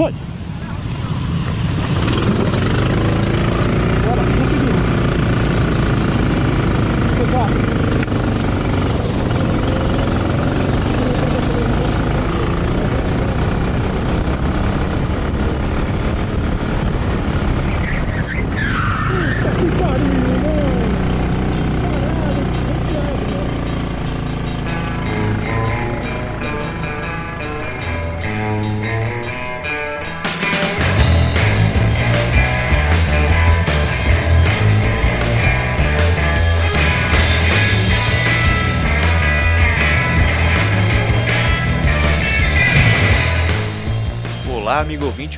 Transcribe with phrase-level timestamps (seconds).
[0.00, 0.14] Foi!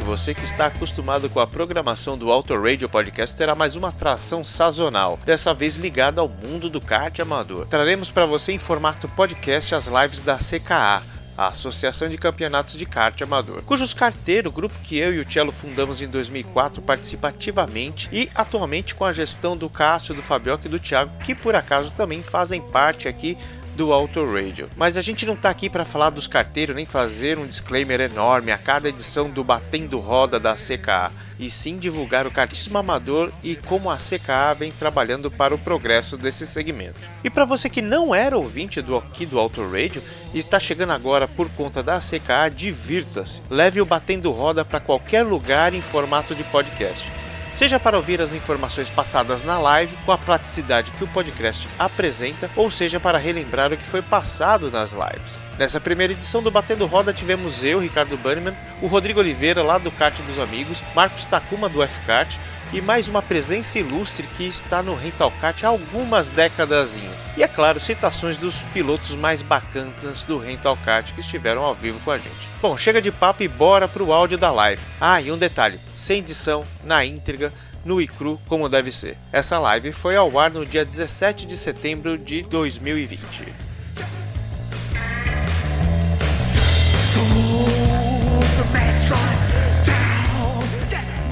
[0.02, 4.44] Você que está acostumado com a programação do Auto Radio Podcast terá mais uma atração
[4.44, 7.66] sazonal, dessa vez ligada ao mundo do kart amador.
[7.66, 11.02] Traremos para você em formato podcast as lives da CKA,
[11.38, 15.52] a Associação de Campeonatos de Kart Amador, cujos carteiros, grupo que eu e o Cello
[15.52, 20.70] fundamos em 2004, participa ativamente e atualmente com a gestão do Cássio, do Fabioca e
[20.70, 23.38] do Thiago, que por acaso também fazem parte aqui
[23.74, 24.68] do Auto Radio.
[24.76, 28.52] Mas a gente não tá aqui para falar dos carteiros nem fazer um disclaimer enorme
[28.52, 33.56] a cada edição do Batendo Roda da CKA, e sim divulgar o kartismo amador e
[33.56, 36.98] como a CKA vem trabalhando para o progresso desse segmento.
[37.24, 40.92] E para você que não era ouvinte do aqui do Auto Radio e está chegando
[40.92, 43.42] agora por conta da CKA, divirta-se.
[43.50, 47.21] Leve o Batendo Roda para qualquer lugar em formato de podcast
[47.52, 52.50] seja para ouvir as informações passadas na live com a praticidade que o podcast apresenta,
[52.56, 55.42] ou seja para relembrar o que foi passado nas lives.
[55.58, 59.90] Nessa primeira edição do Batendo Roda tivemos eu, Ricardo Bannerman, o Rodrigo Oliveira lá do
[59.90, 62.36] Kart dos Amigos, Marcos Takuma do F-Kart
[62.72, 67.30] e mais uma presença ilustre que está no Rental Kart há algumas décadasinhas.
[67.36, 72.00] E é claro, citações dos pilotos mais bacanas do Rental Kart que estiveram ao vivo
[72.00, 72.48] com a gente.
[72.62, 74.80] Bom, chega de papo e bora pro áudio da live.
[75.00, 77.52] Ah, e um detalhe, sem edição, na íntegra,
[77.84, 79.16] no iCru como deve ser.
[79.30, 83.71] Essa live foi ao ar no dia 17 de setembro de 2020.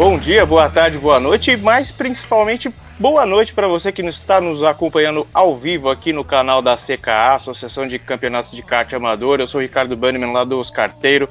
[0.00, 4.62] Bom dia, boa tarde, boa noite mais principalmente boa noite para você que está nos
[4.62, 9.41] acompanhando ao vivo aqui no canal da CKA, Associação de Campeonatos de Kart Amador.
[9.41, 11.28] Eu sou o Ricardo Bannerman lá dos Carteiro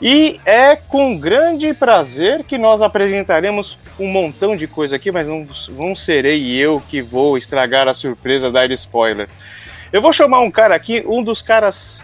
[0.00, 5.46] e é com grande prazer que nós apresentaremos um montão de coisa aqui, mas não,
[5.76, 9.28] não serei eu que vou estragar a surpresa dar spoiler.
[9.92, 12.02] Eu vou chamar um cara aqui, um dos caras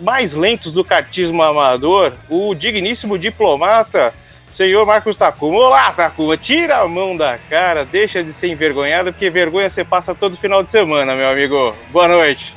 [0.00, 4.14] mais lentos do kartismo amador, o digníssimo diplomata,
[4.52, 5.58] senhor Marcos Takuma.
[5.58, 10.14] Olá, Takuma, tira a mão da cara, deixa de ser envergonhado, porque vergonha você passa
[10.14, 11.74] todo final de semana, meu amigo.
[11.90, 12.56] Boa noite.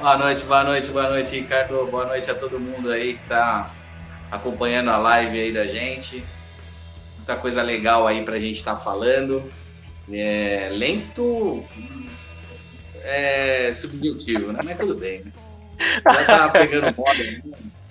[0.00, 1.86] Boa noite, boa noite, boa noite, Ricardo.
[1.90, 3.70] Boa noite a todo mundo aí que tá
[4.30, 6.24] acompanhando a live aí da gente.
[7.18, 9.42] Muita coisa legal aí pra gente estar tá falando.
[10.12, 11.64] É, lento
[13.04, 14.60] é subjetivo, né?
[14.64, 15.32] Mas tudo bem, né?
[16.04, 17.22] Já tá pegando moda.
[17.22, 17.42] Né?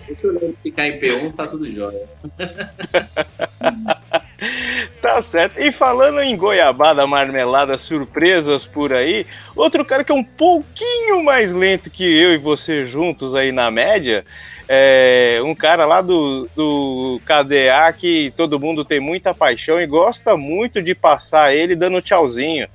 [0.08, 2.08] Eu ficar em P1, tá tudo jóia.
[5.00, 5.60] Tá certo.
[5.60, 11.52] E falando em goiabada, marmelada, surpresas por aí, outro cara que é um pouquinho mais
[11.52, 14.24] lento que eu e você juntos aí na média,
[14.68, 20.36] é um cara lá do, do KDA que todo mundo tem muita paixão e gosta
[20.36, 22.68] muito de passar ele dando tchauzinho.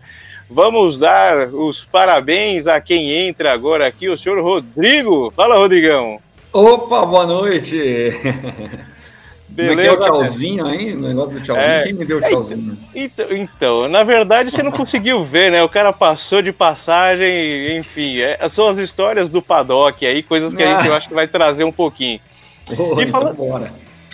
[0.49, 5.31] Vamos dar os parabéns a quem entra agora aqui, o senhor Rodrigo.
[5.31, 6.21] Fala, Rodrigão.
[6.57, 7.77] Opa, boa noite.
[9.47, 10.95] Beleza, Como é é o tchauzinho aí?
[10.95, 11.67] O negócio do tchauzinho.
[11.67, 11.83] É.
[11.83, 12.77] Quem me deu o tchauzinho?
[12.95, 15.63] Então, então, na verdade você não conseguiu ver, né?
[15.63, 20.63] O cara passou de passagem, enfim, é, são as histórias do paddock aí, coisas que
[20.63, 22.19] a gente eu acho que vai trazer um pouquinho.
[22.77, 23.71] Oh, E então fala-.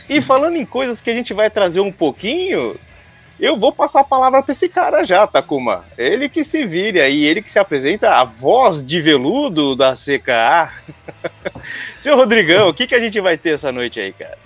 [0.07, 2.75] E falando em coisas que a gente vai trazer um pouquinho,
[3.45, 5.83] eu vou passar a palavra para esse cara já, Takuma.
[5.97, 10.71] Ele que se vire aí, ele que se apresenta, a voz de veludo da CKA.
[11.99, 14.37] Seu Rodrigão, o que, que a gente vai ter essa noite aí, cara?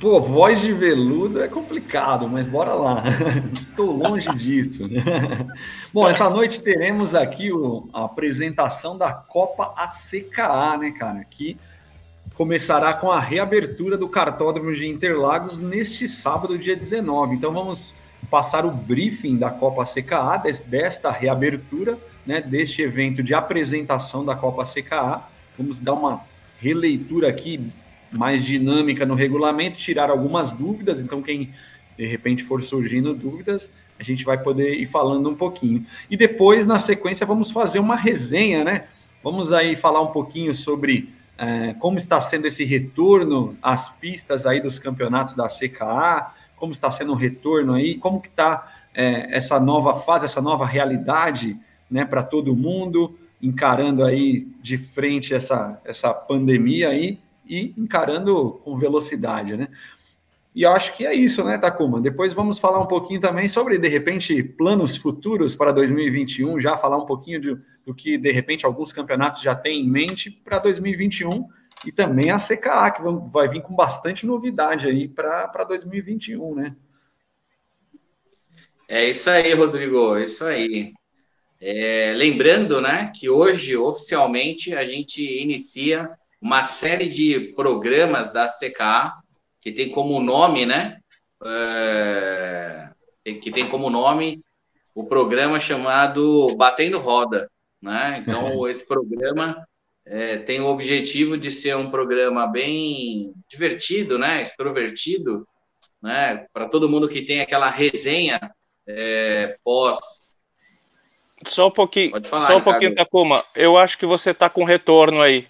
[0.00, 3.02] Pô, voz de veludo é complicado, mas bora lá.
[3.60, 4.88] Estou longe disso.
[5.92, 11.24] Bom, essa noite teremos aqui o- a apresentação da Copa ACKA, né, cara?
[11.28, 11.56] Que
[12.36, 17.34] começará com a reabertura do cartódromo de Interlagos neste sábado, dia 19.
[17.34, 17.92] Então vamos
[18.30, 19.84] passar o briefing da Copa
[20.42, 25.22] des- desta reabertura, né, deste evento de apresentação da Copa ACKA.
[25.58, 26.20] Vamos dar uma
[26.60, 27.60] releitura aqui
[28.12, 31.00] mais dinâmica no regulamento, tirar algumas dúvidas.
[31.00, 31.50] Então, quem
[31.96, 35.84] de repente for surgindo dúvidas, a gente vai poder ir falando um pouquinho.
[36.10, 38.84] E depois, na sequência, vamos fazer uma resenha, né?
[39.22, 44.60] Vamos aí falar um pouquinho sobre é, como está sendo esse retorno às pistas aí
[44.60, 49.58] dos campeonatos da CKA, como está sendo o retorno aí, como que está é, essa
[49.58, 51.58] nova fase, essa nova realidade,
[51.90, 57.18] né, para todo mundo, encarando aí de frente essa, essa pandemia aí
[57.48, 59.68] e encarando com velocidade, né?
[60.54, 62.00] E eu acho que é isso, né, Takuma?
[62.00, 66.98] Depois vamos falar um pouquinho também sobre, de repente, planos futuros para 2021, já falar
[66.98, 71.48] um pouquinho de, do que, de repente, alguns campeonatos já têm em mente para 2021
[71.86, 76.76] e também a CKA, que vai vir com bastante novidade aí para 2021, né?
[78.88, 80.92] É isso aí, Rodrigo, é isso aí.
[81.60, 86.10] É, lembrando, né, que hoje, oficialmente, a gente inicia
[86.40, 89.20] uma série de programas da CKA
[89.60, 90.98] que tem como nome, né?
[91.44, 92.90] É,
[93.42, 94.42] que tem como nome
[94.94, 97.50] o programa chamado Batendo Roda,
[97.80, 98.18] né?
[98.22, 99.66] Então, esse programa
[100.12, 104.42] é, tem o objetivo de ser um programa bem divertido, né?
[104.42, 105.46] Extrovertido,
[106.02, 106.48] né?
[106.52, 108.40] Para todo mundo que tem aquela resenha
[108.84, 110.34] é, pós.
[111.46, 113.44] Só um pouquinho, falar, só um pouquinho, Takuma.
[113.54, 115.48] Eu acho que você está com retorno aí.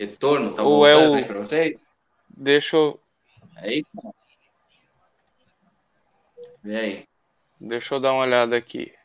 [0.00, 1.14] Retorno, tá Ou é o...
[1.14, 1.90] aí para vocês?
[2.30, 2.98] Deixa eu.
[3.56, 3.84] Aí.
[6.64, 7.04] Vem aí.
[7.60, 8.97] Deixa eu dar uma olhada aqui.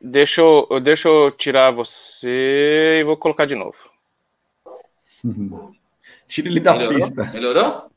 [0.00, 3.76] Deixa eu, deixa eu tirar você e vou colocar de novo.
[6.28, 6.98] Tira ele da Melhorou?
[6.98, 7.24] pista.
[7.24, 7.90] Melhorou?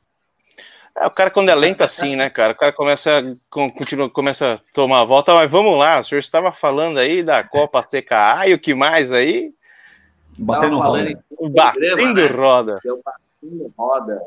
[0.95, 2.53] É, o cara, quando é lento assim, né, cara?
[2.53, 5.99] O cara começa, continua, começa a tomar a volta, mas vamos lá.
[5.99, 9.53] O senhor estava falando aí da Copa CKA e o que mais aí?
[10.37, 11.23] Batendo roda.
[11.51, 12.27] Batendo né?
[12.27, 12.79] roda.
[12.83, 14.21] Batendo roda.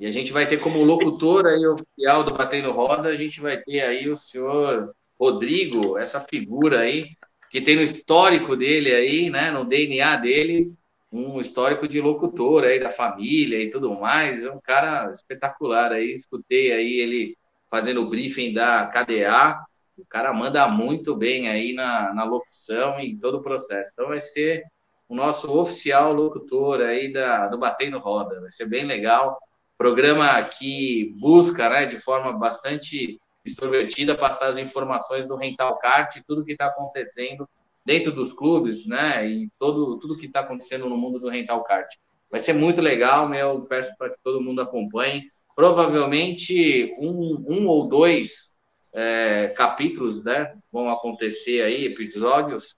[0.00, 3.56] E a gente vai ter como locutor aí oficial do Batendo Roda, a gente vai
[3.56, 7.10] ter aí o senhor Rodrigo, essa figura aí,
[7.50, 10.72] que tem no histórico dele aí, né, no DNA dele,
[11.10, 14.44] um histórico de locutor aí da família e tudo mais.
[14.44, 16.12] É um cara espetacular aí.
[16.12, 17.36] Escutei aí ele
[17.70, 19.64] fazendo o briefing da KDA.
[19.96, 23.90] O cara manda muito bem aí na, na locução e em todo o processo.
[23.92, 24.64] Então vai ser
[25.08, 28.40] o nosso oficial locutor aí da, do Batendo Roda.
[28.40, 29.38] Vai ser bem legal.
[29.78, 33.18] Programa que busca, né, de forma bastante
[33.48, 37.48] extrovertida, passar as informações do Rental Kart, tudo que está acontecendo
[37.84, 41.88] dentro dos clubes, né, e todo, tudo que está acontecendo no mundo do Rental Kart.
[42.30, 45.30] Vai ser muito legal, meu, peço para que todo mundo acompanhe.
[45.56, 48.54] Provavelmente um, um ou dois
[48.94, 52.76] é, capítulos, né, vão acontecer aí, episódios,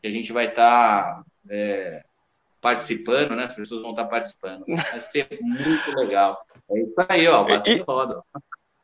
[0.00, 2.02] que a gente vai estar tá, é,
[2.60, 3.44] participando, né?
[3.44, 4.64] As pessoas vão estar tá participando.
[4.66, 6.40] Vai ser muito legal.
[6.70, 8.22] É isso aí, ó, batendo roda.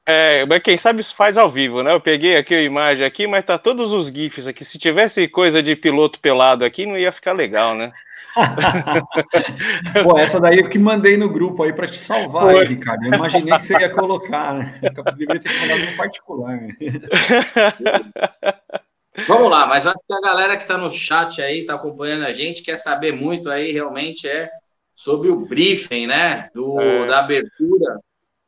[0.06, 1.92] É, mas quem sabe isso faz ao vivo, né?
[1.92, 4.64] Eu peguei aqui a imagem aqui, mas tá todos os GIFs aqui.
[4.64, 7.92] Se tivesse coisa de piloto pelado aqui, não ia ficar legal, né?
[10.02, 13.04] Pô, essa daí eu que mandei no grupo aí para te salvar, aí, Ricardo.
[13.04, 14.80] Eu imaginei que você ia colocar, né?
[14.82, 16.60] Eu deveria ter falado no particular.
[16.60, 16.74] Né?
[19.28, 22.32] Vamos lá, mas acho que a galera que está no chat aí, está acompanhando a
[22.32, 24.50] gente, quer saber muito aí, realmente é
[24.94, 26.48] sobre o briefing, né?
[26.52, 27.06] Do, é.
[27.06, 28.00] Da abertura,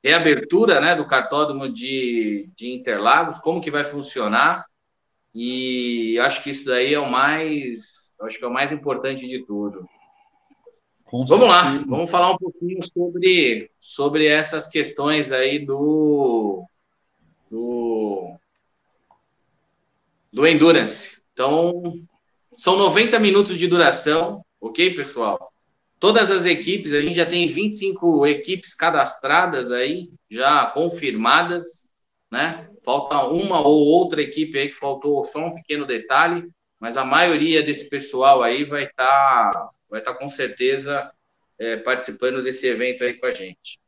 [0.06, 4.64] reabertura né, do cartódromo de, de Interlagos, como que vai funcionar.
[5.35, 9.44] E acho que isso daí é o mais, acho que é o mais importante de
[9.44, 9.85] tudo.
[11.05, 11.79] Com vamos certeza.
[11.79, 16.64] lá, vamos falar um pouquinho sobre, sobre essas questões aí do,
[17.50, 18.37] do
[20.33, 21.21] do Endurance.
[21.33, 21.83] Então,
[22.57, 25.52] são 90 minutos de duração, ok, pessoal?
[25.99, 31.88] Todas as equipes, a gente já tem 25 equipes cadastradas aí, já confirmadas,
[32.31, 32.69] né?
[32.85, 36.45] Falta uma ou outra equipe aí que faltou só um pequeno detalhe,
[36.79, 41.09] mas a maioria desse pessoal aí vai estar, tá, vai estar tá com certeza
[41.59, 43.81] é, participando desse evento aí com a gente.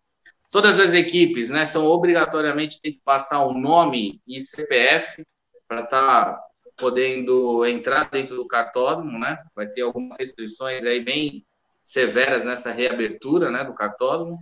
[0.51, 5.23] Todas as equipes, né, são obrigatoriamente tem que passar o nome e CPF
[5.69, 6.41] para estar tá
[6.79, 9.37] podendo entrar dentro do cartódromo, né?
[9.55, 11.45] Vai ter algumas restrições aí bem
[11.89, 14.39] severas nessa reabertura, né, do cartódromo,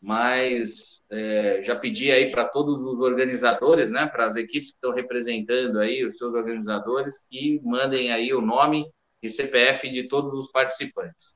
[0.00, 4.92] mas é, já pedi aí para todos os organizadores, né, para as equipes que estão
[4.92, 8.88] representando aí os seus organizadores, que mandem aí o nome
[9.20, 11.34] e CPF de todos os participantes.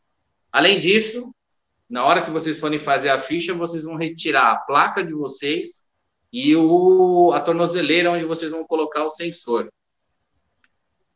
[0.52, 1.34] Além disso,
[1.90, 5.82] na hora que vocês forem fazer a ficha, vocês vão retirar a placa de vocês
[6.32, 9.68] e o, a tornozeleira onde vocês vão colocar o sensor.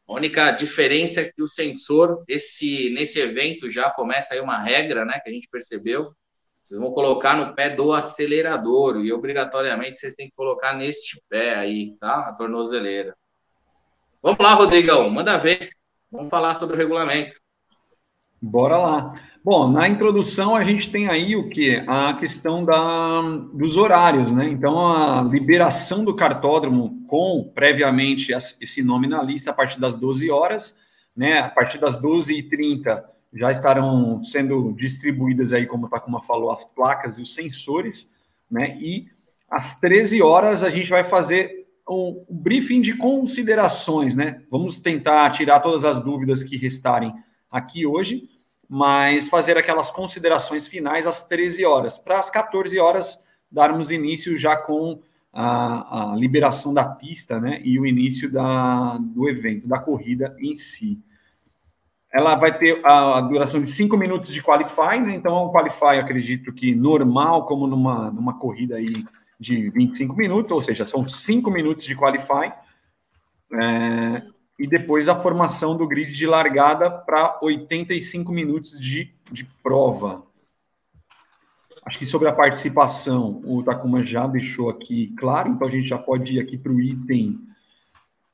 [0.09, 5.05] A única diferença é que o sensor, esse, nesse evento já começa aí uma regra,
[5.05, 6.15] né, que a gente percebeu.
[6.63, 11.55] Vocês vão colocar no pé do acelerador e obrigatoriamente vocês têm que colocar neste pé
[11.55, 12.29] aí, tá?
[12.29, 13.17] A tornozeleira.
[14.23, 15.71] Vamos lá, Rodrigão, manda ver.
[16.11, 17.37] Vamos falar sobre o regulamento.
[18.43, 19.15] Bora lá.
[19.47, 21.81] Bom, na introdução a gente tem aí o que?
[21.87, 23.23] A questão da,
[23.55, 24.49] dos horários, né?
[24.49, 30.29] Então, a liberação do cartódromo com previamente esse nome na lista a partir das 12
[30.33, 30.77] horas,
[31.17, 31.39] né?
[31.39, 37.17] A partir das 12h30 já estarão sendo distribuídas aí, como o Takuma falou, as placas
[37.17, 38.11] e os sensores,
[38.51, 38.77] né?
[38.81, 39.07] E
[39.49, 44.43] às 13 horas a gente vai fazer um briefing de considerações, né?
[44.51, 47.15] Vamos tentar tirar todas as dúvidas que restarem
[47.49, 48.29] aqui hoje
[48.69, 54.57] mas fazer aquelas considerações finais às 13 horas, para às 14 horas darmos início já
[54.57, 55.01] com
[55.33, 60.57] a, a, liberação da pista né, e o início da, do evento, da corrida em
[60.57, 60.99] si.
[62.13, 65.53] Ela vai ter a, a duração de 5 minutos de qualify, né, então é um
[65.53, 69.05] qualify, acredito que normal, como numa, numa corrida aí
[69.39, 72.53] de 25 minutos, ou seja, são 5 minutos de qualify.
[73.53, 74.23] É,
[74.59, 80.25] e depois a formação do grid de largada para 85 minutos de, de prova.
[81.85, 85.99] Acho que sobre a participação, o Takuma já deixou aqui claro, então a gente já
[85.99, 87.39] pode ir aqui para o item.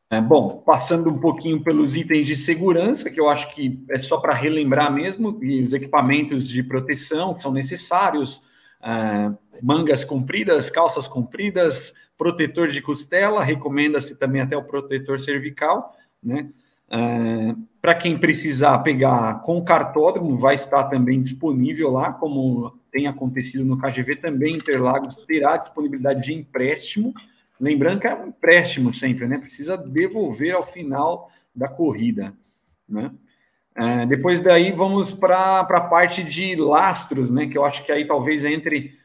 [0.09, 4.19] É, bom, passando um pouquinho pelos itens de segurança, que eu acho que é só
[4.19, 8.43] para relembrar mesmo, e os equipamentos de proteção que são necessários,
[8.83, 16.49] é, mangas compridas, calças compridas, protetor de costela, recomenda-se também até o protetor cervical, né?
[16.91, 23.07] É, Para quem precisar pegar com o cartódromo, vai estar também disponível lá, como tem
[23.07, 27.14] acontecido no KGV também, Interlagos terá disponibilidade de empréstimo.
[27.59, 29.38] Lembrando que é um empréstimo sempre, né?
[29.38, 32.35] Precisa devolver ao final da corrida,
[32.87, 33.11] né?
[33.75, 37.47] É, depois daí vamos para a parte de lastros, né?
[37.47, 38.99] Que eu acho que aí talvez entre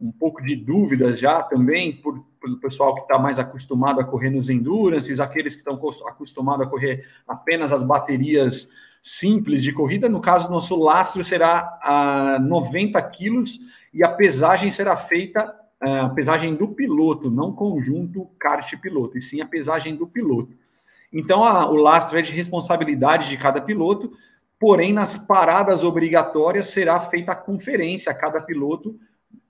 [0.00, 4.30] um pouco de dúvidas já também, por pelo pessoal que está mais acostumado a correr
[4.30, 8.68] nos endurances, aqueles que estão acostumados a correr apenas as baterias
[9.00, 10.08] simples de corrida.
[10.08, 13.60] No caso, nosso lastro será a 90 quilos
[13.94, 19.46] e a pesagem será feita a pesagem do piloto, não conjunto kart-piloto, e sim a
[19.46, 20.52] pesagem do piloto.
[21.12, 24.12] Então, a, o lastro é de responsabilidade de cada piloto,
[24.60, 28.96] porém, nas paradas obrigatórias será feita a conferência a cada piloto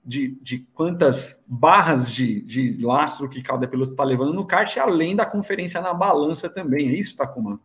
[0.03, 5.15] de, de quantas barras de, de lastro que cada piloto está levando no kart, além
[5.15, 6.89] da conferência na balança também.
[6.89, 7.59] É isso, Takuma?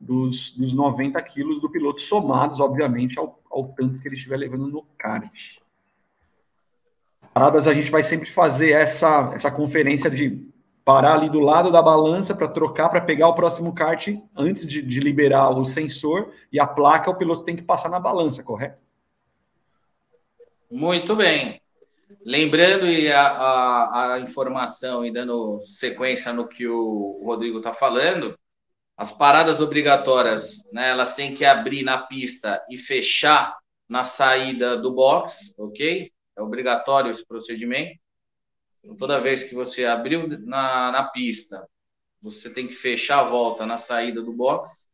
[0.00, 4.66] Dos, dos 90 quilos do piloto, somados, obviamente, ao, ao tanto que ele estiver levando
[4.66, 5.30] no kart.
[7.32, 10.48] Paradas, a gente vai sempre fazer essa, essa conferência de
[10.84, 14.82] parar ali do lado da balança para trocar, para pegar o próximo kart antes de,
[14.82, 18.78] de liberar o sensor e a placa, o piloto tem que passar na balança, correto?
[20.70, 21.63] Muito bem.
[22.24, 28.38] Lembrando e a, a, a, informação e dando sequência no que o Rodrigo está falando,
[28.96, 33.56] as paradas obrigatórias, né, elas têm que abrir na pista e fechar
[33.88, 36.10] na saída do box, ok?
[36.36, 37.98] É obrigatório esse procedimento.
[38.82, 41.66] Então, toda vez que você abriu na, na pista,
[42.20, 44.88] você tem que fechar a volta na saída do box.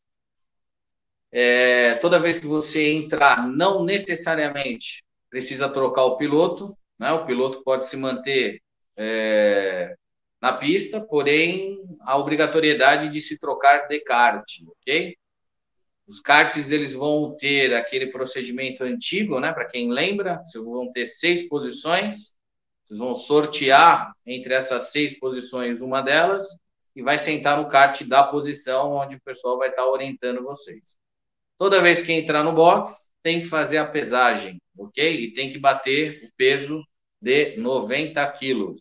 [1.32, 7.10] É, toda vez que você entrar, não necessariamente precisa trocar o piloto, né?
[7.12, 8.60] O piloto pode se manter
[8.96, 9.96] é,
[10.40, 15.16] na pista, porém a obrigatoriedade de se trocar de kart, ok?
[16.06, 19.52] Os karts eles vão ter aquele procedimento antigo, né?
[19.52, 22.34] Para quem lembra, vocês vão ter seis posições,
[22.84, 26.44] vocês vão sortear entre essas seis posições uma delas
[26.94, 30.98] e vai sentar no kart da posição onde o pessoal vai estar orientando vocês.
[31.56, 35.24] Toda vez que entrar no box, tem que fazer a pesagem, ok?
[35.24, 36.82] E tem que bater o peso
[37.20, 38.80] de 90 quilos.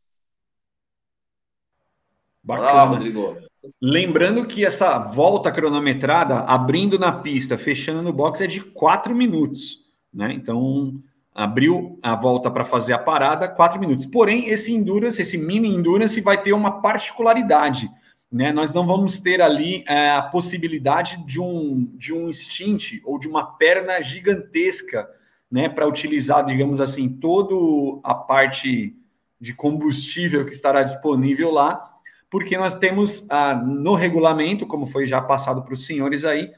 [2.43, 2.71] Bacana.
[2.71, 3.37] Lá, Rodrigo.
[3.81, 9.79] Lembrando que essa volta cronometrada, abrindo na pista, fechando no box, é de 4 minutos.
[10.13, 10.33] Né?
[10.33, 11.01] Então,
[11.35, 14.05] abriu a volta para fazer a parada, 4 minutos.
[14.05, 17.89] Porém, esse endurance, esse mini endurance, vai ter uma particularidade.
[18.31, 18.51] Né?
[18.53, 23.27] Nós não vamos ter ali é, a possibilidade de um, de um stint ou de
[23.27, 25.09] uma perna gigantesca
[25.51, 27.55] né, para utilizar, digamos assim, toda
[28.03, 28.95] a parte
[29.39, 31.89] de combustível que estará disponível lá,
[32.29, 36.51] porque nós temos ah, no regulamento, como foi já passado para os senhores aí,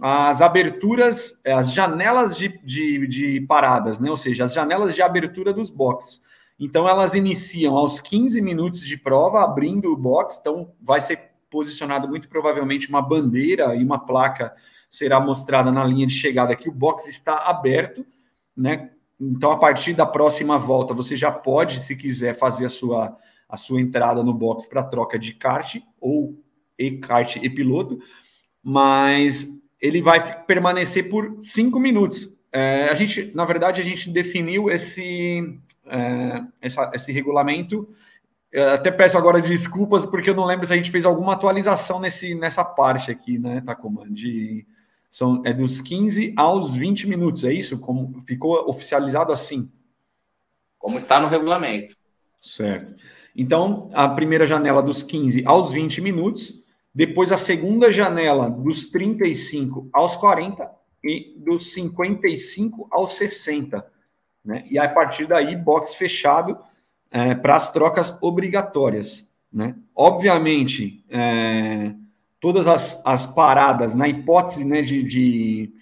[0.00, 4.10] as aberturas, eh, as janelas de, de, de, paradas, né?
[4.10, 6.20] ou seja, as janelas de abertura dos boxes.
[6.60, 12.08] Então, elas iniciam aos 15 minutos de prova, abrindo o box, então vai ser posicionado
[12.08, 14.54] muito provavelmente uma bandeira e uma placa
[14.90, 18.04] será mostrada na linha de chegada que o box está aberto,
[18.56, 18.90] né?
[19.20, 23.16] Então, a partir da próxima volta, você já pode, se quiser, fazer a sua,
[23.48, 26.42] a sua entrada no box para troca de kart ou
[26.78, 27.98] e kart e piloto,
[28.62, 29.48] mas
[29.80, 32.36] ele vai permanecer por cinco minutos.
[32.52, 37.88] É, a gente, na verdade, a gente definiu esse, é, essa, esse regulamento.
[38.52, 42.00] Eu até peço agora desculpas, porque eu não lembro se a gente fez alguma atualização
[42.00, 44.06] nesse, nessa parte aqui, né, Tacoma?
[44.08, 44.66] De,
[45.10, 47.78] são, é dos 15 aos 20 minutos, é isso?
[47.78, 49.70] Como ficou oficializado assim?
[50.78, 51.96] Como está no regulamento.
[52.42, 52.94] Certo.
[53.34, 59.88] Então, a primeira janela dos 15 aos 20 minutos, depois a segunda janela dos 35
[59.92, 60.70] aos 40
[61.04, 63.86] e dos 55 aos 60.
[64.44, 64.64] Né?
[64.70, 66.58] E a partir daí, box fechado
[67.10, 69.26] é, para as trocas obrigatórias.
[69.52, 69.74] Né?
[69.94, 71.94] Obviamente, é,
[72.40, 75.72] todas as, as, paradas, na hipótese né, de, de,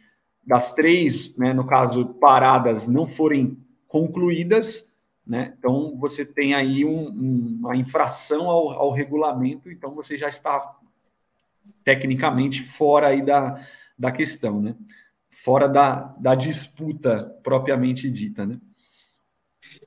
[0.46, 3.58] das três, né, no caso, paradas não forem
[3.88, 4.88] concluídas,
[5.26, 5.54] né?
[5.58, 7.08] Então, você tem aí um,
[7.60, 10.76] uma infração ao, ao, regulamento, então você já está
[11.82, 13.66] tecnicamente fora aí da,
[13.98, 14.74] da questão, né?
[15.34, 18.46] fora da, da disputa propriamente dita.
[18.46, 18.58] Né?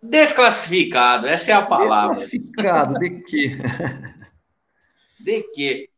[0.03, 2.15] Desclassificado, essa é a palavra.
[2.15, 3.57] Desclassificado, de quê?
[5.19, 5.89] De quê?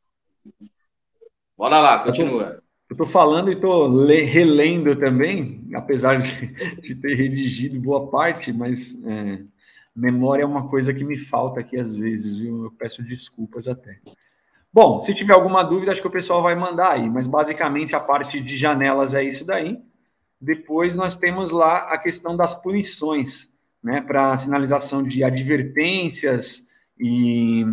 [1.57, 2.63] Bora lá, continua.
[2.89, 6.47] Eu estou falando e estou relendo também, apesar de,
[6.81, 9.41] de, ter redigido boa parte, mas é,
[9.95, 12.63] memória é uma coisa que me falta aqui às vezes, viu?
[12.63, 13.99] Eu peço desculpas até.
[14.71, 17.99] Bom, se tiver alguma dúvida, acho que o pessoal vai mandar aí, mas basicamente a
[17.99, 19.79] parte de janelas é isso daí.
[20.39, 23.51] Depois nós temos lá a questão das punições,
[23.83, 26.63] né, para sinalização de advertências
[26.97, 27.65] e,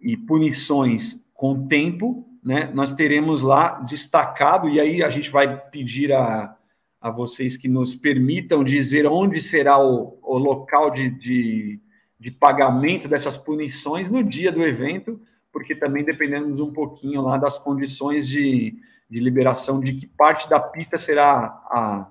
[0.00, 6.12] e punições com tempo, né, nós teremos lá destacado, e aí a gente vai pedir
[6.12, 6.56] a,
[7.00, 11.80] a vocês que nos permitam dizer onde será o, o local de, de,
[12.18, 15.20] de pagamento dessas punições no dia do evento,
[15.52, 18.78] porque também dependemos um pouquinho lá das condições de,
[19.08, 22.10] de liberação de que parte da pista será a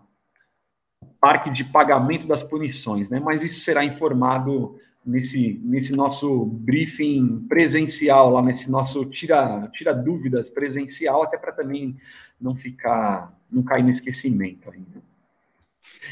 [1.19, 3.19] parque de pagamento das punições, né?
[3.19, 10.49] Mas isso será informado nesse, nesse nosso briefing presencial, lá nesse nosso tira, tira dúvidas
[10.49, 11.95] presencial, até para também
[12.41, 15.03] não ficar, não cair no esquecimento ainda.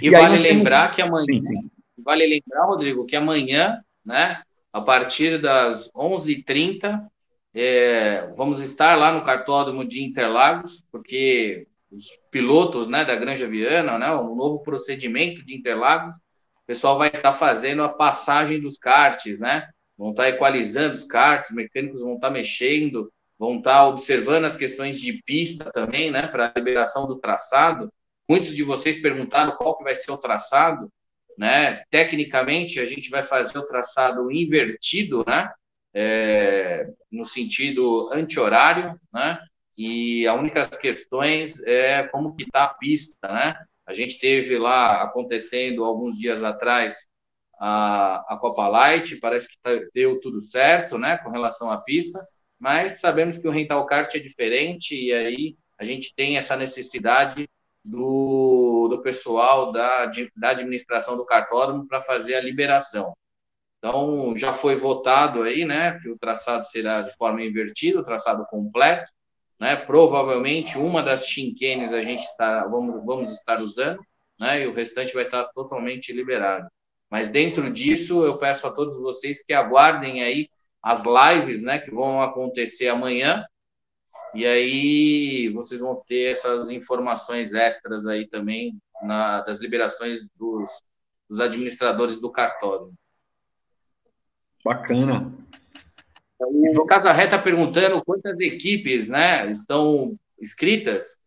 [0.02, 0.96] E, e vale lembrar temos...
[0.96, 1.72] que amanhã, sim, sim.
[1.98, 7.06] vale lembrar, Rodrigo, que amanhã, né, a partir das 11h30,
[7.54, 13.98] é, vamos estar lá no cartódromo de Interlagos, porque os pilotos né, da Granja Viana,
[13.98, 16.16] né, o novo procedimento de Interlagos,
[16.64, 19.70] o pessoal vai estar fazendo a passagem dos karts, né?
[19.98, 25.00] Vão estar equalizando os karts, os mecânicos vão estar mexendo, vão estar observando as questões
[25.00, 27.92] de pista também, né, para a liberação do traçado.
[28.28, 30.92] Muitos de vocês perguntaram qual que vai ser o traçado,
[31.38, 31.84] né?
[31.90, 35.50] Tecnicamente, a gente vai fazer o traçado invertido, né?
[35.94, 39.40] é, no sentido anti-horário, né?
[39.78, 43.56] E a única questões é como que está a pista, né?
[43.86, 47.08] A gente teve lá acontecendo alguns dias atrás
[47.60, 52.20] a, a Copa Light, parece que tá, deu tudo certo, né, com relação à pista,
[52.60, 57.48] mas sabemos que o rental kart é diferente e aí a gente tem essa necessidade
[57.84, 63.14] do, do pessoal da, da administração do cartódromo para fazer a liberação.
[63.80, 68.46] Então, já foi votado aí, né, que o traçado será de forma invertida, o traçado
[68.46, 69.12] completo,
[69.60, 74.00] né, provavelmente uma das chinquenes a gente está, vamos, vamos estar usando,
[74.40, 76.68] né, e o restante vai estar totalmente liberado.
[77.10, 80.50] Mas dentro disso, eu peço a todos vocês que aguardem aí
[80.82, 83.46] as lives, né, que vão acontecer amanhã,
[84.34, 90.72] e aí vocês vão ter essas informações extras aí também na, das liberações dos,
[91.30, 92.92] dos administradores do cartório.
[94.66, 95.43] Bacana.
[96.46, 101.18] O Casarré está perguntando quantas equipes né, estão inscritas.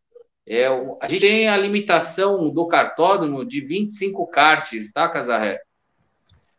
[0.46, 0.66] É,
[1.00, 5.61] a gente tem a limitação do cartódromo de 25 karts, tá, Casarré?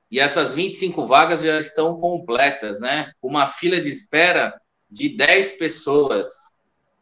[0.09, 3.11] E essas 25 vagas já estão completas, né?
[3.21, 6.31] Uma fila de espera de 10 pessoas,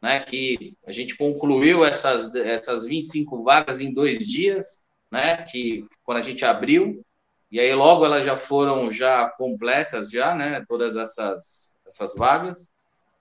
[0.02, 0.22] né?
[0.22, 5.44] Que a gente concluiu essas, essas 25 vagas em dois dias, né?
[5.44, 7.05] Que quando a gente abriu,
[7.52, 12.70] e aí logo elas já foram já completas já, né, todas essas essas vagas.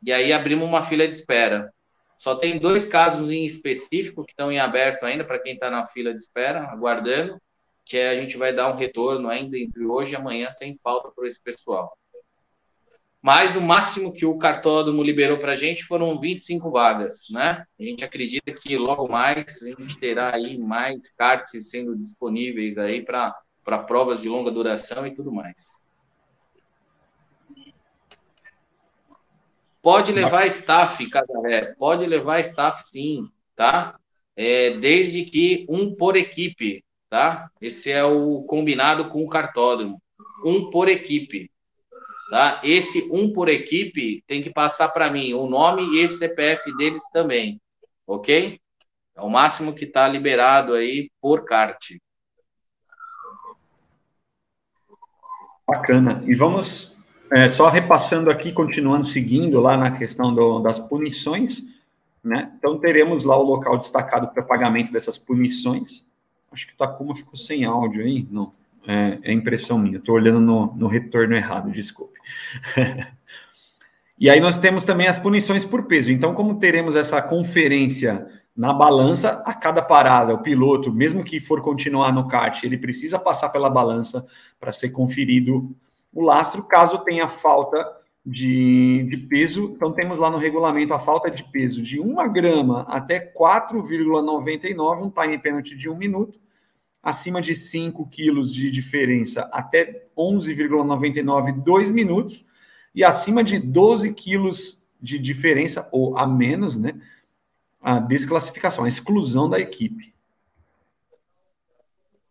[0.03, 1.73] E aí abrimos uma fila de espera.
[2.17, 5.87] Só tem dois casos em específico que estão em aberto ainda para quem está na
[5.87, 7.39] fila de espera, aguardando,
[7.85, 11.29] que a gente vai dar um retorno ainda entre hoje e amanhã sem falta para
[11.29, 11.97] esse pessoal.
[13.21, 17.65] Mas o máximo que o cartódromo liberou para a gente foram 25 vagas, né?
[17.81, 23.03] A gente acredita que logo mais a gente terá aí mais cartas sendo disponíveis aí
[23.03, 25.83] para para provas de longa duração e tudo mais.
[29.83, 31.75] Pode levar staff, Casaré.
[31.75, 33.99] Pode levar staff sim, tá?
[34.37, 37.51] É, desde que um por equipe, tá?
[37.61, 40.01] Esse é o combinado com o cartódromo.
[40.45, 41.51] Um por equipe.
[42.31, 42.61] Tá?
[42.65, 47.03] Esse um por equipe tem que passar para mim o nome e esse CPF deles
[47.13, 47.61] também,
[48.07, 48.59] ok?
[49.15, 51.91] É o máximo que está liberado aí por kart.
[55.67, 56.23] Bacana.
[56.27, 56.97] E vamos
[57.31, 61.63] é, só repassando aqui, continuando seguindo lá na questão do, das punições,
[62.23, 62.53] né?
[62.59, 66.05] Então teremos lá o local destacado para pagamento dessas punições.
[66.53, 68.53] Acho que o Takuma ficou sem áudio aí, não?
[68.87, 72.19] É, é impressão minha, estou olhando no, no retorno errado, desculpe.
[74.19, 76.13] e aí nós temos também as punições por peso.
[76.13, 81.61] Então, como teremos essa conferência na balança, a cada parada, o piloto, mesmo que for
[81.61, 84.25] continuar no kart, ele precisa passar pela balança
[84.61, 85.75] para ser conferido
[86.13, 87.85] o lastro, caso tenha falta
[88.25, 89.73] de, de, peso.
[89.75, 95.11] Então, temos lá no regulamento a falta de peso de 1 grama até 4,99, um
[95.11, 96.39] time penalty de 1 minuto
[97.05, 102.47] acima de 5 quilos de diferença até 11,99, 2 minutos,
[102.95, 106.95] e acima de 12 quilos de diferença ou a menos, né?
[107.85, 110.15] A desclassificação, a exclusão da equipe.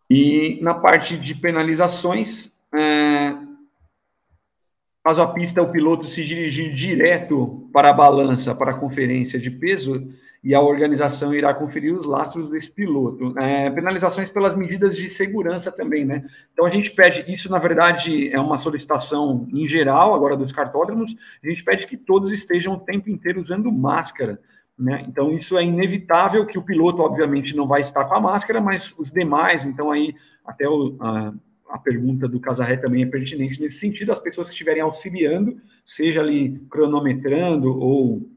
[0.09, 3.35] E na parte de penalizações, é,
[5.03, 9.51] caso a pista o piloto se dirigir direto para a balança, para a conferência de
[9.51, 10.11] peso,
[10.43, 13.37] e a organização irá conferir os lastros desse piloto.
[13.39, 16.25] É, penalizações pelas medidas de segurança também, né?
[16.51, 21.15] Então a gente pede, isso na verdade é uma solicitação em geral, agora dos cartódromos,
[21.41, 24.39] a gente pede que todos estejam o tempo inteiro usando máscara.
[24.77, 25.05] Né?
[25.07, 28.93] Então, isso é inevitável que o piloto, obviamente, não vai estar com a máscara, mas
[28.97, 31.33] os demais, então aí, até o, a,
[31.69, 36.21] a pergunta do Casarré também é pertinente nesse sentido, as pessoas que estiverem auxiliando, seja
[36.21, 38.29] ali cronometrando ou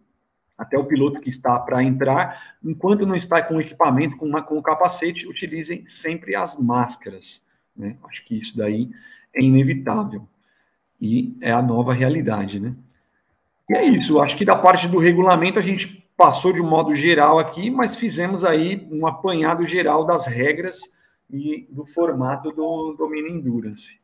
[0.57, 4.42] até o piloto que está para entrar, enquanto não está com o equipamento, com, uma,
[4.42, 7.42] com o capacete, utilizem sempre as máscaras.
[7.77, 7.96] Né?
[8.09, 8.90] Acho que isso daí
[9.35, 10.27] é inevitável.
[10.99, 12.75] E é a nova realidade, né?
[13.68, 16.94] E é isso, acho que da parte do regulamento a gente passou de um modo
[16.94, 20.81] geral aqui, mas fizemos aí um apanhado geral das regras
[21.31, 24.00] e do formato do domínio Endurance.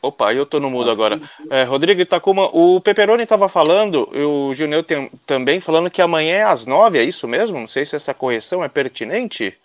[0.00, 1.20] Opa, eu tô no mudo agora.
[1.50, 6.42] É, Rodrigo Itacuma, o Peperoni estava falando, o Juneu tem, também falando que amanhã é
[6.42, 7.58] às nove, é isso mesmo?
[7.58, 9.58] Não sei se essa correção é pertinente.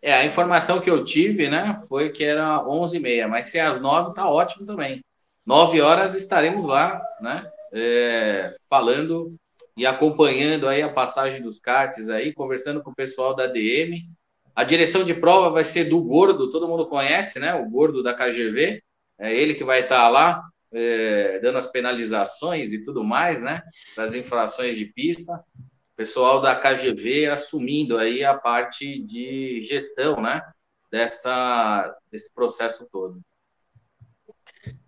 [0.00, 3.58] É, a informação que eu tive, né, foi que era onze e meia, mas se
[3.58, 5.04] é às nove, tá ótimo também.
[5.46, 9.34] Nove horas estaremos lá, né, é, falando
[9.76, 14.06] e acompanhando aí a passagem dos karts aí, conversando com o pessoal da DM,
[14.54, 17.54] a direção de prova vai ser do Gordo, todo mundo conhece, né?
[17.54, 18.82] O Gordo da KGV.
[19.18, 23.62] É ele que vai estar lá é, dando as penalizações e tudo mais, né?
[23.96, 25.32] Das infrações de pista.
[25.34, 30.42] O pessoal da KGV assumindo aí a parte de gestão, né?
[30.90, 33.20] Dessa, desse processo todo.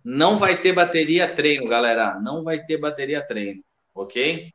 [0.03, 2.19] Não vai ter bateria treino, galera.
[2.19, 3.61] Não vai ter bateria treino,
[3.93, 4.51] ok?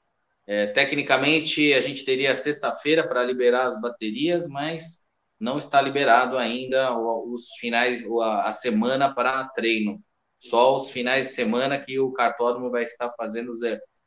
[0.46, 5.00] É, tecnicamente, a gente teria sexta-feira para liberar as baterias, mas
[5.38, 8.04] não está liberado ainda os finais,
[8.42, 10.02] a semana para treino.
[10.38, 13.52] Só os finais de semana que o cartódromo vai estar fazendo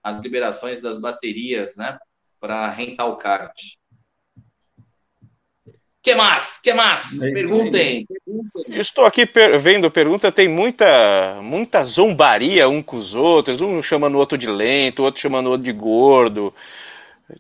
[0.04, 1.98] as liberações das baterias, né?
[2.40, 3.54] Para rentar o kart.
[6.04, 6.60] Que mais?
[6.60, 7.18] Que mais?
[7.18, 8.06] Perguntem.
[8.68, 14.16] Estou aqui per vendo pergunta, tem muita muita zombaria um com os outros, um chamando
[14.16, 16.54] o outro de lento, o outro chamando o outro de gordo.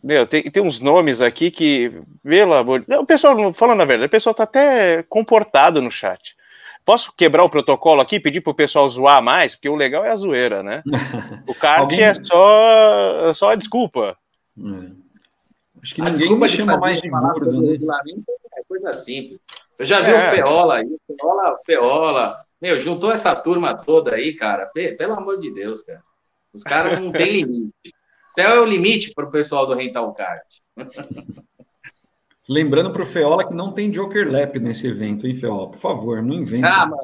[0.01, 1.91] Meu, tem, tem uns nomes aqui que,
[2.23, 6.33] pelo amor O pessoal, falando a verdade, o pessoal tá até comportado no chat.
[6.85, 9.55] Posso quebrar o protocolo aqui, pedir pro pessoal zoar mais?
[9.55, 10.81] Porque o legal é a zoeira, né?
[11.47, 12.01] O kart Alguém...
[12.01, 14.17] é só, só a desculpa.
[14.57, 14.95] Hum.
[15.83, 17.77] Acho que a ninguém me chama mais de gordo, né?
[18.73, 19.39] Coisa simples.
[19.77, 20.17] Eu já vi é.
[20.17, 22.37] o Feola aí, o Feola, Feola.
[22.59, 24.65] Meu, juntou essa turma toda aí, cara.
[24.97, 26.01] Pelo amor de Deus, cara.
[26.51, 27.93] Os caras não têm limite.
[28.25, 30.47] Céu é o limite para o pessoal do Rental Kart.
[32.49, 35.69] Lembrando para o Feola que não tem Joker Lap nesse evento, hein, Feola?
[35.69, 36.67] Por favor, não inventa.
[36.67, 37.03] Ah, mano,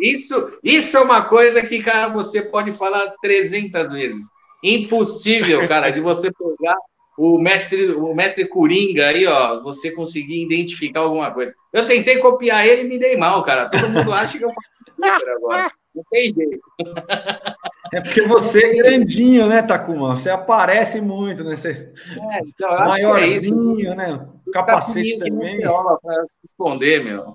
[0.00, 4.28] isso, isso é uma coisa que, cara, você pode falar 300 vezes.
[4.62, 6.76] Impossível, cara, de você pegar
[7.18, 11.52] o mestre, o mestre Coringa aí, ó, você conseguir identificar alguma coisa.
[11.72, 13.68] Eu tentei copiar ele e me dei mal, cara.
[13.68, 15.72] Todo mundo acha que eu faço agora.
[15.94, 16.60] Não tem jeito.
[17.92, 20.16] É porque você é grandinho, né, Takuma?
[20.16, 21.56] Você aparece muito, né?
[21.56, 21.92] Você
[22.30, 24.28] é, então, maiorzinho, é né?
[24.46, 25.60] O capacete também.
[26.44, 27.34] Esconder, meu.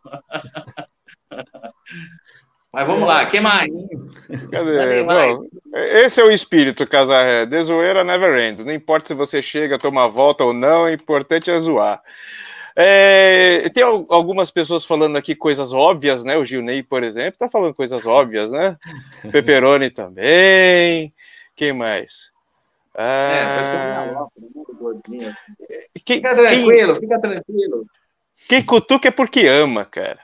[2.73, 3.69] Mas vamos lá, que mais?
[4.51, 4.77] Cadê?
[4.77, 5.39] Cadê mais?
[5.73, 7.45] Esse é o espírito, Casarré.
[7.45, 8.65] De zoeira never ends.
[8.65, 12.01] Não importa se você chega, toma a volta ou não, o importante é zoar.
[12.75, 16.35] É, tem algumas pessoas falando aqui coisas óbvias, né?
[16.35, 18.75] O Gilney, por exemplo, tá falando coisas óbvias, né?
[19.31, 21.13] Pepperoni também.
[21.55, 22.31] Quem mais?
[22.95, 24.31] Ah, é, pessoal
[24.83, 25.35] gordinho.
[26.03, 27.85] Quem, fica tranquilo, quem, fica tranquilo.
[28.49, 30.19] Quem cutuca é porque ama, cara.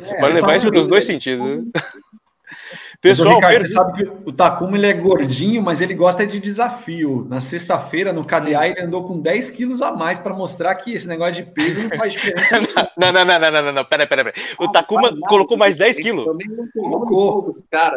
[0.00, 1.64] Você é, pode levar isso nos dois sentidos.
[3.02, 3.66] Pessoal, Ricardo, per...
[3.66, 7.26] você sabe que o Takuma ele é gordinho, mas ele gosta de desafio.
[7.28, 11.08] Na sexta-feira, no KDA, ele andou com 10 quilos a mais para mostrar que esse
[11.08, 12.60] negócio de peso não faz diferença.
[12.96, 14.36] não, não, não, não, não, não, não, pera, pera, pera.
[14.56, 16.24] O Takuma ah, colocou mais 10 quilos.
[16.72, 17.56] Colocou.
[17.68, 17.96] Cara.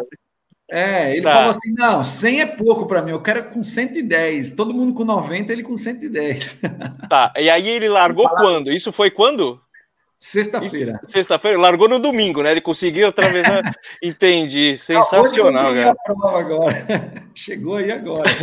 [0.68, 1.32] É, ele tá.
[1.32, 4.50] falou assim: não, 100 é pouco para mim, eu quero com 110.
[4.50, 6.56] Todo mundo com 90, ele com 110.
[7.08, 8.72] Tá, e aí ele largou quando?
[8.72, 9.60] Isso foi quando?
[10.18, 11.00] Sexta-feira.
[11.06, 12.50] Sexta-feira, largou no domingo, né?
[12.50, 13.62] Ele conseguiu atravessar.
[14.02, 14.76] Entendi.
[14.76, 15.94] Sensacional, cara.
[16.04, 16.86] prova agora.
[17.34, 18.30] Chegou aí agora.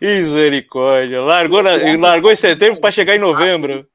[0.00, 1.20] Misericórdia.
[1.22, 1.72] Largou, na...
[1.98, 3.86] largou em setembro para chegar em novembro.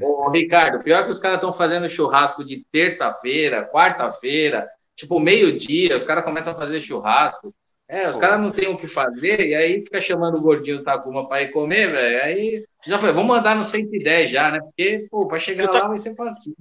[0.00, 6.04] Ô, Ricardo, pior que os caras estão fazendo churrasco de terça-feira, quarta-feira, tipo meio-dia, os
[6.04, 7.54] caras começam a fazer churrasco.
[7.92, 11.26] É, os caras não têm o que fazer, e aí fica chamando o gordinho Takuma
[11.28, 12.22] para ir comer, velho.
[12.22, 14.60] Aí já foi, vamos mandar no 110 já, né?
[14.60, 15.80] Porque, pô, para chegar tá...
[15.80, 16.54] lá vai ser fácil.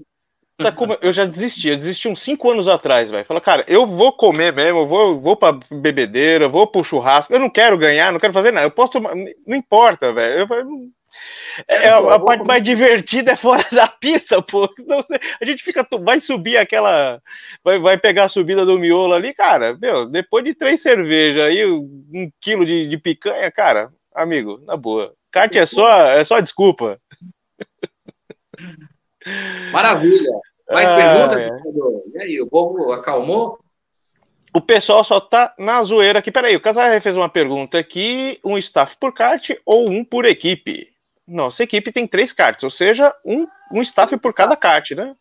[0.57, 3.23] Takuma, eu já desisti, eu desisti uns 5 anos atrás, velho.
[3.25, 7.39] Falei, cara, eu vou comer mesmo, eu vou, vou pra bebedeira, vou pro churrasco, eu
[7.39, 10.41] não quero ganhar, não quero fazer nada, eu posso, não importa, velho.
[10.41, 10.63] É,
[11.67, 14.69] é, a parte mais divertida é fora da pista, pô.
[15.41, 17.21] A gente fica, vai subir aquela,
[17.63, 19.77] vai, vai pegar a subida do miolo ali, cara.
[19.79, 25.13] Meu, depois de três cervejas aí, um quilo de, de picanha, cara, amigo, na boa.
[25.31, 26.99] Kart é só, é só desculpa.
[29.71, 30.31] Maravilha.
[30.69, 31.49] Mais ah, perguntas, é.
[32.13, 33.59] E aí, o povo acalmou?
[34.53, 36.31] O pessoal só tá na zoeira aqui.
[36.31, 40.89] Peraí, o Casar fez uma pergunta aqui: um staff por kart ou um por equipe?
[41.29, 45.15] Nossa equipe tem três cartas, ou seja, um, um staff por cada kart, né?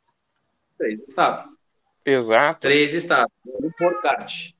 [0.79, 1.59] Três staffs.
[2.05, 2.61] Exato.
[2.61, 4.53] Três staffs, um por kart.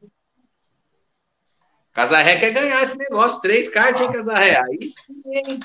[1.95, 4.61] Casarré quer ganhar esse negócio, três cartas, hein, Casarré?
[4.61, 5.59] Aí sim, hein?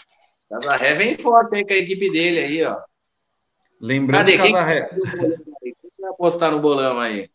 [0.50, 2.80] Casarré vem forte aí com a equipe dele aí, ó.
[3.82, 4.38] Lembrando Cadê?
[4.38, 4.88] Quem, Casarré.
[5.62, 7.30] Quem vai apostar no bolão aí?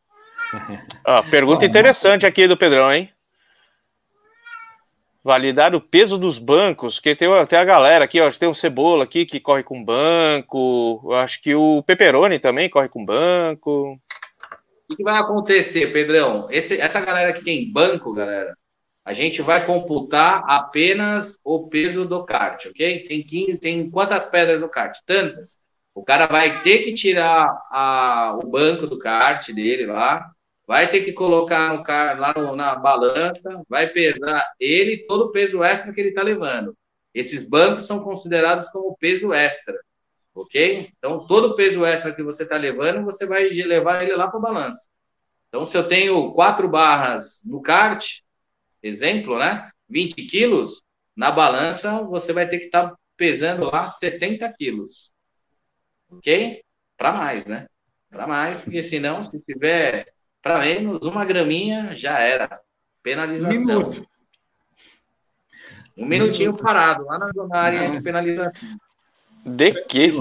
[1.05, 3.13] Ó, pergunta interessante aqui do Pedrão, hein?
[5.23, 9.05] Validar o peso dos bancos, que tem, tem a galera aqui, ó, tem um Cebola
[9.05, 13.99] aqui que corre com banco, acho que o Peperoni também corre com banco.
[14.91, 16.49] O que vai acontecer, Pedrão?
[16.51, 18.57] Esse, essa galera que tem banco, galera,
[19.05, 23.05] a gente vai computar apenas o peso do kart, ok?
[23.05, 24.99] Tem 15, tem quantas pedras no kart?
[25.05, 25.57] Tantas.
[25.95, 30.31] O cara vai ter que tirar a, o banco do kart dele lá,
[30.69, 35.33] vai ter que colocar no cara lá no, na balança, vai pesar ele todo o
[35.33, 36.77] peso extra que ele está levando.
[37.15, 39.75] Esses bancos são considerados como peso extra,
[40.35, 40.93] ok?
[40.99, 44.39] Então, todo o peso extra que você está levando, você vai levar ele lá para
[44.39, 44.91] a balança.
[45.49, 48.07] Então, se eu tenho quatro barras no kart,
[48.83, 49.67] exemplo, né?
[49.89, 50.83] 20 quilos,
[51.17, 55.11] na balança você vai ter que estar tá pesando lá 70 quilos,
[56.11, 56.63] ok?
[56.95, 57.67] Para mais, né?
[58.11, 60.05] Para mais, porque senão, se tiver
[60.43, 62.61] para menos, uma graminha já era.
[63.03, 63.79] Penalização.
[63.79, 64.07] Minuto.
[65.97, 66.63] Um minutinho Minuto.
[66.63, 68.69] parado, lá na zona área de penalização.
[69.45, 70.13] De quê?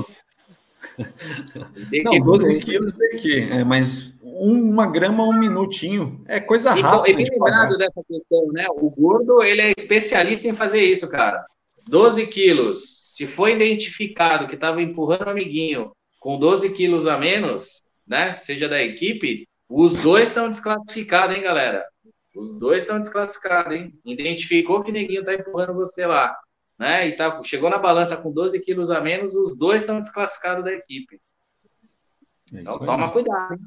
[1.90, 3.48] De Não, 12 quilos de quê?
[3.52, 6.24] É, mas uma grama, um minutinho.
[6.28, 7.10] É coisa rápida.
[7.10, 8.66] E, bem lembrado dessa questão, né?
[8.70, 11.46] O gordo, ele é especialista em fazer isso, cara.
[11.88, 13.04] 12 quilos.
[13.16, 18.34] Se foi identificado que estava empurrando o amiguinho com 12 quilos a menos, né?
[18.34, 21.86] Seja da equipe, os dois estão desclassificados, hein, galera?
[22.36, 24.00] Os dois estão desclassificados, hein?
[24.06, 26.38] Identificou que neguinho tá empurrando você lá,
[26.78, 27.08] né?
[27.08, 30.72] E tá, chegou na balança com 12 quilos a menos, os dois estão desclassificados da
[30.72, 31.20] equipe.
[32.54, 33.60] É então toma cuidado, hein?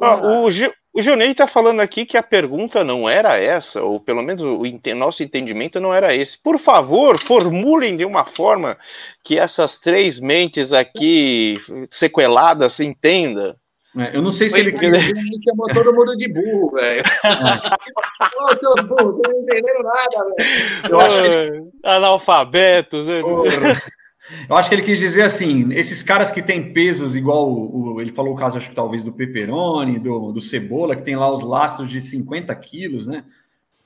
[0.00, 3.98] Ah, o, Gil, o Gilney está falando aqui que a pergunta não era essa, ou
[3.98, 4.62] pelo menos o
[4.94, 6.38] nosso entendimento não era esse.
[6.38, 8.78] Por favor, formulem de uma forma
[9.24, 11.54] que essas três mentes aqui
[11.90, 13.56] sequeladas entendam.
[13.96, 14.70] É, eu não sei se ele.
[14.70, 17.02] Ele chamou todo mundo de burro, velho.
[18.36, 20.90] Ô, seu burro, você não entendeu nada, velho.
[20.90, 21.78] Eu acho que...
[21.84, 23.06] Analfabetos.
[23.06, 23.20] Né?
[24.48, 28.00] Eu acho que ele quis dizer assim: esses caras que têm pesos igual o, o
[28.00, 31.30] ele falou o caso, acho que talvez do Peperoni, do, do Cebola, que tem lá
[31.30, 33.24] os lastros de 50 quilos, né?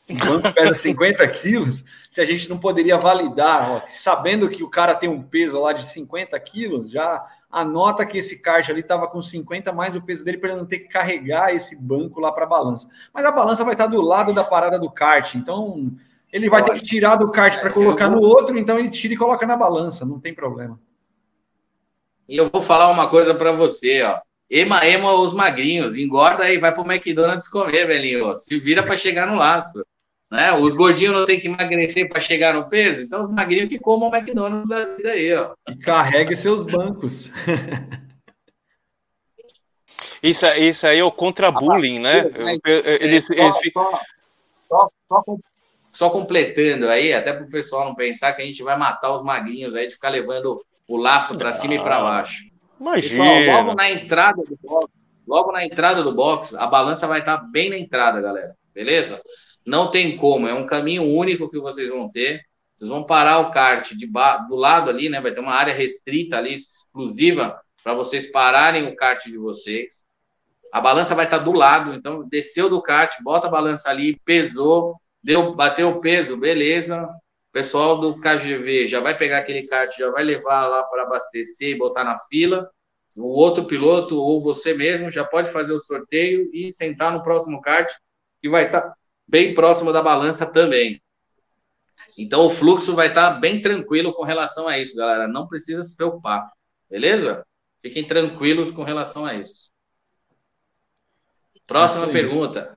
[0.08, 4.70] O banco pesa 50 quilos, se a gente não poderia validar, ó, sabendo que o
[4.70, 9.06] cara tem um peso lá de 50 quilos, já anota que esse kart ali estava
[9.06, 12.32] com 50 mais o peso dele para ele não ter que carregar esse banco lá
[12.32, 12.88] para a balança.
[13.12, 15.92] Mas a balança vai estar do lado da parada do kart, então
[16.32, 19.16] ele vai ter que tirar do kart para colocar no outro, então ele tira e
[19.16, 20.78] coloca na balança, não tem problema.
[22.28, 24.20] E eu vou falar uma coisa para você, ó.
[24.50, 28.34] Ema, ema os magrinhos, engorda aí, vai pro McDonald's comer, velhinho.
[28.34, 29.86] Se vira para chegar no lastro.
[30.30, 30.52] Né?
[30.52, 34.10] Os gordinhos não tem que emagrecer para chegar no peso, então os magrinhos que comam
[34.10, 35.54] o McDonald's da vida aí, ó.
[35.68, 37.30] E carregue seus bancos.
[40.22, 42.24] Isso, isso aí é o contra-bullying, né?
[42.64, 43.88] Eles, eles ficam.
[44.68, 45.24] Só, só,
[45.92, 49.24] só, completando aí, até para o pessoal não pensar que a gente vai matar os
[49.24, 52.44] magrinhos aí de ficar levando o laço para cima e para baixo.
[52.80, 53.24] Imagina.
[53.24, 54.92] Pessoal, logo na entrada do box,
[55.26, 58.56] logo na entrada do box, a balança vai estar bem na entrada, galera.
[58.74, 59.22] Beleza?
[59.68, 62.42] Não tem como, é um caminho único que vocês vão ter.
[62.74, 64.06] Vocês vão parar o kart de
[64.48, 65.20] do lado ali, né?
[65.20, 70.06] Vai ter uma área restrita ali, exclusiva, para vocês pararem o kart de vocês.
[70.72, 74.96] A balança vai estar do lado, então desceu do kart, bota a balança ali, pesou,
[75.22, 77.02] deu, bateu o peso, beleza.
[77.04, 81.72] O pessoal do KGV já vai pegar aquele kart, já vai levar lá para abastecer
[81.72, 82.70] e botar na fila.
[83.14, 87.60] O outro piloto ou você mesmo já pode fazer o sorteio e sentar no próximo
[87.60, 87.92] kart
[88.40, 88.94] que vai estar
[89.28, 91.02] bem próximo da balança também.
[92.16, 95.28] Então o fluxo vai estar bem tranquilo com relação a isso, galera.
[95.28, 96.50] Não precisa se preocupar,
[96.90, 97.46] beleza?
[97.80, 99.70] Fiquem tranquilos com relação a isso.
[101.66, 102.76] Próxima isso pergunta.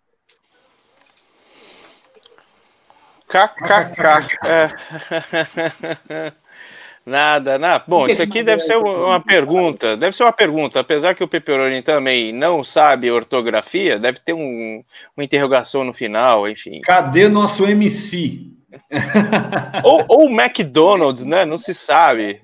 [3.27, 4.37] KKK.
[4.45, 6.31] É.
[7.11, 7.83] Nada, nada.
[7.85, 9.97] Bom, isso aqui deve ser uma pergunta.
[9.97, 10.79] Deve ser uma pergunta.
[10.79, 14.81] Apesar que o Pepperoni também não sabe ortografia, deve ter um,
[15.15, 16.79] uma interrogação no final, enfim.
[16.81, 18.47] Cadê nosso MC?
[19.83, 21.43] ou, ou o McDonald's, né?
[21.43, 22.41] Não se sabe.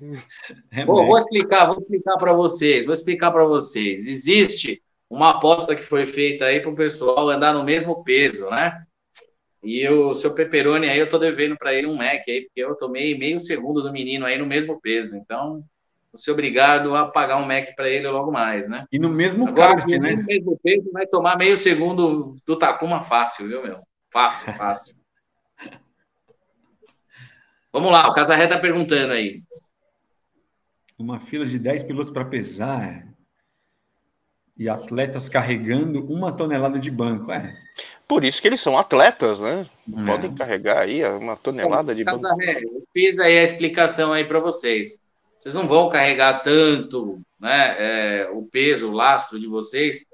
[0.69, 2.85] É vou, vou explicar, vou explicar para vocês.
[2.85, 4.05] Vou explicar para vocês.
[4.05, 8.83] Existe uma aposta que foi feita aí para o pessoal andar no mesmo peso, né?
[9.63, 12.75] E o seu Pepperoni aí, eu tô devendo para ele um Mac aí, porque eu
[12.75, 15.17] tomei meio segundo do menino aí no mesmo peso.
[15.17, 15.63] Então,
[16.11, 18.85] vou ser obrigado a pagar um Mac para ele logo mais, né?
[18.91, 20.15] E no mesmo Agora, kart, né?
[20.15, 23.77] No mesmo peso, vai tomar meio segundo do Takuma fácil, viu, meu?
[24.11, 24.95] Fácil, fácil.
[27.71, 29.43] Vamos lá, o Casarré tá perguntando aí.
[30.97, 33.07] Uma fila de 10 pilotos para pesar
[34.57, 37.31] e atletas carregando uma tonelada de banco.
[37.31, 37.53] É.
[38.07, 39.65] Por isso que eles são atletas, né?
[39.95, 40.05] É.
[40.05, 42.25] Podem carregar aí uma tonelada de banco.
[42.41, 44.99] Eu fiz aí a explicação aí para vocês.
[45.37, 50.05] Vocês não vão carregar tanto né, é, o peso, o lastro de vocês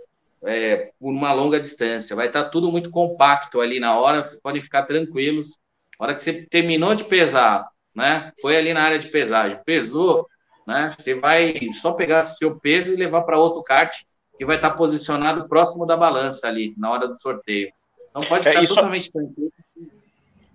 [0.43, 2.15] é, por uma longa distância.
[2.15, 5.57] Vai estar tudo muito compacto ali na hora, vocês podem ficar tranquilos.
[5.99, 8.31] Na hora que você terminou de pesar, né?
[8.41, 10.27] Foi ali na área de pesagem, pesou,
[10.67, 10.89] né?
[10.97, 13.95] Você vai só pegar seu peso e levar para outro kart
[14.37, 17.71] que vai estar posicionado próximo da balança ali, na hora do sorteio.
[18.13, 19.11] Então pode é, ficar é, totalmente só...
[19.11, 19.51] tranquilo.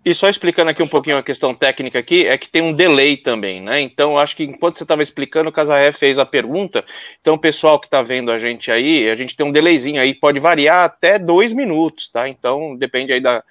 [0.04, 3.16] E só explicando aqui um pouquinho a questão técnica aqui, é que tem um delay
[3.16, 3.80] também, né?
[3.80, 6.82] Então, acho que enquanto você estava explicando, o Casaré fez a pergunta.
[7.20, 10.14] Então, o pessoal que está vendo a gente aí, a gente tem um delayzinho aí,
[10.14, 12.26] pode variar até dois minutos, tá?
[12.26, 13.44] Então, depende aí da,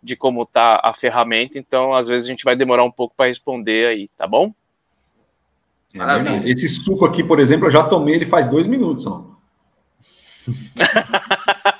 [0.00, 1.58] de como tá a ferramenta.
[1.58, 4.54] Então, às vezes a gente vai demorar um pouco para responder aí, tá bom?
[5.94, 9.24] É, Esse suco aqui, por exemplo, eu já tomei ele faz dois minutos, ó.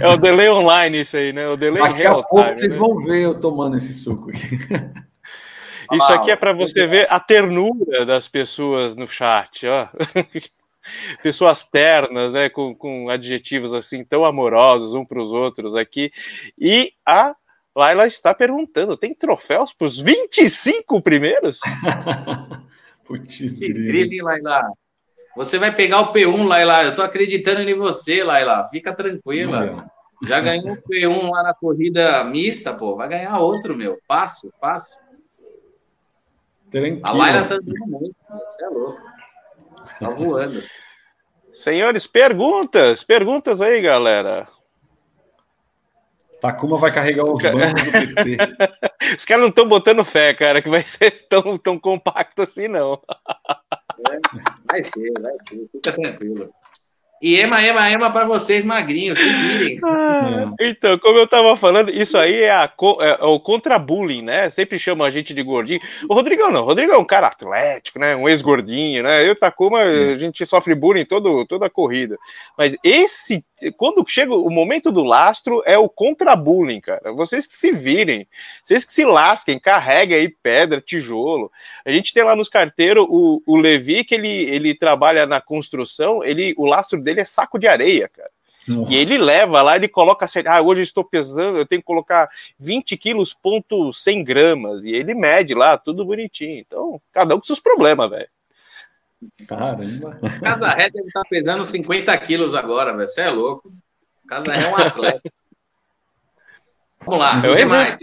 [0.00, 1.48] é o delay online isso aí, né?
[1.48, 2.80] O delay Daqui real a pouco time, vocês né?
[2.80, 4.58] vão ver eu tomando esse suco aqui.
[5.92, 9.88] Isso aqui é para você ver a ternura das pessoas no chat, ó.
[11.22, 16.10] Pessoas ternas, né, com, com adjetivos assim tão amorosos um para os outros aqui.
[16.58, 17.34] E a
[17.76, 21.60] Laila está perguntando: tem troféus para os 25 primeiros?
[23.04, 23.40] Putz,
[24.22, 24.72] Laila.
[25.36, 26.84] Você vai pegar o P1, Laila.
[26.84, 28.68] Eu tô acreditando em você, Laila.
[28.68, 29.86] Fica tranquila.
[30.22, 32.96] Já ganhou o P1 lá na corrida mista, pô.
[32.96, 33.98] Vai ganhar outro, meu.
[34.06, 35.00] Fácil, fácil.
[36.70, 37.00] Tranquilo.
[37.02, 38.16] A Laila tá andando muito.
[38.28, 39.00] Você é louco.
[39.98, 40.62] Tá voando.
[41.52, 43.02] Senhores, perguntas.
[43.02, 44.46] Perguntas aí, galera.
[46.40, 48.36] Takuma vai carregar os bancos do PT.
[49.16, 53.00] Os caras não estão botando fé, cara, que vai ser tão, tão compacto assim, não.
[54.64, 56.50] Vai ser, vai ser, fica tranquilo.
[57.22, 59.78] E ema, ema, ema para vocês magrinhos, se virem.
[60.22, 62.70] Ah, então, como eu tava falando, isso aí é, a,
[63.00, 64.50] é, é o contra-bullying, né?
[64.50, 65.80] Sempre chamam a gente de gordinho.
[66.08, 68.14] O Rodrigão não, o Rodrigão é um cara atlético, né?
[68.14, 69.26] Um ex-gordinho, né?
[69.26, 72.18] Eu, Takuma, a gente sofre bullying todo, toda a corrida.
[72.56, 73.44] Mas esse
[73.76, 77.12] quando chega o momento do lastro, é o contra-bullying, cara.
[77.12, 78.26] Vocês que se virem,
[78.64, 81.50] vocês que se lasquem, carreguem aí pedra, tijolo.
[81.84, 86.24] A gente tem lá nos carteiros o, o Levi, que ele, ele trabalha na construção,
[86.24, 88.30] ele, o lastro dele é saco de areia, cara.
[88.66, 88.92] Nossa.
[88.92, 92.28] E ele leva lá, ele coloca assim, ah, hoje estou pesando, eu tenho que colocar
[92.58, 96.58] 20 quilos, ponto 100 gramas, e ele mede lá, tudo bonitinho.
[96.58, 98.28] Então, cada um com seus problemas, velho.
[99.46, 100.18] Caramba.
[100.40, 103.06] Casa Ré deve estar pesando 50 quilos agora, velho.
[103.06, 103.72] Você é louco.
[104.26, 105.32] Casa Ré é um atleta.
[107.04, 107.40] Vamos lá.
[107.44, 107.98] Eu mais?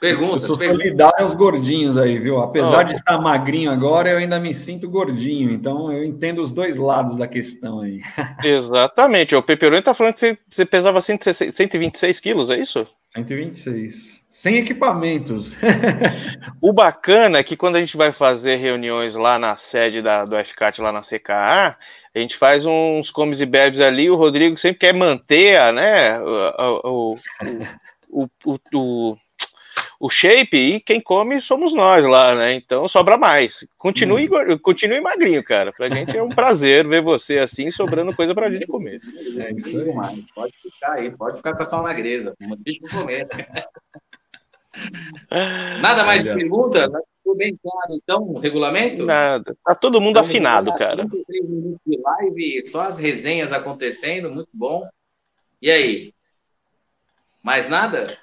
[0.00, 0.42] Perguntas.
[0.42, 2.40] Eu sou solidário aos gordinhos aí, viu?
[2.40, 2.88] Apesar oh.
[2.88, 5.52] de estar magrinho agora, eu ainda me sinto gordinho.
[5.52, 8.00] Então eu entendo os dois lados da questão aí.
[8.42, 9.36] Exatamente.
[9.36, 12.84] O Peperoni está falando que você, você pesava 126 quilos, é isso?
[13.10, 14.21] 126.
[14.42, 15.54] Sem equipamentos.
[16.60, 20.36] o bacana é que quando a gente vai fazer reuniões lá na sede da, do
[20.44, 21.78] FCAT, lá na CKA,
[22.12, 26.20] a gente faz uns comes e bebes ali, o Rodrigo sempre quer manter a, né,
[26.20, 27.14] o,
[28.10, 29.16] o, o, o,
[30.00, 32.52] o shape e quem come somos nós lá, né?
[32.54, 33.64] Então sobra mais.
[33.78, 34.58] Continue, hum.
[34.58, 35.72] continue magrinho, cara.
[35.72, 39.00] Pra gente é um prazer ver você assim, sobrando coisa pra gente comer.
[39.38, 40.24] É isso aí.
[40.34, 42.34] Pode ficar aí, pode ficar com a sua magreza.
[42.58, 43.28] Deixa eu comer.
[45.80, 46.90] Nada mais de pergunta?
[47.18, 49.04] Ficou bem claro, então, o regulamento?
[49.04, 49.56] Nada.
[49.64, 51.06] Tá todo mundo então, afinado, cara.
[51.08, 54.88] 33 minutos de live, só as resenhas acontecendo, muito bom.
[55.60, 56.12] E aí?
[57.42, 58.18] Mais nada?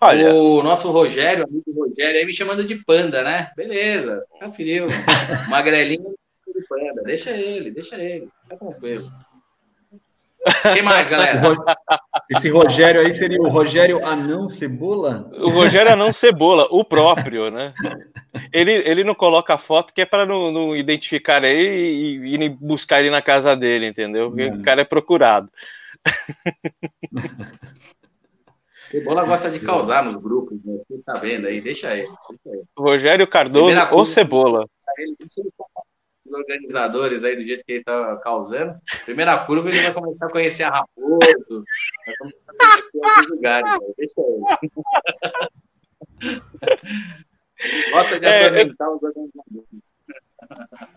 [0.00, 0.34] Olha.
[0.34, 3.50] O nosso Rogério, amigo Rogério, aí me chamando de panda, né?
[3.56, 4.88] Beleza, fica frio.
[5.48, 6.14] Magrelinho
[6.46, 7.02] de panda.
[7.02, 8.28] Deixa ele, deixa ele.
[8.42, 9.04] Fica tranquilo.
[10.72, 11.40] Quem mais, galera?
[12.30, 15.30] Esse Rogério aí seria o Rogério Anão Cebola?
[15.32, 17.72] O Rogério Anão Cebola, o próprio, né?
[18.52, 22.48] Ele, ele não coloca a foto que é para não, não, identificar ele e ir
[22.60, 24.28] buscar ele na casa dele, entendeu?
[24.30, 25.50] Porque o cara é procurado.
[28.86, 30.78] Cebola gosta de causar nos grupos, né?
[30.80, 32.06] Fiquei sabendo aí, deixa ele.
[32.06, 32.64] Deixa ele.
[32.78, 34.68] Rogério Cardoso ou Cebola.
[34.98, 35.50] Ele, deixa ele
[36.34, 38.74] organizadores aí do jeito que ele tá causando.
[39.04, 41.64] Primeira curva ele vai começar a conhecer a Raposo,
[42.06, 43.70] vai começar a conhecer outros lugares.
[43.96, 44.42] Deixa ele.
[47.92, 49.94] Gosta de é, atormentar os organizadores.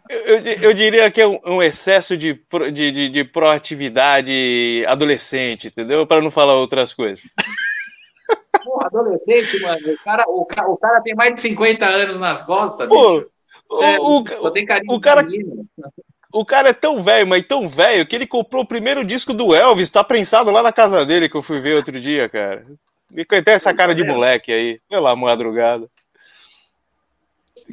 [0.10, 2.34] Eu, eu, diria que é um, um excesso de,
[2.74, 6.06] de, de, de, proatividade adolescente, entendeu?
[6.06, 7.24] Para não falar outras coisas.
[8.64, 9.80] Porra, adolescente, mano.
[9.94, 13.32] O cara, o, o cara tem mais de 50 anos nas costas, Pô, bicho.
[13.70, 15.26] O, o, o, cara,
[16.32, 19.54] o cara é tão velho, mas tão velho, que ele comprou o primeiro disco do
[19.54, 22.66] Elvis, tá prensado lá na casa dele que eu fui ver outro dia, cara.
[23.16, 25.90] E tem essa cara de moleque aí, pela madrugada.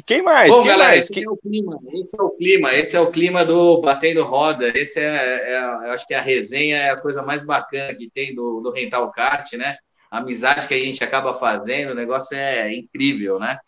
[0.06, 0.50] Quem mais?
[0.50, 1.04] Bom, Quem galera, mais?
[1.04, 1.24] Esse, Quem...
[1.24, 4.68] é o clima, esse é o clima, esse é o clima do Batendo Roda.
[4.76, 8.34] Esse é, é, eu acho que a resenha é a coisa mais bacana que tem
[8.34, 9.76] do, do Rental Kart, né?
[10.10, 13.58] A amizade que a gente acaba fazendo, o negócio é incrível, né?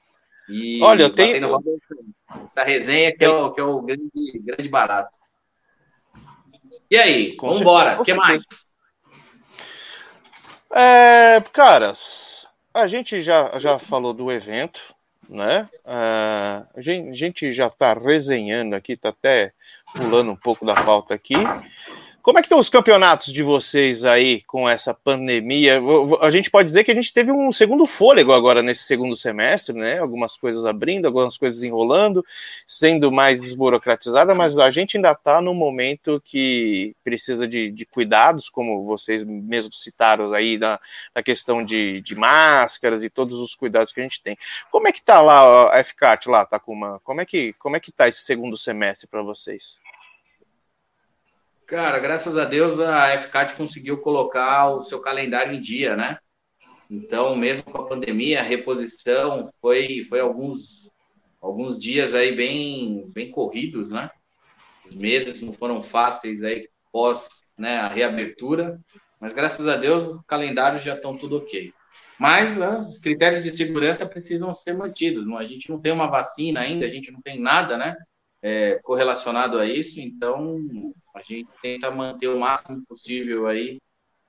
[0.49, 1.49] E Olha, eu tenho.
[1.49, 1.71] Roda,
[2.45, 4.11] essa resenha que é o, que é o grande,
[4.41, 5.19] grande barato.
[6.91, 8.01] E aí, vamos embora.
[8.01, 8.43] O que mais?
[10.71, 14.81] É, caras, a gente já, já falou do evento,
[15.29, 15.69] né?
[15.85, 19.53] É, a gente já está resenhando aqui, está até
[19.95, 21.35] pulando um pouco da pauta aqui.
[22.27, 25.81] Como é que estão os campeonatos de vocês aí com essa pandemia?
[26.21, 29.77] A gente pode dizer que a gente teve um segundo fôlego agora nesse segundo semestre,
[29.77, 30.01] né?
[30.01, 32.27] Algumas coisas abrindo, algumas coisas enrolando,
[32.67, 38.49] sendo mais desburocratizada, mas a gente ainda está no momento que precisa de, de, cuidados,
[38.49, 40.81] como vocês mesmos citaram aí na,
[41.15, 44.37] na questão de, de, máscaras e todos os cuidados que a gente tem.
[44.73, 47.01] Como é que tá lá a FCAT lá, Takuma?
[47.05, 49.79] Como é que como é que tá esse segundo semestre para vocês?
[51.67, 56.17] Cara, graças a Deus a FCAT conseguiu colocar o seu calendário em dia, né?
[56.89, 60.89] Então, mesmo com a pandemia, a reposição foi, foi alguns,
[61.41, 64.09] alguns dias aí bem, bem corridos, né?
[64.89, 68.77] Os meses não foram fáceis aí pós né, a reabertura,
[69.21, 71.75] mas graças a Deus os calendários já estão tudo ok.
[72.17, 75.27] Mas né, os critérios de segurança precisam ser mantidos.
[75.27, 75.37] Não?
[75.37, 77.97] A gente não tem uma vacina ainda, a gente não tem nada, né?
[78.47, 80.57] É, correlacionado a isso, então
[81.13, 83.81] a gente tenta manter o máximo possível aí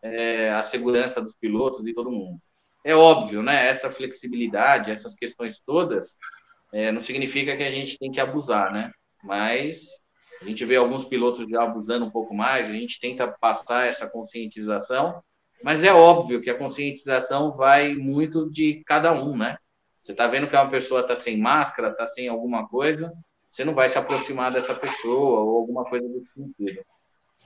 [0.02, 2.40] é, a segurança dos pilotos e todo mundo.
[2.84, 3.68] É óbvio, né?
[3.68, 6.18] Essa flexibilidade, essas questões todas,
[6.74, 8.92] é, não significa que a gente tem que abusar, né?
[9.24, 9.86] Mas
[10.42, 14.10] a gente vê alguns pilotos já abusando um pouco mais, a gente tenta passar essa
[14.10, 15.22] conscientização,
[15.64, 19.58] mas é óbvio que a conscientização vai muito de cada um, né?
[20.02, 23.14] Você está vendo que uma pessoa está sem máscara, está sem alguma coisa,
[23.58, 26.80] você não vai se aproximar dessa pessoa ou alguma coisa desse sentido.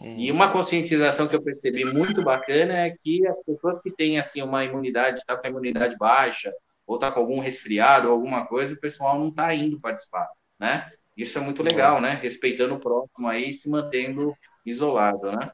[0.01, 0.15] Hum.
[0.17, 4.41] E uma conscientização que eu percebi muito bacana é que as pessoas que têm assim
[4.41, 6.51] uma imunidade, tá com a imunidade baixa,
[6.85, 10.27] ou tá com algum resfriado ou alguma coisa, o pessoal não tá indo participar,
[10.59, 10.91] né?
[11.15, 12.19] Isso é muito legal, né?
[12.21, 14.35] Respeitando o próximo aí e se mantendo
[14.65, 15.49] isolado, né?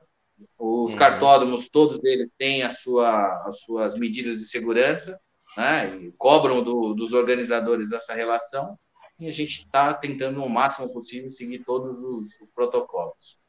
[0.57, 0.97] Os uhum.
[0.97, 5.19] cartódromos, todos eles têm a sua, as suas medidas de segurança,
[5.55, 5.95] né?
[5.97, 8.75] E cobram do, dos organizadores essa relação
[9.19, 13.39] e a gente está tentando o máximo possível seguir todos os, os, protocolos.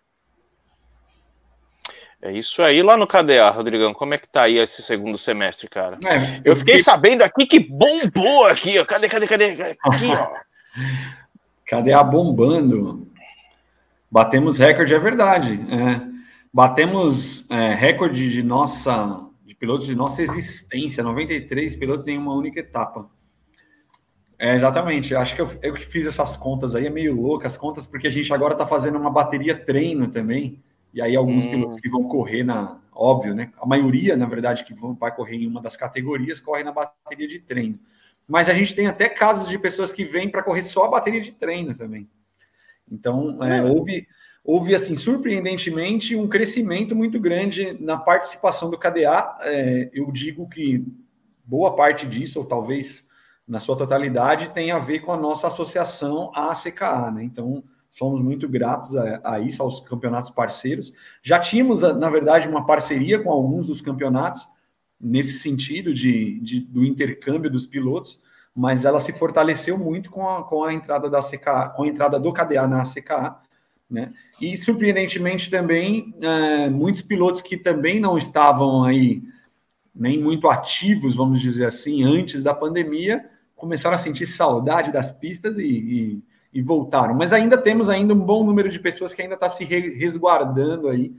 [2.21, 3.95] É isso aí lá no KDA, Rodrigão.
[3.95, 5.99] Como é que tá aí esse segundo semestre, cara?
[6.05, 8.85] É, eu fiquei sabendo aqui que bombou aqui, ó.
[8.85, 9.77] Cadê, cadê, cadê?
[9.81, 10.29] Aqui, ó.
[11.64, 13.07] KDA bombando.
[14.11, 15.55] Batemos recorde, é verdade.
[15.55, 16.19] É.
[16.53, 22.61] Batemos é, recorde de nossa de pilotos de nossa existência, 93 pilotos em uma única
[22.61, 23.09] etapa.
[24.39, 25.14] É, exatamente.
[25.14, 28.07] Acho que eu, eu que fiz essas contas aí, é meio louco as contas, porque
[28.07, 30.62] a gente agora está fazendo uma bateria treino também.
[30.95, 31.51] E aí alguns hum.
[31.51, 32.80] pilotos que vão correr na.
[32.95, 33.53] Óbvio, né?
[33.61, 37.28] A maioria, na verdade, que vão, vai correr em uma das categorias, corre na bateria
[37.28, 37.78] de treino.
[38.26, 41.20] Mas a gente tem até casos de pessoas que vêm para correr só a bateria
[41.20, 42.09] de treino também.
[42.91, 44.07] Então, é, houve,
[44.45, 49.39] houve, assim, surpreendentemente, um crescimento muito grande na participação do KDA.
[49.43, 50.84] É, eu digo que
[51.45, 53.08] boa parte disso, ou talvez
[53.49, 57.25] na sua totalidade, tem a ver com a nossa associação à ACKA, né?
[57.25, 60.93] Então, somos muito gratos a, a, isso, aos campeonatos parceiros.
[61.23, 64.47] Já tínhamos, na verdade, uma parceria com alguns dos campeonatos,
[65.01, 68.21] nesse sentido de, de do intercâmbio dos pilotos,
[68.55, 72.19] mas ela se fortaleceu muito com a, com a entrada da CKA, com a entrada
[72.19, 73.39] do KDA na CKA,
[73.89, 74.13] né?
[74.41, 79.23] E surpreendentemente também é, muitos pilotos que também não estavam aí
[79.95, 83.25] nem muito ativos, vamos dizer assim, antes da pandemia,
[83.59, 86.23] começaram a sentir saudade das pistas e, e,
[86.55, 87.15] e, voltaram.
[87.15, 91.13] Mas ainda temos ainda um bom número de pessoas que ainda está se resguardando aí.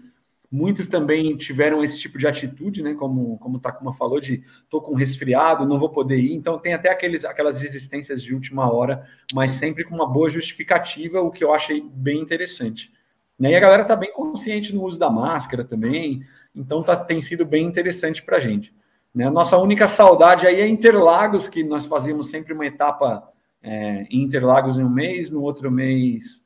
[0.52, 2.96] Muitos também tiveram esse tipo de atitude, né?
[2.96, 6.34] Como, como o Takuma falou, de tô com resfriado, não vou poder ir.
[6.34, 11.22] Então tem até aqueles, aquelas resistências de última hora, mas sempre com uma boa justificativa,
[11.22, 12.92] o que eu achei bem interessante.
[13.40, 17.46] E a galera está bem consciente no uso da máscara também, então tá, tem sido
[17.46, 18.74] bem interessante para a gente.
[19.14, 19.30] Né?
[19.30, 23.28] Nossa única saudade aí é Interlagos, que nós fazíamos sempre uma etapa
[23.62, 26.43] é, em Interlagos em um mês, no outro mês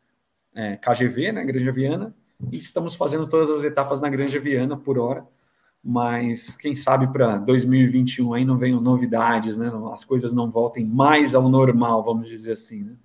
[0.55, 2.15] é, KGV, né, Granja Viana,
[2.51, 5.25] e estamos fazendo todas as etapas na Granja Viana por hora,
[5.83, 9.71] mas quem sabe para 2021 aí não venham novidades, né?
[9.91, 12.95] As coisas não voltem mais ao normal, vamos dizer assim, né?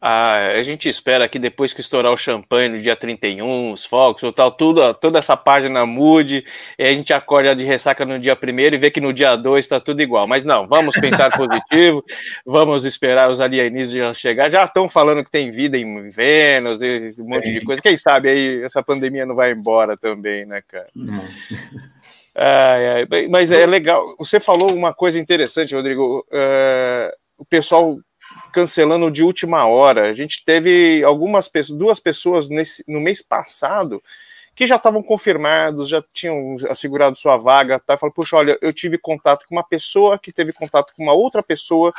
[0.00, 4.22] Ah, a gente espera que depois que estourar o champanhe no dia 31, os fogos,
[4.22, 6.44] ou tal, tudo, toda essa página mude,
[6.78, 9.64] e a gente acorda de ressaca no dia 1 e vê que no dia 2
[9.64, 10.26] está tudo igual.
[10.26, 12.04] Mas não, vamos pensar positivo,
[12.44, 14.50] vamos esperar os alienígenas chegar.
[14.50, 16.80] Já estão falando que tem vida em Vênus,
[17.18, 17.82] um monte de coisa.
[17.82, 20.88] Quem sabe aí essa pandemia não vai embora também, né, cara?
[22.40, 24.14] Ai, ai, mas é legal.
[24.16, 26.24] Você falou uma coisa interessante, Rodrigo.
[26.30, 27.98] Uh, o pessoal
[28.58, 30.10] cancelando de última hora.
[30.10, 34.02] A gente teve algumas pessoas, duas pessoas nesse, no mês passado
[34.52, 37.96] que já estavam confirmados, já tinham assegurado sua vaga, tá?
[37.96, 41.40] Falei, puxa, olha, eu tive contato com uma pessoa que teve contato com uma outra
[41.40, 41.94] pessoa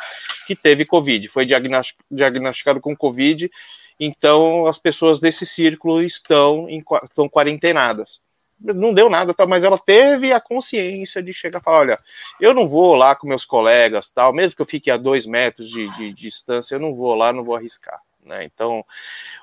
[0.45, 3.49] que teve Covid, foi diagnosticado com Covid,
[3.97, 8.20] então as pessoas desse círculo estão, em, estão quarentenadas
[8.62, 11.99] não deu nada, tá, mas ela teve a consciência de chegar e falar: olha,
[12.39, 15.70] eu não vou lá com meus colegas, tal, mesmo que eu fique a dois metros
[15.70, 18.01] de, de, de distância, eu não vou lá, não vou arriscar.
[18.24, 18.43] Né?
[18.43, 18.86] Então,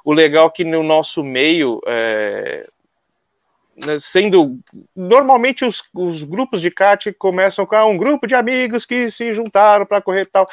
[0.05, 2.69] o legal é que no nosso meio, é,
[3.77, 4.59] né, sendo
[4.95, 9.35] normalmente os, os, grupos de kart começam com ah, um grupo de amigos que se
[9.35, 10.49] juntaram para correr tal.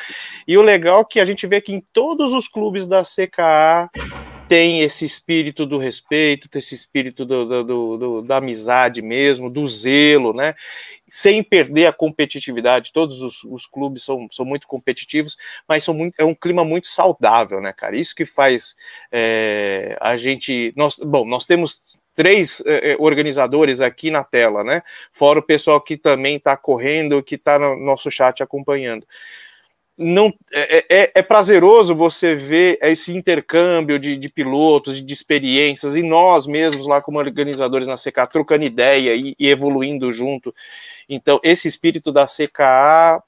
[0.48, 3.90] E o legal é que a gente vê que em todos os clubes da CKA
[4.48, 9.66] tem esse espírito do respeito, tem esse espírito do, do, do, da amizade mesmo, do
[9.66, 10.54] zelo, né?
[11.08, 12.92] Sem perder a competitividade.
[12.92, 16.88] Todos os, os, clubes são, são muito competitivos, mas são muito, é um clima muito
[16.88, 17.96] saudável, né, cara?
[17.96, 18.76] Isso que faz
[19.12, 20.74] é, a gente.
[20.76, 21.82] Nós, bom, nós temos
[22.14, 24.84] três eh, organizadores aqui na tela, né?
[25.12, 29.06] Fora o pessoal que também está correndo, que está no nosso chat acompanhando
[29.98, 35.14] não é, é, é, é, prazeroso você ver esse intercâmbio de, de pilotos, de, de,
[35.14, 40.54] experiências, e nós mesmos lá como organizadores na CKA trocando ideia e, e, evoluindo junto.
[41.08, 43.22] Então, esse espírito da CKA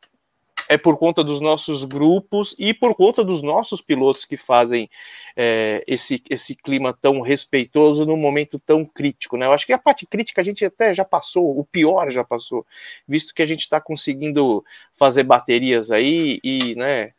[0.68, 4.90] é por conta dos nossos grupos e por conta dos nossos pilotos que fazem
[5.36, 9.38] é, esse, esse clima tão respeitoso num momento tão crítico.
[9.38, 9.46] Né?
[9.46, 12.66] Eu acho que a parte crítica a gente até já passou, o pior já passou,
[13.08, 14.64] visto que a gente está conseguindo
[14.96, 17.14] fazer baterias aí e, né?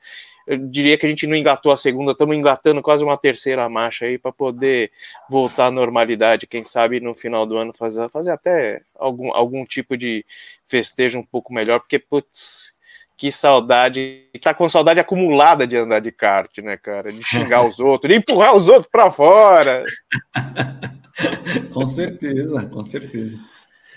[0.46, 4.06] eu diria que a gente não engatou a segunda, estamos engatando quase uma terceira marcha
[4.06, 4.92] aí para poder
[5.28, 6.46] voltar à normalidade.
[6.46, 10.24] Quem sabe no final do ano fazer, fazer até algum, algum tipo de
[10.64, 12.72] festejo um pouco melhor, porque, putz,
[13.16, 17.10] que saudade, tá com saudade acumulada de andar de kart, né, cara?
[17.10, 19.84] De xingar os outros, de empurrar os outros para fora.
[21.72, 23.38] com certeza, com certeza.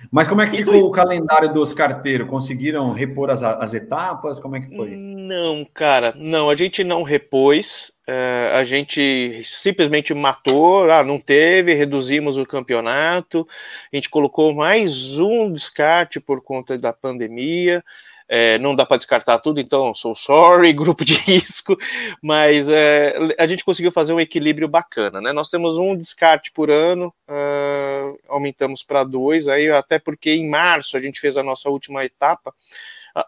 [0.09, 2.29] Mas como é que ficou o calendário dos carteiros?
[2.29, 4.39] Conseguiram repor as, as etapas?
[4.39, 4.91] Como é que foi?
[4.95, 7.91] Não, cara, não, a gente não repôs.
[8.07, 13.47] É, a gente simplesmente matou, ah, não teve, reduzimos o campeonato,
[13.93, 17.83] a gente colocou mais um descarte por conta da pandemia.
[18.31, 21.75] É, não dá para descartar tudo, então sou sorry, grupo de risco,
[22.21, 25.33] mas é, a gente conseguiu fazer um equilíbrio bacana, né?
[25.33, 30.95] Nós temos um descarte por ano, uh, aumentamos para dois, aí até porque em março
[30.95, 32.53] a gente fez a nossa última etapa,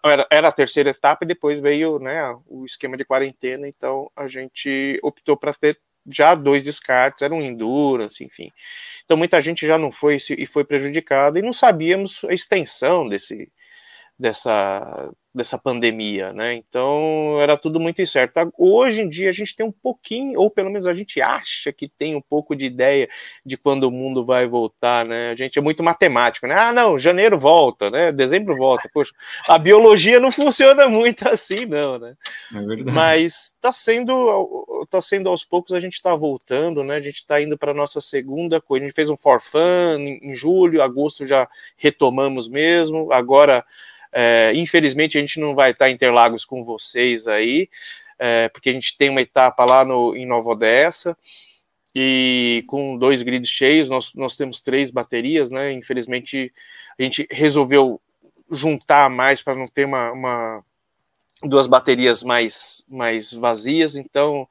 [0.05, 4.27] era, era, a terceira etapa e depois veio né, o esquema de quarentena, então a
[4.27, 8.51] gente optou para ter já dois descartes, era um endurance, enfim.
[9.03, 13.51] Então muita gente já não foi e foi prejudicada e não sabíamos a extensão desse,
[14.21, 16.53] dessa, dessa pandemia, né?
[16.53, 18.51] Então era tudo muito incerto.
[18.57, 21.87] Hoje em dia a gente tem um pouquinho, ou pelo menos a gente acha que
[21.87, 23.07] tem um pouco de ideia
[23.45, 25.31] de quando o mundo vai voltar, né?
[25.31, 26.55] A gente é muito matemático, né?
[26.55, 28.11] Ah, não, janeiro volta, né?
[28.11, 28.89] Dezembro volta.
[28.93, 29.13] Poxa,
[29.47, 32.13] a biologia não funciona muito assim, não, né?
[32.53, 32.91] É.
[32.91, 36.95] Mas está sendo, tá sendo aos poucos a gente está voltando, né?
[36.95, 38.83] A gente está indo para nossa segunda coisa.
[38.83, 43.13] A gente fez um for fun em, julho, agosto já retomamos mesmo.
[43.13, 43.63] Agora
[44.13, 47.69] é, infelizmente, a gente não vai estar em Interlagos com vocês aí,
[48.19, 51.17] é, porque a gente tem uma etapa lá no, em Nova Odessa,
[51.93, 55.73] e com dois grids cheios, nós, nós temos três baterias, né?
[55.73, 56.53] Infelizmente,
[56.97, 57.99] a gente resolveu
[58.49, 60.65] juntar mais para não ter uma, uma,
[61.43, 64.47] duas baterias mais, mais vazias, então.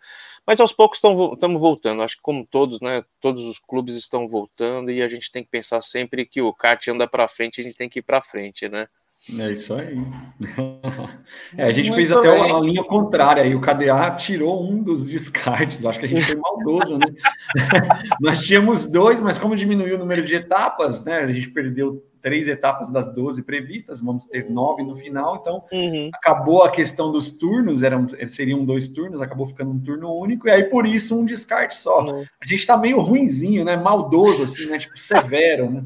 [0.47, 2.03] Mas aos poucos estamos voltando.
[2.03, 3.05] Acho que como todos, né?
[3.21, 6.87] Todos os clubes estão voltando e a gente tem que pensar sempre que o kart
[6.89, 8.89] anda para frente, a gente tem que ir para frente, né?
[9.29, 9.99] É isso aí.
[11.57, 12.53] É, a gente Muito fez até bem.
[12.53, 13.55] uma linha contrária aí.
[13.55, 15.85] O KDA tirou um dos descartes.
[15.85, 17.07] Acho que a gente foi maldoso, né?
[18.21, 21.19] Nós tínhamos dois, mas como diminuiu o número de etapas, né?
[21.19, 25.37] A gente perdeu três etapas das 12 previstas, vamos ter nove no final.
[25.41, 26.11] Então, uhum.
[26.15, 30.51] acabou a questão dos turnos, eram, seriam dois turnos, acabou ficando um turno único, e
[30.51, 32.05] aí por isso um descarte só.
[32.05, 32.25] Uhum.
[32.41, 33.77] A gente tá meio ruinzinho, né?
[33.77, 34.79] Maldoso, assim, né?
[34.79, 35.83] Tipo, severo, né?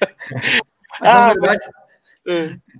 [1.00, 1.60] Mas, ah, na verdade.
[1.64, 1.79] Mas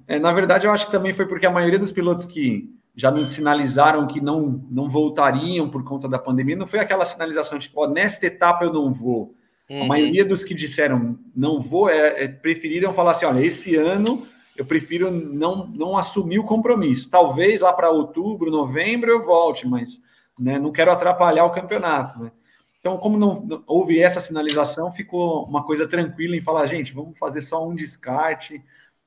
[0.06, 3.10] é, na verdade, eu acho que também foi porque a maioria dos pilotos que já
[3.10, 7.86] nos sinalizaram que não, não voltariam por conta da pandemia, não foi aquela sinalização tipo,
[7.86, 9.34] nesta etapa eu não vou.
[9.68, 9.84] Uhum.
[9.84, 14.26] A maioria dos que disseram não vou, é, é, preferiram falar assim: olha, esse ano
[14.56, 17.08] eu prefiro não, não assumir o compromisso.
[17.08, 20.00] Talvez lá para outubro, novembro eu volte, mas
[20.38, 22.18] né, não quero atrapalhar o campeonato.
[22.18, 22.32] Né?
[22.80, 27.18] Então, como não, não houve essa sinalização, ficou uma coisa tranquila em falar, gente, vamos
[27.18, 28.62] fazer só um descarte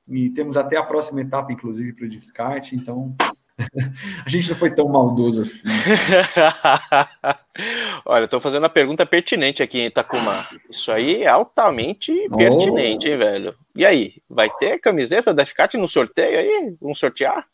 [0.08, 3.14] e temos até a próxima etapa, inclusive, para o descarte, então
[4.24, 5.68] a gente não foi tão maldoso assim.
[8.04, 10.44] Olha, estou fazendo a pergunta pertinente aqui em Itacumã.
[10.68, 12.36] Isso aí é altamente oh.
[12.36, 13.54] pertinente, hein, velho?
[13.74, 16.76] E aí, vai ter camiseta da FCAT no sorteio aí?
[16.80, 17.46] Vamos sortear?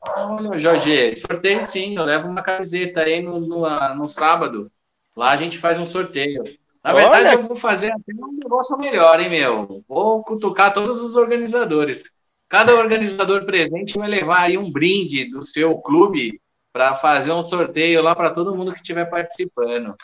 [0.00, 4.70] Olha, Jorge, sorteio sim, eu levo uma camiseta aí no, no, no sábado.
[5.16, 6.44] Lá a gente faz um sorteio.
[6.86, 7.32] Na verdade, Olha...
[7.34, 9.82] eu vou fazer até um negócio melhor, hein, meu?
[9.88, 12.04] Vou cutucar todos os organizadores.
[12.48, 16.40] Cada organizador presente vai levar aí um brinde do seu clube
[16.72, 19.96] para fazer um sorteio lá para todo mundo que estiver participando.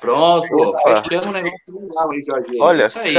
[0.00, 2.56] Pronto, fechamos um negócio legal aí, Jorge.
[2.58, 3.14] Olha, isso aí.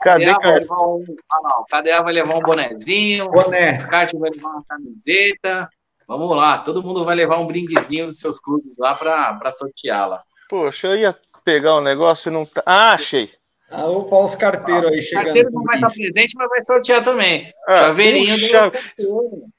[0.00, 3.82] Cadê, KDA vai levar um, ah, não, KDA vai levar um bonezinho, Boné.
[3.82, 5.68] o Kart vai levar uma camiseta.
[6.06, 10.22] Vamos lá, todo mundo vai levar um brindezinho dos seus clubes lá para sorteá-la.
[10.48, 12.62] Poxa, eu ia pegar o um negócio e não tá.
[12.64, 13.30] Ah, achei.
[13.70, 15.22] Ah, o os carteiros aí chegando.
[15.22, 17.52] O carteiro não vai estar presente, mas vai sortear também.
[17.68, 19.50] Ah, Chaveirinho do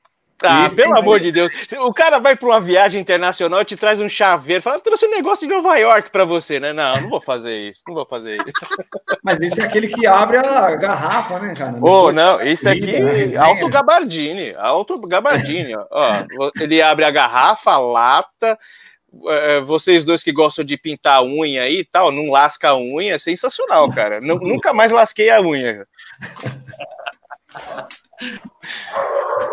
[0.44, 1.52] ah, Isso pelo amor de Deus.
[1.80, 4.62] O cara vai para uma viagem internacional e te traz um chaveiro.
[4.62, 6.74] Fala, trouxe um negócio de Nova York para você, né?
[6.74, 7.84] Não, não vou fazer isso.
[7.88, 8.52] Não vou fazer isso.
[9.24, 11.78] Mas esse é aquele que abre a garrafa, né, cara?
[11.82, 14.56] Oh, não, esse aqui é Alto Gabardini.
[14.56, 16.24] Alto Gabardini, ó.
[16.60, 18.60] Ele abre a garrafa, a lata
[19.28, 22.78] é, vocês dois que gostam de pintar a unha aí e tal, não lasca a
[22.78, 24.20] unha, é sensacional, cara.
[24.22, 25.86] nunca mais lasquei a unha.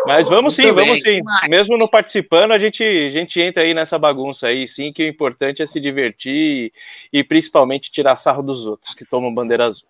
[0.05, 1.21] Mas vamos sim, vamos sim.
[1.49, 5.07] Mesmo não participando, a gente, a gente entra aí nessa bagunça aí, sim, que o
[5.07, 6.71] importante é se divertir
[7.11, 9.87] e, e principalmente tirar sarro dos outros que tomam bandeira azul.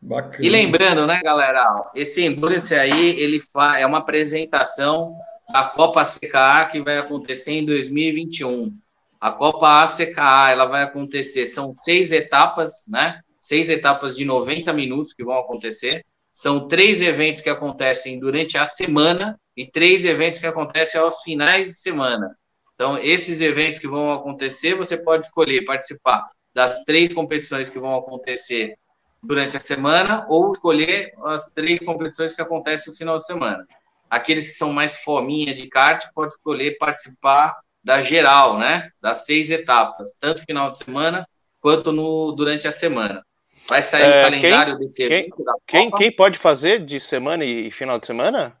[0.00, 0.38] Bacana.
[0.40, 3.42] E lembrando, né, galera, esse Endurance aí, ele
[3.78, 5.14] é uma apresentação
[5.52, 8.76] da Copa CKA que vai acontecer em 2021.
[9.20, 13.20] A Copa ACKA, ela vai acontecer, são seis etapas, né?
[13.40, 16.04] Seis etapas de 90 minutos que vão acontecer.
[16.32, 21.66] São três eventos que acontecem durante a semana e três eventos que acontecem aos finais
[21.66, 22.34] de semana.
[22.74, 27.94] Então, esses eventos que vão acontecer, você pode escolher participar das três competições que vão
[27.94, 28.74] acontecer
[29.22, 33.66] durante a semana ou escolher as três competições que acontecem no final de semana.
[34.10, 38.90] Aqueles que são mais fominha de kart pode escolher participar da geral, né?
[39.00, 41.28] Das seis etapas, tanto final de semana
[41.60, 43.24] quanto no durante a semana.
[43.68, 47.44] Vai sair é, o calendário quem, desse evento quem, quem, quem, pode fazer de semana
[47.44, 48.56] e final de semana?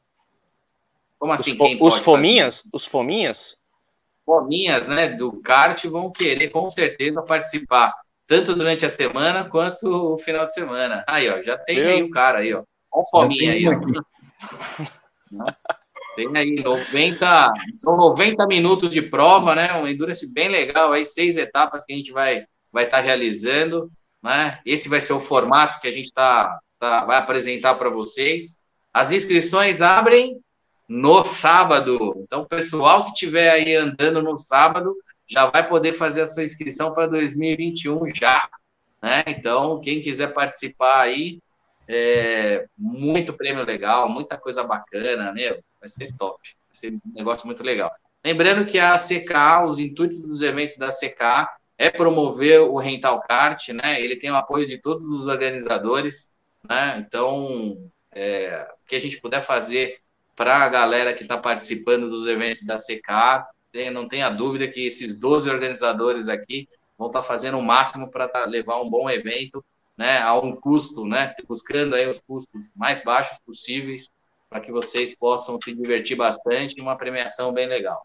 [1.18, 1.58] Como assim?
[1.80, 2.58] Os, os fominhas?
[2.58, 2.70] Fazer?
[2.72, 3.58] Os fominhas?
[4.24, 5.08] Fominhas, né?
[5.08, 7.92] Do kart vão querer com certeza participar,
[8.24, 11.02] tanto durante a semana quanto o final de semana.
[11.08, 12.62] Aí, ó, já tem aí o cara aí, ó.
[12.92, 14.90] Olha o fominha aí, ó.
[16.16, 19.72] Tem aí 90, são 90 minutos de prova, né?
[19.74, 23.90] Um endurance bem legal aí, seis etapas que a gente vai vai estar tá realizando,
[24.22, 24.60] né?
[24.64, 28.58] Esse vai ser o formato que a gente tá, tá vai apresentar para vocês.
[28.92, 30.40] As inscrições abrem
[30.88, 32.14] no sábado.
[32.18, 34.94] Então, o pessoal que estiver aí andando no sábado
[35.26, 38.48] já vai poder fazer a sua inscrição para 2021 já.
[39.00, 39.22] Né?
[39.28, 41.38] Então, quem quiser participar aí,
[41.92, 45.58] é, muito prêmio legal, muita coisa bacana, né?
[45.80, 47.90] Vai ser top, vai ser um negócio muito legal.
[48.24, 53.70] Lembrando que a CK, os intuitos dos eventos da CK é promover o rental kart,
[53.70, 54.00] né?
[54.00, 56.30] Ele tem o apoio de todos os organizadores,
[56.68, 57.04] né?
[57.04, 59.98] Então, é, o que a gente puder fazer
[60.36, 64.86] para a galera que está participando dos eventos da CK, tem, não tenha dúvida que
[64.86, 69.10] esses 12 organizadores aqui vão estar tá fazendo o máximo para tá, levar um bom
[69.10, 69.64] evento,
[70.00, 70.16] né?
[70.18, 71.34] A um custo, né?
[71.46, 74.08] Buscando aí os custos mais baixos possíveis
[74.48, 78.00] para que vocês possam se divertir bastante e uma premiação bem legal.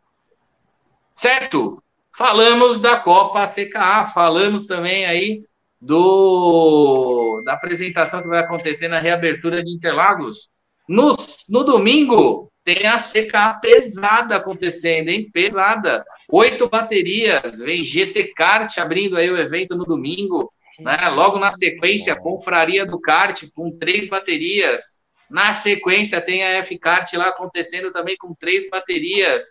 [1.15, 1.81] Certo?
[2.13, 5.45] Falamos da Copa CKA, falamos também aí
[5.79, 10.49] do da apresentação que vai acontecer na reabertura de Interlagos.
[10.89, 11.15] No,
[11.47, 15.29] no domingo tem a CKA pesada acontecendo, hein?
[15.31, 16.03] Pesada.
[16.27, 21.09] Oito baterias, vem GT Kart abrindo aí o evento no domingo, né?
[21.09, 24.99] Logo na sequência, Confraria do Kart com três baterias.
[25.29, 29.43] Na sequência, tem a F-Kart lá acontecendo também com três baterias,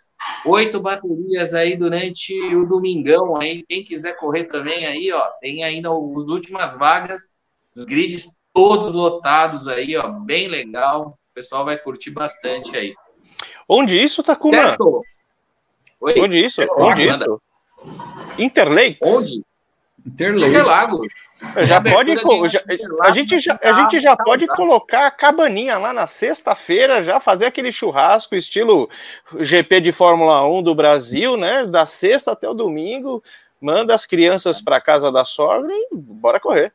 [0.46, 3.36] oito baterias aí durante o domingão.
[3.36, 7.28] Aí, quem quiser correr também aí, ó, tem ainda as últimas vagas,
[7.76, 11.18] os grids todos lotados aí, ó, bem legal.
[11.32, 12.94] O pessoal vai curtir bastante aí.
[13.68, 14.56] Onde isso, Takuma?
[14.56, 15.02] Certo.
[16.00, 16.14] Oi?
[16.20, 16.62] Onde isso?
[16.76, 17.42] Onde isso?
[18.38, 18.98] Interlakes?
[19.02, 19.42] Onde?
[20.07, 20.48] Interlagos.
[20.48, 21.09] Interlagos.
[21.62, 22.16] Já pode,
[22.48, 22.62] já,
[23.02, 27.46] a gente já, a gente já pode colocar a cabaninha lá na sexta-feira, já fazer
[27.46, 28.88] aquele churrasco estilo
[29.38, 31.66] GP de Fórmula 1 do Brasil, né?
[31.66, 33.22] Da sexta até o domingo,
[33.61, 36.72] manda as crianças para casa da sogra e bora correr.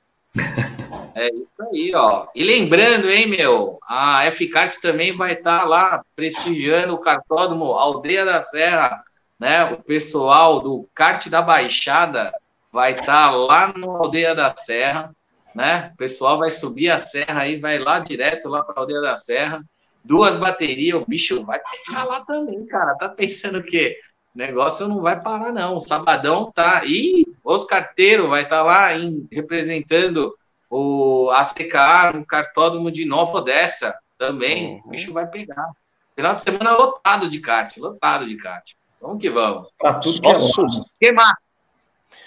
[1.16, 2.28] É isso aí, ó.
[2.36, 8.24] E lembrando, hein, meu, a F-Kart também vai estar tá lá prestigiando o cartódromo Aldeia
[8.24, 9.04] da Serra,
[9.40, 9.66] né?
[9.66, 12.32] O pessoal do kart da Baixada
[12.72, 15.14] vai estar tá lá no Aldeia da Serra,
[15.54, 15.92] né?
[15.94, 19.16] O pessoal vai subir a serra aí, vai lá direto lá para a Aldeia da
[19.16, 19.64] Serra.
[20.04, 22.96] Duas baterias, o bicho vai pegar lá também, cara.
[22.96, 23.98] Tá pensando que
[24.34, 25.78] o negócio não vai parar, não.
[25.78, 26.84] O Sabadão tá.
[26.86, 30.34] E os carteiros vai estar tá lá em, representando
[30.70, 31.74] o ACK
[32.14, 34.76] no cartódromo de Nova Odessa também.
[34.76, 34.82] Uhum.
[34.86, 35.70] O bicho vai pegar.
[36.16, 38.72] Final de semana lotado de kart, lotado de kart.
[39.02, 39.68] Vamos que vamos.
[39.78, 40.28] Pra tudo que
[41.08, 41.14] é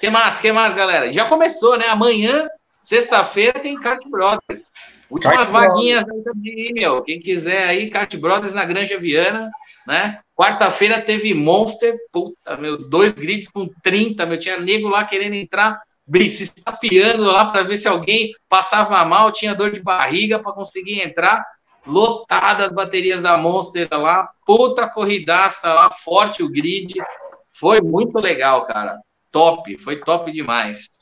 [0.03, 0.37] que mais?
[0.41, 0.75] que mais?
[0.75, 1.13] galera?
[1.13, 1.87] Já começou, né?
[1.87, 2.49] Amanhã,
[2.83, 4.73] sexta-feira, tem Kart Brothers.
[5.09, 6.27] Últimas Kart vaguinhas Brothers.
[6.27, 7.03] aí também, meu.
[7.05, 9.49] Quem quiser aí, Kart Brothers na Granja Viana,
[9.87, 10.19] né?
[10.35, 15.81] Quarta-feira teve Monster, puta, meu, dois grids com 30, meu, tinha nego lá querendo entrar,
[16.13, 21.01] se estapeando lá para ver se alguém passava mal, tinha dor de barriga para conseguir
[21.01, 21.47] entrar,
[21.87, 26.95] lotadas as baterias da Monster lá, puta corridaça lá, forte o grid,
[27.53, 28.99] foi muito legal, cara
[29.33, 31.01] top, foi top demais.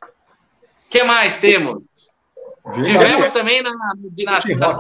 [0.87, 1.83] O que mais temos?
[2.83, 4.78] Tivemos também na, na, na, na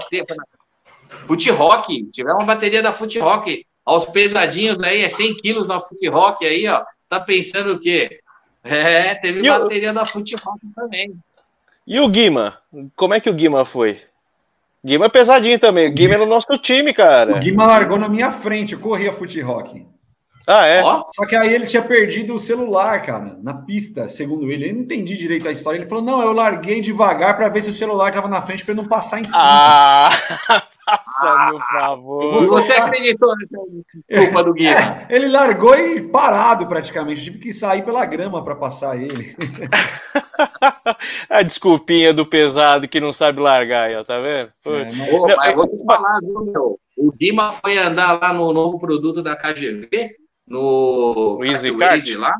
[1.26, 5.80] Fute Rock, tivemos uma bateria da Fute Rock, aos pesadinhos aí, é 100 quilos na
[5.80, 6.84] Fute Rock aí, ó.
[7.08, 8.20] Tá pensando o quê?
[8.62, 9.94] É, teve e bateria o...
[9.94, 11.12] da Fute Rock também.
[11.86, 12.58] E o Guima?
[12.94, 14.00] Como é que o Guima foi?
[14.84, 15.88] Guima é pesadinho também.
[15.88, 17.36] O Guima é no nosso time, cara.
[17.36, 19.84] O Guima largou na minha frente, eu corri a Fute Rock.
[20.46, 20.82] Ah, é?
[20.82, 24.68] Só que aí ele tinha perdido o celular, cara, na pista, segundo ele.
[24.70, 25.78] Eu não entendi direito a história.
[25.78, 28.74] Ele falou: não, eu larguei devagar para ver se o celular tava na frente para
[28.74, 29.36] não passar em cima.
[29.38, 30.10] Ah,
[30.90, 32.42] Faça-me o favor.
[32.42, 33.58] E você acreditou nessa
[34.08, 34.70] desculpa do Guima?
[35.08, 37.22] É, ele largou e parado praticamente.
[37.22, 39.36] Tive que sair pela grama para passar ele.
[41.28, 44.50] A desculpinha do pesado que não sabe largar aí, ó, tá vendo?
[44.66, 46.80] É, mas- Ô, mas é- vou te falar, viu, meu?
[46.96, 50.10] O Guima foi andar lá no novo produto da KGV,
[50.50, 52.06] no O Easy Kart?
[52.16, 52.34] lá.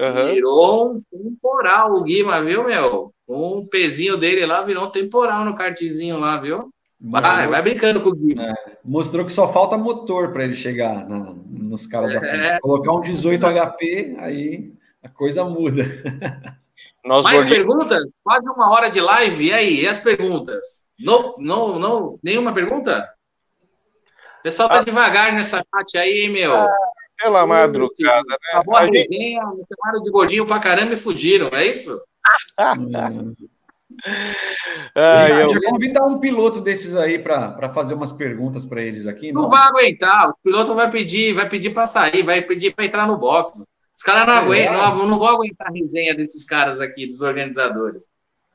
[0.00, 0.32] aham.
[0.34, 3.12] Virou um temporal o Guima, viu, meu?
[3.28, 6.70] Um pezinho dele lá virou um temporal no kartzinho lá, viu?
[7.00, 8.54] Vai, vai brincando com o Guima.
[8.84, 12.44] Mostrou que só falta motor para ele chegar na- nos caras da frente.
[12.46, 12.60] É.
[12.60, 14.72] Colocar um 18 HP, aí
[15.02, 15.82] a coisa muda.
[17.04, 17.58] Nós Mais gordinhos.
[17.66, 18.12] perguntas?
[18.22, 19.46] Quase uma hora de live.
[19.46, 20.84] E aí, e as perguntas?
[20.98, 23.08] Não, não, não, nenhuma pergunta?
[24.38, 24.84] O pessoal tá Ah.
[24.84, 26.52] devagar nessa chat aí, hein, meu.
[27.22, 28.36] Pela madrugada, né?
[28.52, 32.00] Acabou a A gente- resenha, me chamaram de gordinho pra caramba e fugiram, é isso?
[34.94, 39.32] Ai, já, eu- convidar um piloto desses aí para fazer umas perguntas para eles aqui,
[39.32, 39.48] Não não?
[39.48, 43.16] vai aguentar, os pilotos vai pedir, vai pedir para sair, vai pedir para entrar no
[43.18, 43.52] box.
[43.96, 48.08] Os caras não aguentam, não, não vão aguentar a resenha desses caras aqui, dos organizadores.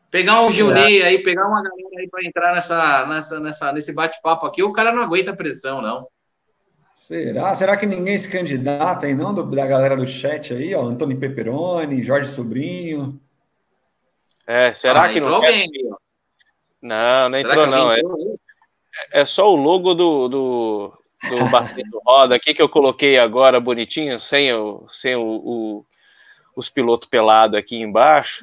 [0.10, 4.46] Pegar um Gilney aí, pegar uma galera aí para entrar nessa, nessa, nessa, nesse bate-papo
[4.46, 6.06] aqui, o cara não aguenta a pressão, não.
[7.08, 7.56] Será?
[7.56, 9.34] Será que ninguém se candidata aí, não?
[9.34, 10.84] Do- da galera do chat aí, ó.
[10.84, 13.18] Antônio Peperoni, Jorge Sobrinho.
[14.46, 15.48] É, será Ah, que entrou não quer?
[15.48, 15.96] alguém ó.
[16.82, 17.92] Não, não Será entrou não.
[17.94, 18.02] É,
[19.14, 20.94] é só o logo do, do,
[21.30, 25.86] do Batendo Roda aqui que eu coloquei agora bonitinho, sem, o, sem o, o-
[26.58, 28.42] os pilotos pelados aqui embaixo,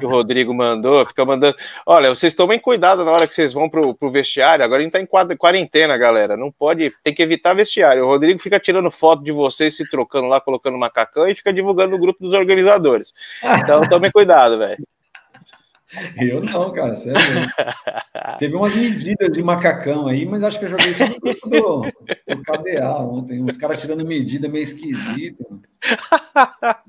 [0.00, 1.56] que o Rodrigo mandou, fica mandando.
[1.86, 4.64] Olha, vocês tomem cuidado na hora que vocês vão pro, pro vestiário.
[4.64, 6.36] Agora a gente tá em quarentena, galera.
[6.36, 8.04] Não pode, tem que evitar vestiário.
[8.04, 11.92] O Rodrigo fica tirando foto de vocês se trocando lá, colocando macacão e fica divulgando
[11.92, 13.14] no grupo dos organizadores.
[13.62, 14.84] Então tomem cuidado, velho.
[16.20, 17.18] Eu não, cara, sério.
[18.38, 21.80] Teve umas medidas de macacão aí, mas acho que eu joguei isso no grupo do,
[22.34, 23.40] do KDA ontem.
[23.42, 25.44] Uns caras tirando medida meio esquisita.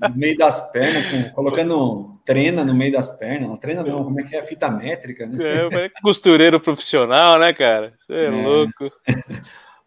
[0.00, 3.48] No meio das pernas, com- colocando trena no meio das pernas.
[3.48, 4.42] Não, trena não, como é que é?
[4.44, 5.38] Fita métrica, né?
[5.42, 7.94] É, mas costureiro profissional, né, cara?
[8.00, 8.30] Você é, É.
[8.30, 8.90] louco.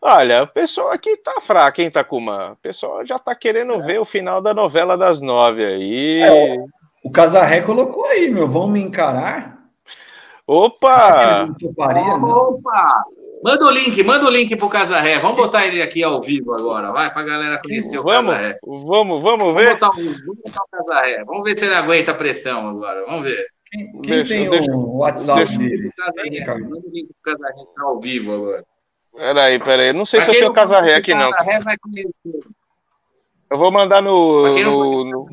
[0.02, 2.54] Olha, o pessoal aqui tá fraco, hein, Takuma?
[2.54, 6.22] O pessoal já tá querendo ver o final da novela das nove aí.
[6.24, 6.56] É,
[7.04, 8.48] O Casarré colocou aí, meu.
[8.48, 9.58] Vão me encarar?
[10.46, 11.48] Opa!
[11.60, 12.14] Toparia.
[12.16, 12.90] Opa!
[13.44, 15.18] Manda o link, manda o link pro Casarré.
[15.18, 18.60] Vamos botar ele aqui ao vivo agora, vai, pra galera conhecer o Vamos, Casarré.
[18.64, 19.74] vamos, vamos Vamos ver.
[19.74, 21.24] botar, o, vamos botar o Casarré.
[21.26, 23.04] Vamos ver se ele aguenta a pressão agora.
[23.08, 23.46] Vamos ver.
[23.72, 25.88] Quem, quem Deixa- tem deixa- o WhatsApp deixa- dele?
[25.88, 28.64] O Casarré, manda o link pro Casarré que tá ao vivo agora.
[29.16, 29.94] Peraí, peraí.
[29.94, 31.32] Não sei Pra se eu tenho não casarré aqui, o não.
[31.32, 32.40] Casarré vai conhecer.
[33.52, 34.48] Eu vou mandar no.
[34.64, 35.28] No- no-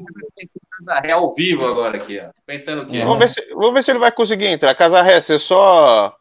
[0.79, 2.31] Casarré ao vivo agora aqui, ó.
[2.45, 2.99] Pensando o quê?
[2.99, 4.75] Vamos, ver se, vamos ver se ele vai conseguir entrar.
[4.75, 6.17] Casarré, você só.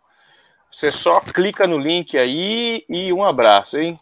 [0.72, 4.00] Você só clica no link aí e um abraço, hein?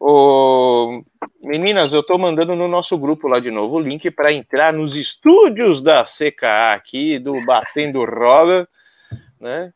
[0.00, 1.02] Ô,
[1.42, 4.96] meninas, eu tô mandando no nosso grupo lá de novo o link para entrar nos
[4.96, 8.66] estúdios da CKA aqui, do Batendo Roda,
[9.38, 9.72] né?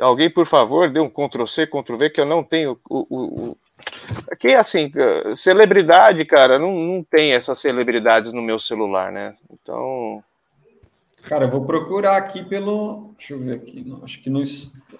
[0.00, 3.56] Alguém, por favor, dê um Ctrl C, Ctrl V, que eu não tenho o, o...
[4.30, 4.92] Aqui, assim,
[5.36, 9.36] celebridade, cara, não, não tem essas celebridades no meu celular, né?
[9.50, 10.22] Então.
[11.24, 13.14] Cara, eu vou procurar aqui pelo.
[13.16, 13.84] Deixa eu ver aqui.
[13.86, 14.42] Não, acho que no,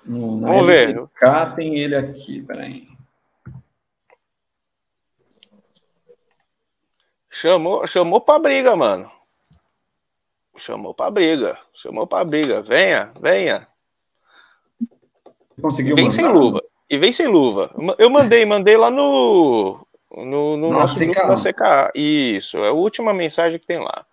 [0.04, 0.90] no, na Vamos ver.
[0.90, 2.42] LTK tem ele aqui.
[2.42, 2.88] Peraí.
[7.28, 9.10] Chamou, chamou pra briga, mano.
[10.56, 11.58] Chamou pra briga.
[11.72, 12.62] Chamou pra briga.
[12.62, 13.66] Venha, venha.
[15.60, 16.16] Conseguiu Vem mandar?
[16.16, 16.62] sem luva.
[16.92, 17.70] E vem sem luva.
[17.98, 19.78] Eu mandei, mandei lá no.
[20.14, 21.06] No, no nosso CKA.
[21.06, 21.90] grupo da CKA.
[21.94, 24.04] Isso, é a última mensagem que tem lá.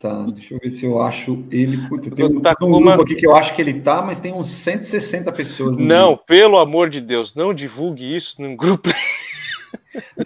[0.00, 1.76] Tá, deixa eu ver se eu acho ele.
[1.88, 4.32] Puta, tem um, Tá um uma- aqui que eu acho que ele tá, mas tem
[4.32, 5.78] uns 160 pessoas.
[5.78, 8.88] Não, pelo amor de Deus, não divulgue isso num grupo.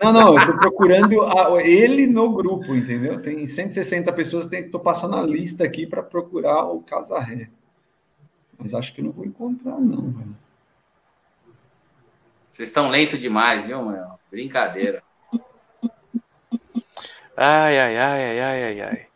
[0.02, 3.20] Não, não, eu tô procurando a- ele no grupo, entendeu?
[3.20, 7.48] Tem 160 pessoas, tem, tô passando a lista aqui para procurar o Casarré.
[8.58, 10.36] Mas acho que não vou encontrar, não, velho.
[12.52, 14.06] Vocês estão lentos demais, viu, meu?
[14.30, 15.02] Brincadeira.
[17.36, 19.06] Ai, ai, ai, ai, ai, ai, ai.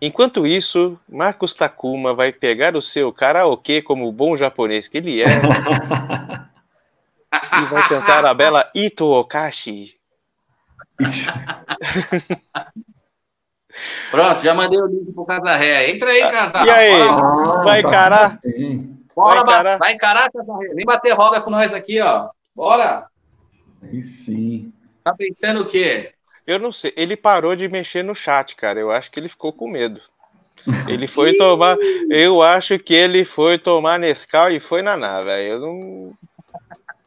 [0.00, 5.26] Enquanto isso, Marcos Takuma vai pegar o seu karaokê como bom japonês que ele é
[7.34, 9.96] e vai cantar a bela Ito Okashi.
[14.10, 15.90] Pronto, já mandei o link pro Casarré.
[15.90, 16.66] Entra aí, Casarré.
[16.66, 16.98] E aí?
[17.08, 18.38] Bora, Vai encarar?
[19.16, 19.78] Bora, vai encarar?
[19.78, 20.68] vai encarar, Casarré.
[20.74, 22.28] Vem bater roda com nós aqui, ó.
[22.54, 23.06] Bora.
[23.82, 24.72] Aí sim.
[25.02, 26.12] Tá pensando o quê?
[26.46, 28.78] Eu não sei, ele parou de mexer no chat, cara.
[28.78, 30.00] Eu acho que ele ficou com medo.
[30.88, 31.76] Ele foi tomar.
[32.08, 35.48] Eu acho que ele foi tomar Nescau e foi naná, velho.
[35.48, 36.18] Eu não.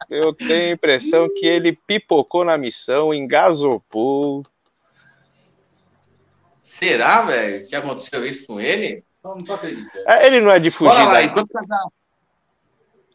[0.09, 4.45] Eu tenho a impressão que ele pipocou na missão, engasopou.
[6.61, 9.03] Será, velho, que aconteceu isso com ele?
[9.23, 10.07] Não, não tô acreditando.
[10.07, 10.91] É, ele não é de fugir.
[10.91, 11.25] Bora lá, daí.
[11.25, 11.83] enquanto, o Casar...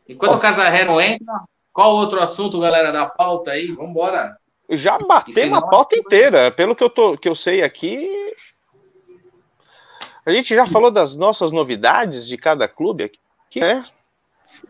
[0.08, 1.32] enquanto o Casarré não entra,
[1.72, 3.72] qual outro assunto, galera, da pauta aí?
[3.72, 4.36] Vambora.
[4.70, 6.50] Já E batemos senão- a pauta inteira.
[6.50, 8.08] Pelo que eu, tô, que eu sei aqui.
[10.24, 13.84] A gente já falou das nossas novidades de cada clube aqui, né?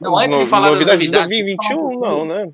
[0.00, 2.52] Não, antes de No- falar das novidades de novidades, 2021, vamos falar um não, né?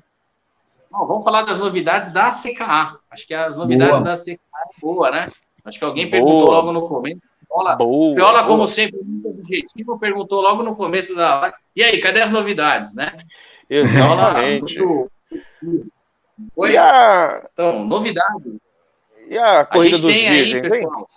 [0.91, 2.97] Não, vamos falar das novidades da CKA.
[3.09, 4.03] Acho que as novidades Boa.
[4.03, 5.31] da CKA é boa, né?
[5.63, 6.11] Acho que alguém Boa.
[6.11, 7.21] perguntou logo no começo.
[7.47, 8.45] Fiola, Boa, Fiola, boa.
[8.47, 11.55] como sempre, muito objetivo, perguntou logo no começo da live.
[11.75, 13.17] E aí, cadê as novidades, né?
[13.69, 14.79] Exatamente.
[16.55, 16.77] Oi?
[16.77, 18.53] A, Então, novidades.
[19.27, 20.81] e a A corrida gente dos tem aí, virgens, hein?
[20.81, 21.09] pessoal.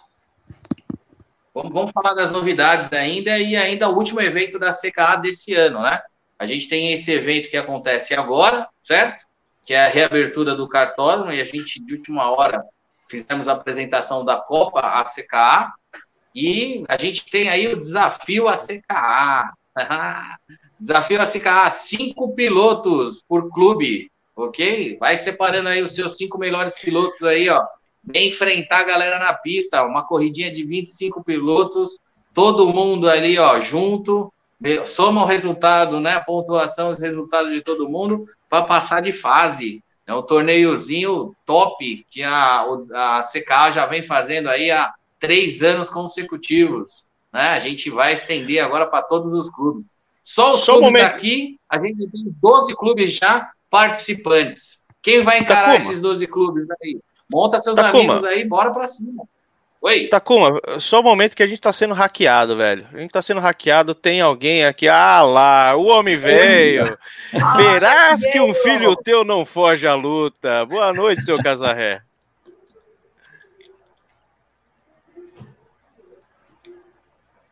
[1.55, 5.83] Vamos, vamos falar das novidades ainda e ainda o último evento da CKA desse ano,
[5.83, 6.01] né?
[6.39, 9.27] A gente tem esse evento que acontece agora, certo?
[9.65, 12.65] Que é a reabertura do cartódromo e a gente, de última hora,
[13.09, 15.73] fizemos a apresentação da Copa ACKA
[16.35, 19.53] e a gente tem aí o desafio ACKA.
[20.83, 24.97] desafio ACKA, cinco pilotos por clube, ok?
[24.99, 27.65] Vai separando aí os seus cinco melhores pilotos aí, ó.
[28.03, 31.97] Vem enfrentar a galera na pista, uma corridinha de 25 pilotos,
[32.35, 34.33] todo mundo ali, ó, junto,
[34.85, 39.85] soma o resultado, né, a pontuação, os resultados de todo mundo, para passar de fase.
[40.05, 42.63] É um torneiozinho top que a,
[42.93, 47.05] a CKA já vem fazendo aí há três anos consecutivos.
[47.33, 47.51] Né?
[47.51, 49.95] A gente vai estender agora para todos os clubes.
[50.23, 51.13] Só os Só um clubes momento.
[51.13, 54.83] daqui, a gente tem 12 clubes já participantes.
[55.03, 55.79] Quem vai encarar Takuma.
[55.79, 57.01] esses 12 clubes aí?
[57.31, 58.15] Monta seus Takuma.
[58.15, 59.25] amigos aí, bora para cima.
[59.81, 60.07] Oi.
[60.07, 62.87] Takuma, só o momento que a gente tá sendo hackeado, velho.
[62.93, 64.87] A gente tá sendo hackeado, tem alguém aqui.
[64.89, 66.97] Ah lá, o homem veio.
[67.57, 70.65] Verás que um filho teu não foge à luta.
[70.67, 72.01] Boa noite, seu Casarré.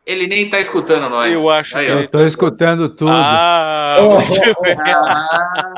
[0.05, 1.31] Ele nem tá escutando nós.
[1.33, 3.11] Eu acho Aí, que Eu tô escutando tudo.
[3.13, 4.75] Ah, Oh, muito bem.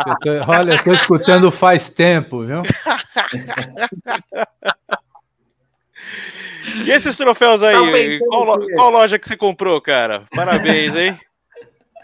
[0.07, 0.15] Eu
[0.45, 2.61] tô- olha, eu tô escutando faz tempo, viu?
[6.85, 8.19] E esses troféus Tá aí?
[8.19, 10.23] Qual, lo- qual loja que você comprou, cara?
[10.33, 11.19] Parabéns, hein?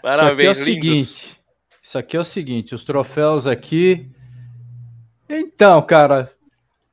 [0.02, 1.08] Parabéns, Isso aqui é o lindos.
[1.12, 1.36] seguinte.
[1.82, 4.06] Isso aqui é o seguinte, os troféus aqui.
[5.28, 6.30] Então, cara,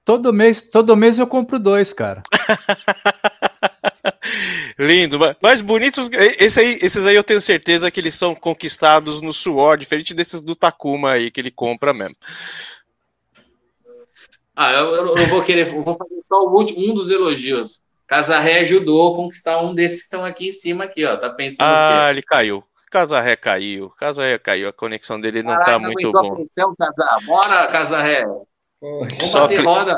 [0.06, 2.24] todo mês, todo mês eu compro dois, cara.
[4.80, 6.10] Lindo, ma- mais bonitos.
[6.40, 10.42] Esse aí, esses aí eu tenho certeza que eles são conquistados no suor, diferente desses
[10.42, 12.16] do Takuma aí que ele compra mesmo.
[14.56, 17.80] Ah, eu, eu vou querer, eu vou fazer só o último, um dos elogios.
[18.08, 21.16] Casarré ajudou a conquistar um desses que estão aqui em cima, aqui, ó.
[21.18, 22.64] Tá pensando Ah, ele caiu.
[22.90, 23.90] Casarré caiu.
[23.92, 24.70] Casarré caiu.
[24.70, 26.36] A conexão dele não tá Caraca, muito aguentou a bom.
[26.36, 27.18] pressão, Casar.
[27.26, 28.24] Bora, Casarré.
[28.82, 29.98] Vamos Só bater cli- roda.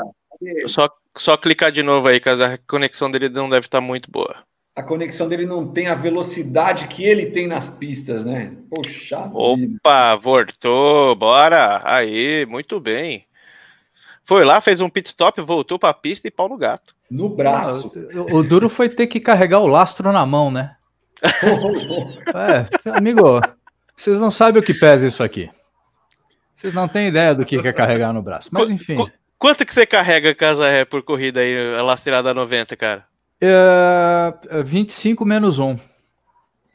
[0.66, 2.54] Só, só clicar de novo aí, Casarré.
[2.54, 4.36] A conexão dele não deve estar muito boa.
[4.74, 8.56] A conexão dele não tem a velocidade que ele tem nas pistas, né?
[8.70, 9.32] Poxa vida.
[9.34, 11.14] Opa, voltou.
[11.16, 11.82] Bora.
[11.84, 13.26] Aí, muito bem.
[14.22, 16.94] Foi lá, fez um pit stop, voltou pra pista e pau no gato.
[17.10, 17.92] No braço.
[18.30, 20.76] O, o duro foi ter que carregar o lastro na mão, né?
[22.32, 23.40] É, amigo,
[23.96, 25.50] vocês não sabem o que pesa isso aqui.
[26.56, 28.48] Vocês não têm ideia do que é carregar no braço.
[28.52, 28.96] Mas enfim,
[29.40, 33.04] Quanto que você carrega Casarré por corrida aí, a lastrada 90, cara?
[33.40, 35.78] é, é 25 menos 1.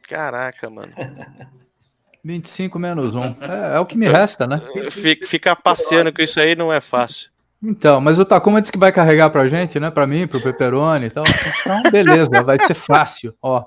[0.09, 0.91] Caraca, mano.
[2.23, 3.21] 25 menos 1.
[3.21, 4.59] É, é o que me resta, né?
[4.89, 7.29] Fi- Ficar passeando com isso aí não é fácil.
[7.63, 9.89] Então, mas o Takuma disse que vai carregar pra gente, né?
[9.91, 11.23] Pra mim, pro Pepperoni e tal.
[11.61, 13.33] Então, beleza, vai ser fácil.
[13.41, 13.63] Ó,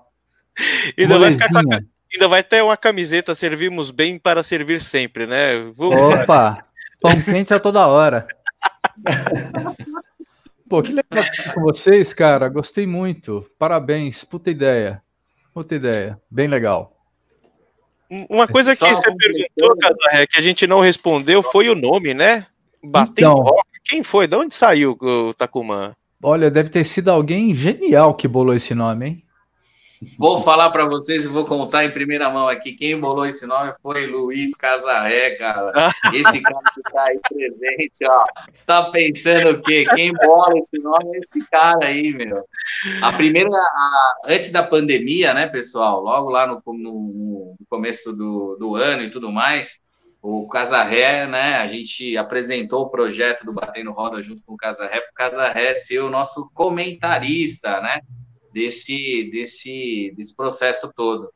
[0.99, 1.81] Ainda vai, ficar com a-
[2.13, 5.71] ainda vai ter uma camiseta, servimos bem para servir sempre, né?
[5.77, 6.65] Vamos- Opa,
[7.01, 8.27] pão quente a toda hora.
[10.69, 12.49] Pô, que legal estar com vocês, cara.
[12.49, 13.47] Gostei muito.
[13.59, 14.23] Parabéns.
[14.25, 15.03] Puta ideia.
[15.55, 16.21] Puta ideia.
[16.31, 16.95] Bem legal.
[18.29, 22.47] Uma coisa que você perguntou, Casarré, que a gente não respondeu foi o nome, né?
[22.83, 23.35] Batendo Então.
[23.43, 23.69] rock.
[23.85, 24.27] Quem foi?
[24.27, 25.97] De onde saiu o Takuma?
[26.23, 29.25] Olha, deve ter sido alguém genial que bolou esse nome, hein?
[30.19, 32.73] Vou falar para vocês e vou contar em primeira mão aqui.
[32.73, 35.93] Quem bolou esse nome foi Luiz Casarré, cara.
[36.15, 38.25] Esse cara que tá aí presente, ó.
[38.65, 39.85] Tá pensando o quê?
[39.95, 42.45] Quem bola esse nome é esse cara aí, meu.
[43.03, 46.01] A primeira, a- antes da pandemia, né, pessoal?
[46.01, 49.81] Logo lá no, no- no começo do, do ano e tudo mais,
[50.23, 51.57] o Casarré, né?
[51.57, 55.75] A gente apresentou o projeto do Batendo Roda junto com o Casarré, para o Casarré
[55.75, 58.01] ser o nosso comentarista, né?
[58.59, 61.31] Desse, desse, desse processo todo.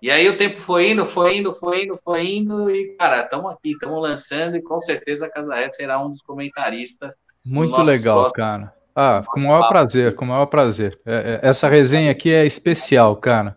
[0.00, 3.52] E aí o tempo foi indo, foi indo, foi indo, foi indo, e, cara, estamos
[3.52, 7.14] aqui, estamos lançando, e com certeza a Casa Ré será um dos comentaristas.
[7.44, 8.36] Muito legal, próximos...
[8.36, 8.74] cara.
[8.94, 10.98] Ah, com o maior prazer, com o maior prazer.
[11.04, 13.56] É, é, essa resenha aqui é especial, cara.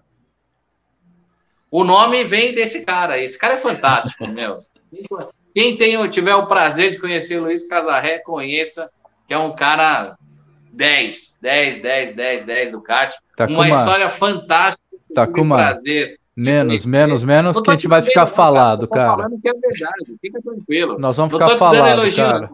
[1.70, 4.58] O nome vem desse cara, esse cara é fantástico, meu.
[5.54, 8.90] Quem tem, tiver o prazer de conhecer o Luiz Casarré, conheça,
[9.28, 10.18] que é um cara
[10.76, 13.16] 10, 10, 10, 10, 10 do kart.
[13.38, 14.86] Tá uma história fantástica.
[15.14, 15.58] Tá com uma...
[15.58, 16.20] prazer.
[16.36, 19.24] Menos, menos, menos, que a gente vai ficar falado, cara.
[19.24, 21.00] Falando que é verdade, fica tranquilo.
[21.00, 22.50] Nós vamos ficar falando, cara.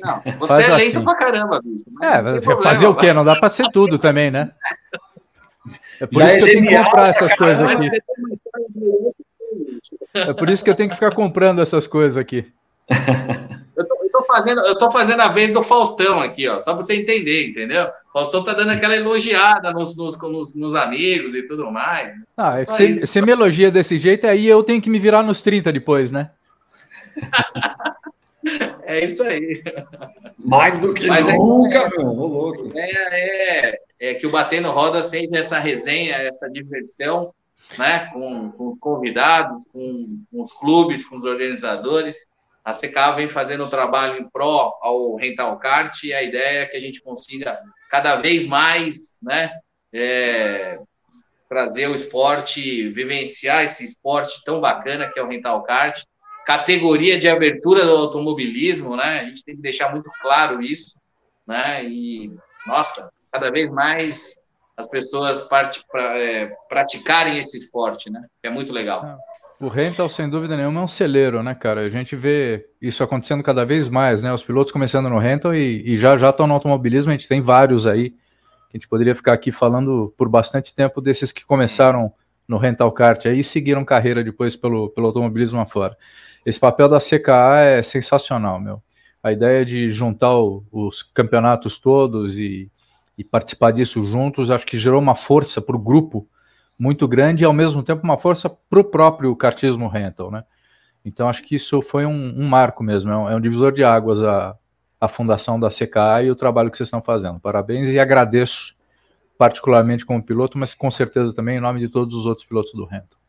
[0.00, 1.04] Não, você Faz é lento assim.
[1.04, 1.82] pra caramba, bicho.
[2.00, 3.12] É, fazer o quê?
[3.12, 4.48] Não dá pra ser tudo também, né?
[6.00, 8.02] É por Já isso é que eu tenho que comprar essas coisas aqui.
[10.14, 12.46] É por isso que eu tenho que ficar comprando essas coisas aqui.
[14.12, 16.94] Eu tô, fazendo, eu tô fazendo a vez do Faustão aqui, ó, só para você
[16.94, 17.84] entender, entendeu?
[17.84, 22.14] O Faustão tá dando aquela elogiada nos, nos, nos, nos amigos e tudo mais.
[22.36, 25.40] Ah, é se, se me elogia desse jeito, aí eu tenho que me virar nos
[25.40, 26.30] 30 depois, né?
[28.84, 29.62] é isso aí.
[30.38, 32.70] Mais do que Mas nunca, é, meu, louco.
[32.74, 37.32] É, é, é que o Batendo Roda sempre essa resenha, essa diversão,
[37.78, 38.10] né?
[38.12, 42.30] Com, com os convidados, com, com os clubes, com os organizadores.
[42.64, 46.66] A CK vem fazendo um trabalho em pró ao rental kart e a ideia é
[46.66, 47.60] que a gente consiga
[47.90, 49.52] cada vez mais, né,
[49.92, 50.78] é,
[51.48, 56.02] trazer o esporte, vivenciar esse esporte tão bacana que é o rental kart,
[56.46, 59.20] categoria de abertura do automobilismo, né?
[59.20, 60.96] A gente tem que deixar muito claro isso,
[61.46, 61.84] né?
[61.84, 62.32] E
[62.66, 64.34] nossa, cada vez mais
[64.76, 68.24] as pessoas part, pra, é, praticarem esse esporte, né?
[68.40, 69.18] Que é muito legal.
[69.62, 71.82] O rental, sem dúvida nenhuma, é um celeiro, né, cara?
[71.82, 74.34] A gente vê isso acontecendo cada vez mais, né?
[74.34, 77.40] Os pilotos começando no rental e, e já já estão no automobilismo, a gente tem
[77.40, 78.12] vários aí.
[78.74, 82.12] A gente poderia ficar aqui falando por bastante tempo desses que começaram
[82.48, 85.96] no rental kart aí e seguiram carreira depois pelo, pelo automobilismo afora.
[86.44, 88.82] Esse papel da CKA é sensacional, meu.
[89.22, 92.68] A ideia de juntar o, os campeonatos todos e,
[93.16, 96.26] e participar disso juntos, acho que gerou uma força para o grupo
[96.82, 100.42] muito grande e ao mesmo tempo uma força para o próprio kartismo rental, né?
[101.04, 103.84] Então acho que isso foi um, um marco mesmo, é um, é um, divisor de
[103.84, 104.56] águas a,
[105.00, 107.38] a fundação da CKA e o trabalho que vocês estão fazendo.
[107.38, 108.74] Parabéns e agradeço
[109.38, 112.84] particularmente como piloto, mas com certeza também em nome de todos os outros pilotos do
[112.84, 113.21] rental.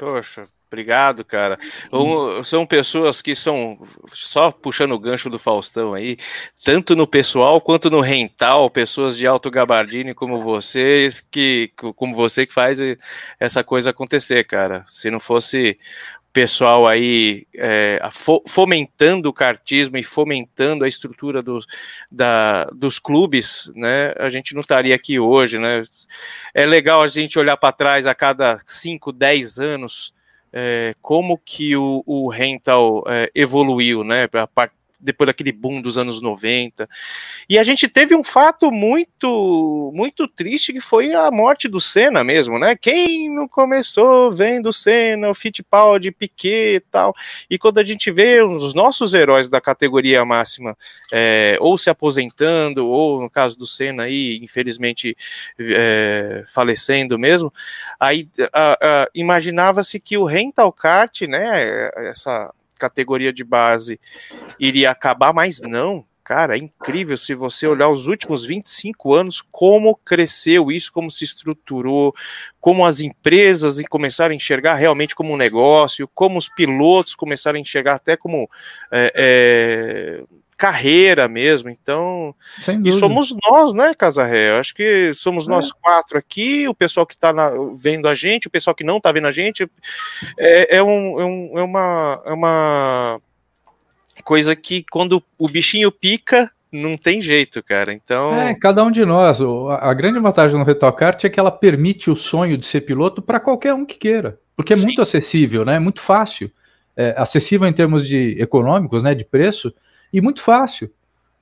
[0.00, 1.58] Poxa, Obrigado, cara.
[1.92, 3.76] Um, são pessoas que são
[4.12, 6.16] só puxando o gancho do Faustão aí,
[6.64, 12.46] tanto no pessoal quanto no rental, pessoas de alto gabardine como vocês, que como você
[12.46, 12.78] que faz
[13.40, 14.84] essa coisa acontecer, cara.
[14.86, 15.76] Se não fosse
[16.32, 18.00] pessoal aí é,
[18.46, 21.66] fomentando o cartismo e fomentando a estrutura dos,
[22.10, 25.82] da, dos clubes, né, a gente não estaria aqui hoje, né?
[26.54, 30.14] É legal a gente olhar para trás a cada 5, 10 anos
[30.52, 34.28] é, como que o, o rental é, evoluiu, né?
[34.32, 34.70] A,
[35.00, 36.88] depois daquele boom dos anos 90.
[37.48, 42.22] E a gente teve um fato muito muito triste que foi a morte do Senna
[42.22, 42.76] mesmo, né?
[42.76, 47.14] Quem não começou vendo Senna, o Fittipaldi, Piquet e tal.
[47.48, 50.76] E quando a gente vê os nossos heróis da categoria máxima
[51.12, 55.16] é, ou se aposentando, ou no caso do Senna aí, infelizmente
[55.58, 57.52] é, falecendo mesmo,
[57.98, 58.28] aí
[59.14, 64.00] imaginava-se que o rental kart, né, essa categoria de base
[64.58, 66.04] iria acabar, mas não.
[66.22, 71.24] Cara, é incrível se você olhar os últimos 25 anos, como cresceu isso, como se
[71.24, 72.14] estruturou,
[72.60, 77.60] como as empresas começaram a enxergar realmente como um negócio, como os pilotos começaram a
[77.60, 78.48] enxergar até como
[78.92, 80.24] é, é,
[80.60, 81.70] carreira mesmo.
[81.70, 82.34] Então,
[82.84, 84.58] e somos nós, né, Casarré?
[84.58, 85.50] Acho que somos é.
[85.50, 87.32] nós quatro aqui, o pessoal que está
[87.74, 89.66] vendo a gente, o pessoal que não está vendo a gente.
[90.38, 93.20] É, é, um, é, um, é, uma, é uma
[94.22, 97.94] coisa que quando o bichinho pica, não tem jeito, cara.
[97.94, 98.38] Então.
[98.38, 99.38] É, cada um de nós.
[99.80, 103.40] A grande vantagem no Retocart é que ela permite o sonho de ser piloto para
[103.40, 104.38] qualquer um que queira.
[104.54, 104.84] Porque é Sim.
[104.84, 105.76] muito acessível, né?
[105.76, 106.50] É muito fácil.
[106.94, 109.14] É, acessível em termos de econômicos, né?
[109.14, 109.72] De preço
[110.12, 110.90] e muito fácil.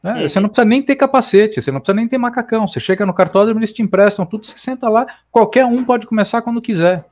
[0.02, 0.14] Né?
[0.14, 0.28] Uhum.
[0.28, 2.66] Você não precisa nem ter capacete, você não precisa nem ter macacão.
[2.66, 6.42] Você chega no cartódromo, eles te emprestam tudo, você senta lá, qualquer um pode começar
[6.42, 7.04] quando quiser.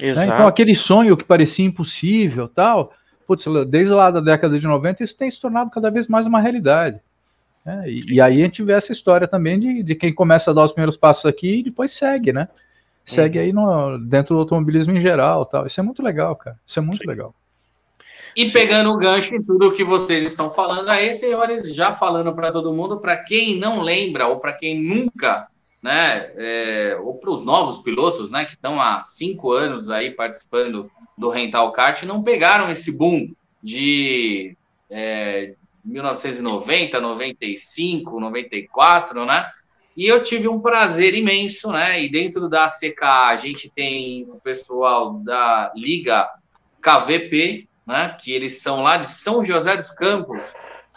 [0.00, 0.24] Né?
[0.24, 2.92] Então, aquele sonho que parecia impossível, tal,
[3.26, 6.40] putz, desde lá da década de 90, isso tem se tornado cada vez mais uma
[6.40, 7.00] realidade.
[7.64, 7.84] Né?
[7.86, 10.64] E, e, aí a gente vê essa história também de, de quem começa a dar
[10.64, 12.48] os primeiros passos aqui e depois segue, né?
[13.04, 13.44] Segue uhum.
[13.44, 15.66] aí no, dentro do automobilismo em geral, tal.
[15.66, 16.56] Isso é muito legal, cara.
[16.66, 17.08] Isso é muito Sim.
[17.08, 17.34] legal.
[18.36, 22.52] E pegando o gancho em tudo que vocês estão falando aí, senhores, já falando para
[22.52, 25.48] todo mundo, para quem não lembra ou para quem nunca
[25.82, 30.90] né, é, ou para os novos pilotos, né, que estão há cinco anos aí participando
[31.16, 33.32] do rental kart, não pegaram esse boom
[33.62, 34.56] de
[34.90, 35.54] é,
[35.84, 39.50] 1990, 95, 94, né?
[39.96, 42.02] E eu tive um prazer imenso, né?
[42.02, 46.28] E dentro da CK a gente tem o pessoal da Liga
[46.80, 48.16] KVP, né?
[48.20, 50.54] Que eles são lá de São José dos Campos,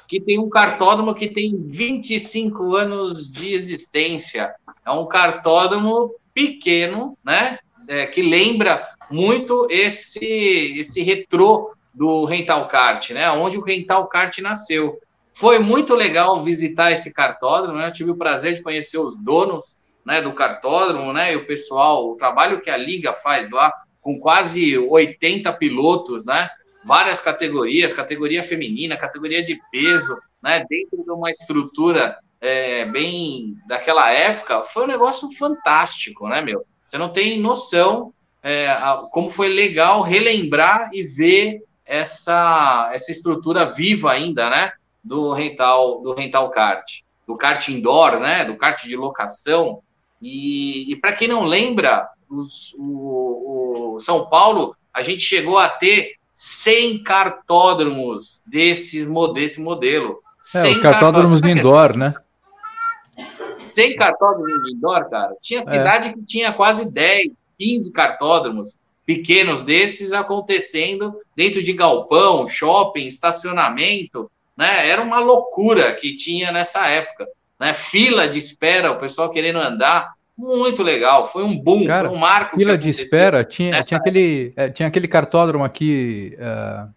[0.08, 4.54] que tem um cartódromo que tem 25 anos de existência.
[4.86, 7.60] É um cartódromo pequeno, né?
[7.88, 13.30] É, que lembra muito esse esse retrô do Rental Kart, né?
[13.32, 15.00] Onde o Rental Kart nasceu.
[15.34, 17.88] Foi muito legal visitar esse cartódromo, né?
[17.88, 21.34] Eu tive o prazer de conhecer os donos, né, do cartódromo, né?
[21.34, 26.50] E o pessoal, o trabalho que a liga faz lá com quase 80 pilotos, né?
[26.84, 30.66] Várias categorias, categoria feminina, categoria de peso, né?
[30.70, 36.66] Dentro de uma estrutura é, bem daquela época, foi um negócio fantástico, né, meu?
[36.84, 38.68] Você não tem noção é,
[39.12, 44.74] como foi legal relembrar e ver essa, essa estrutura viva ainda, né?
[45.02, 48.44] Do rental, do rental kart, do kart indoor, né?
[48.44, 49.82] Do kart de locação.
[50.22, 55.70] E, e para quem não lembra, os, o, o, São Paulo, a gente chegou a
[55.70, 60.20] ter 100 cartódromos desses, desse modelo.
[60.56, 62.14] É, os cartódromos indoor, né?
[63.62, 65.34] 100 cartódromos indoor, cara.
[65.42, 65.64] Tinha é.
[65.64, 66.14] cidade é.
[66.14, 74.88] que tinha quase 10, 15 cartódromos pequenos desses acontecendo dentro de galpão, shopping, estacionamento, né?
[74.90, 77.28] Era uma loucura que tinha nessa época,
[77.60, 77.74] né?
[77.74, 82.20] Fila de espera, o pessoal querendo andar, muito legal, foi um boom, Cara, foi um
[82.20, 82.58] marco.
[82.58, 86.90] Fila de espera, tinha, tinha aquele, é, tinha aquele cartódromo aqui uh,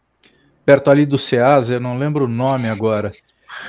[0.65, 3.11] perto ali do Ceasa, eu não lembro o nome agora.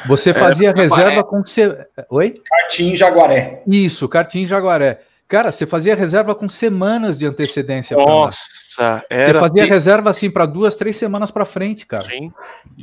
[0.08, 1.86] Você fazia é, reserva com você.
[2.10, 2.42] Oi?
[2.46, 3.64] Cartim Jaguaré.
[3.68, 5.02] Isso, Cartim Jaguaré.
[5.28, 7.98] Cara, você fazia reserva com semanas de antecedência.
[7.98, 9.34] Nossa, era.
[9.34, 9.74] Você fazia terrível.
[9.74, 12.08] reserva assim para duas, três semanas para frente, cara.
[12.08, 12.32] Sim.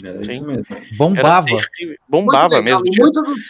[0.04, 0.46] Era Sim.
[0.46, 0.64] mesmo.
[0.98, 1.56] Bombava.
[2.08, 2.84] Bombava mesmo.
[2.98, 3.42] Muitos dos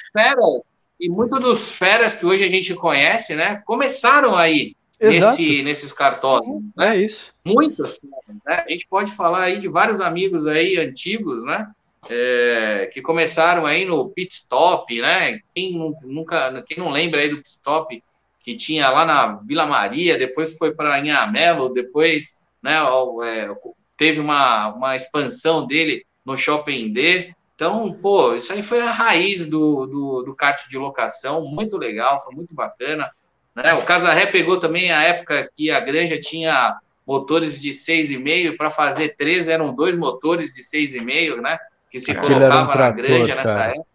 [1.05, 6.65] e muitos dos feras que hoje a gente conhece, né, começaram aí nesse, nesses cartódromos.
[6.77, 6.97] Né?
[6.97, 7.31] É isso.
[7.45, 8.01] Muitos.
[8.45, 8.65] Né?
[8.67, 11.71] A gente pode falar aí de vários amigos aí antigos, né?
[12.09, 15.41] É, que começaram aí no pit stop, né?
[15.55, 18.03] Quem nunca, quem não lembra aí do pit stop
[18.43, 22.77] que tinha lá na Vila Maria, depois foi para Inhamelo, depois né,
[23.25, 23.51] é,
[23.97, 27.35] teve uma, uma expansão dele no Shopping D.
[27.55, 32.21] Então, pô, isso aí foi a raiz do, do, do kart de locação, muito legal,
[32.21, 33.11] foi muito bacana.
[33.55, 33.73] Né?
[33.75, 36.77] O Casarré pegou também a época que a Granja tinha
[37.07, 41.59] motores de 6,5, para fazer três eram dois motores de 6,5, né?
[41.91, 43.87] Que se colocava um na Granja nessa época.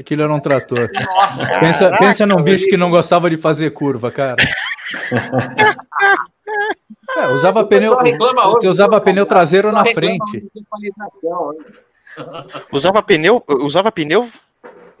[0.00, 0.90] Aquilo era um trator.
[0.92, 4.36] Nossa, pensa, caraca, pensa num bicho que não gostava de fazer curva, cara.
[7.16, 7.96] É, usava pneu,
[8.54, 10.50] você usava pneu traseiro na frente.
[12.72, 14.28] Usava pneu, usava pneu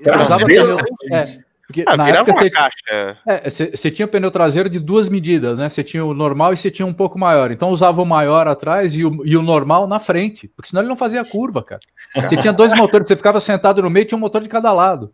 [0.02, 0.22] traseiro.
[0.22, 0.78] Usava pneu,
[1.12, 1.38] é,
[1.70, 3.16] porque ah, na virava época, uma caixa.
[3.28, 5.68] É, você tinha pneu traseiro de duas medidas, né?
[5.68, 7.52] Você tinha o normal e você tinha um pouco maior.
[7.52, 10.88] Então usava o maior atrás e o, e o normal na frente, porque senão ele
[10.88, 11.80] não fazia curva, cara.
[12.16, 14.72] Você tinha dois motores, você ficava sentado no meio e tinha um motor de cada
[14.72, 15.12] lado.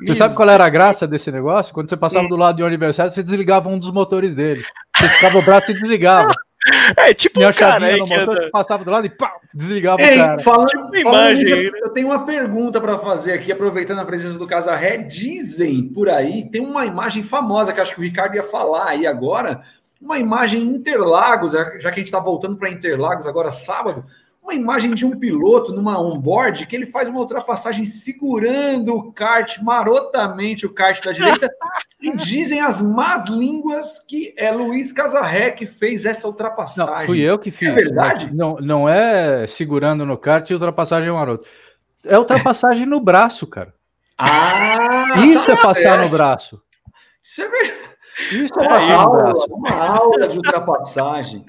[0.00, 0.18] Você Isso.
[0.18, 1.72] sabe qual era a graça desse negócio?
[1.72, 4.64] Quando você passava do lado de um aniversário, você desligava um dos motores dele.
[4.96, 6.32] Você ficava o braço e desligava.
[6.96, 8.48] É tipo um cara aí que anda...
[8.50, 10.38] passava do lado e pá, desligava Ei, o cara.
[10.38, 14.46] Falando, tipo imagem, eu, eu tenho uma pergunta para fazer aqui, aproveitando a presença do
[14.46, 14.96] Casarré.
[14.96, 19.06] Dizem por aí, tem uma imagem famosa que acho que o Ricardo ia falar aí
[19.06, 19.62] agora,
[20.00, 24.04] uma imagem em Interlagos, já que a gente está voltando para Interlagos agora sábado,
[24.44, 29.58] uma imagem de um piloto numa onboard que ele faz uma ultrapassagem segurando o kart
[29.62, 31.50] marotamente, o kart da direita,
[31.98, 37.00] e dizem as más línguas que é Luiz Casarré que fez essa ultrapassagem.
[37.00, 37.70] Não, fui eu que fiz.
[37.70, 38.34] É verdade?
[38.34, 41.48] Não, não é segurando no kart e ultrapassagem maroto.
[42.04, 43.72] É ultrapassagem no braço, cara.
[44.18, 45.24] Ah!
[45.24, 46.60] Isso é passar no braço.
[47.22, 47.94] Isso é verdade.
[48.30, 49.46] Isso é, é passar aula, no braço.
[49.54, 51.46] Uma aula de ultrapassagem.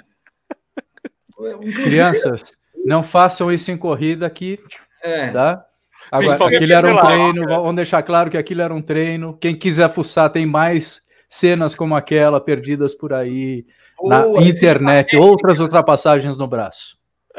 [1.84, 2.44] Crianças,
[2.86, 4.60] não façam isso em corrida aqui,
[5.04, 5.30] é.
[5.30, 5.66] tá?
[6.12, 9.38] Agora, aquilo era um treino, vamos deixar claro que aquilo era um treino.
[9.42, 13.66] Quem quiser fuçar, tem mais cenas como aquela perdidas por aí
[14.04, 16.96] na internet, outras ultrapassagens no braço.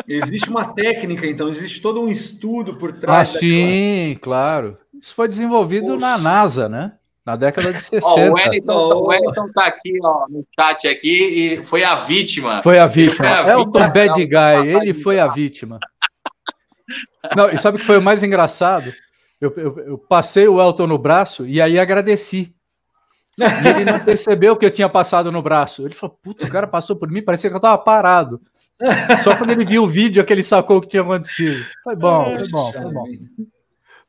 [0.06, 3.34] Existe uma técnica, então, existe todo um estudo por trás.
[3.34, 4.76] Ah, sim, claro.
[5.00, 6.00] Isso foi desenvolvido Poxa.
[6.00, 6.92] na NASA, né?
[7.26, 8.06] Na década de 60.
[8.06, 8.94] Oh, o, Wellington, oh.
[8.94, 12.62] o Wellington tá aqui ó, no chat aqui e foi a vítima.
[12.62, 13.16] Foi a vítima.
[13.16, 13.88] Foi a Elton vítima.
[13.88, 15.80] Bad Guy, ele foi a vítima.
[17.36, 18.92] Não, e sabe o que foi o mais engraçado?
[19.40, 22.54] Eu, eu, eu, passei o Elton no braço e aí agradeci.
[23.36, 25.84] E ele não percebeu que eu tinha passado no braço.
[25.84, 28.40] Ele falou, puta, o cara passou por mim, parecia que eu tava parado.
[29.24, 31.66] Só quando ele viu o vídeo é que ele sacou o que tinha acontecido.
[31.82, 33.04] Foi bom, foi bom, foi bom.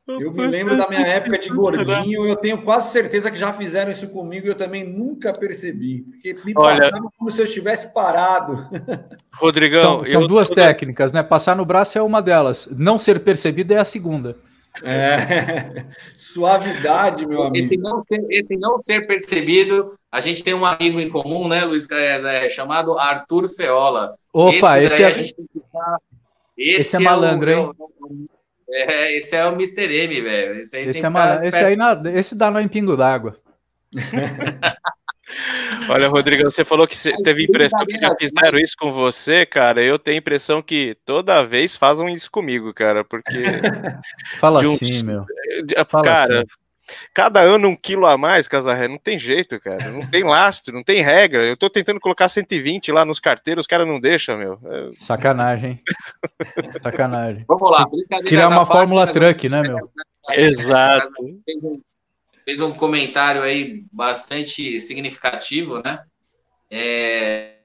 [0.07, 3.91] Eu me lembro da minha época de gordinho, eu tenho quase certeza que já fizeram
[3.91, 6.03] isso comigo e eu também nunca percebi.
[6.03, 8.65] Porque me Olha- passava como se eu estivesse parado.
[9.35, 11.21] Rodrigão, São, são eu duas técnicas, né?
[11.23, 12.67] Passar no braço é uma delas.
[12.71, 14.37] Não ser percebido é a segunda.
[14.81, 15.83] É.
[16.15, 17.57] Suavidade, meu amigo.
[17.57, 21.65] Esse não, ser, esse não ser percebido, a gente tem um amigo em comum, né,
[21.65, 24.13] Luiz Caes, é, chamado Arthur Feola.
[24.31, 25.13] Opa, esse, a é.
[25.13, 25.97] gente tem que ficar-
[26.57, 27.71] esse é o- malandro, hein?
[28.69, 29.83] É, esse é o Mr.
[29.93, 30.59] M, velho.
[30.61, 33.37] Esse aí tem Esse, é esse aí na- esse dá nó em pingo d'água.
[35.89, 39.81] Olha, Rodrigão, você falou que teve impressão que já brincadeira, fizeram isso com você, cara.
[39.81, 43.37] Eu tenho a impressão que toda vez fazem isso comigo, cara, porque,
[44.39, 45.25] Fala De um- assim, meu.
[45.75, 46.45] cara, Fala assim.
[47.13, 49.89] Cada ano um quilo a mais, Casarré, não tem jeito, cara.
[49.89, 51.43] Não tem lastro, não tem regra.
[51.43, 54.59] Eu tô tentando colocar 120 lá nos carteiros, os caras não deixam, meu.
[54.65, 55.83] É, Sacanagem, hein?
[56.83, 57.45] Sacanagem.
[57.47, 58.29] Vamos lá, brincadeira.
[58.29, 59.89] Criar uma fórmula truck, né, meu?
[60.31, 61.11] Exato.
[61.45, 61.81] Fez um,
[62.43, 66.03] fez um comentário aí bastante significativo, né?
[66.69, 67.57] É,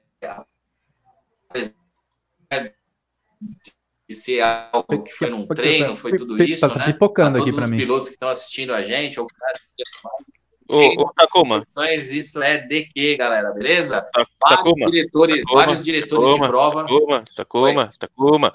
[4.13, 6.85] apesar de ser algo que foi num treino, foi tudo isso, Tá né?
[6.93, 7.77] pipocando aqui todos pra os mim.
[7.77, 10.33] pilotos que estão assistindo a gente, ou que assistindo
[10.69, 13.51] Ô, ô Takuma, isso é de quê, galera?
[13.51, 14.01] Beleza?
[14.01, 16.81] Ta- Vários Takuma, diretores, Takuma, vários diretores Takuma, de prova.
[16.83, 18.53] Takuma, Takuma, Takuma.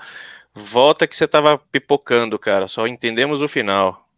[0.55, 2.67] Volta que você tava pipocando, cara.
[2.67, 4.09] Só entendemos o final.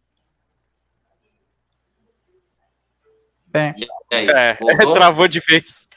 [3.53, 3.73] É.
[3.77, 4.93] E aí, É, voltou?
[4.95, 5.87] travou de vez.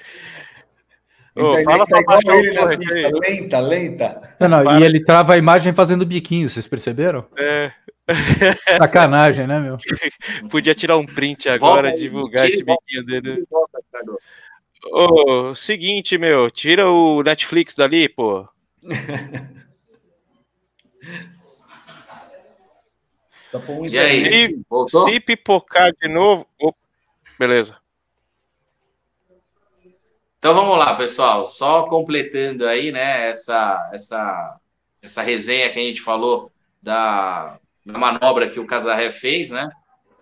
[1.36, 3.12] Ô, fala tá pra igual baixar ele o na torrent pista, aí.
[3.12, 4.36] lenta, lenta.
[4.40, 7.26] Não, não, e ele trava a imagem fazendo biquinho, vocês perceberam?
[7.36, 7.72] É,
[8.78, 9.78] Sacanagem, né, meu?
[10.50, 13.44] podia tirar um print agora Volta e divulgar esse biquinho dele.
[13.50, 13.80] Volta.
[14.92, 18.46] Ô, seguinte, meu, tira o Netflix dali, pô.
[23.68, 25.04] Um E aí, Se-?
[25.04, 26.44] Se pipocar de novo.
[26.60, 26.76] Op,
[27.38, 27.76] beleza.
[30.44, 31.46] Então vamos lá, pessoal.
[31.46, 34.60] Só completando aí, né, essa, essa,
[35.00, 36.52] essa resenha que a gente falou
[36.82, 39.70] da, da manobra que o Casarré fez, né?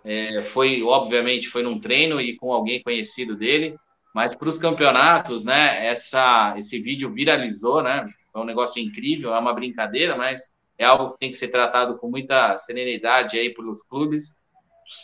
[0.04, 3.74] É, foi, obviamente, foi num treino e com alguém conhecido dele,
[4.14, 8.08] mas para os campeonatos, né, essa, esse vídeo viralizou, né?
[8.32, 11.98] É um negócio incrível, é uma brincadeira, mas é algo que tem que ser tratado
[11.98, 14.36] com muita serenidade aí pelos clubes.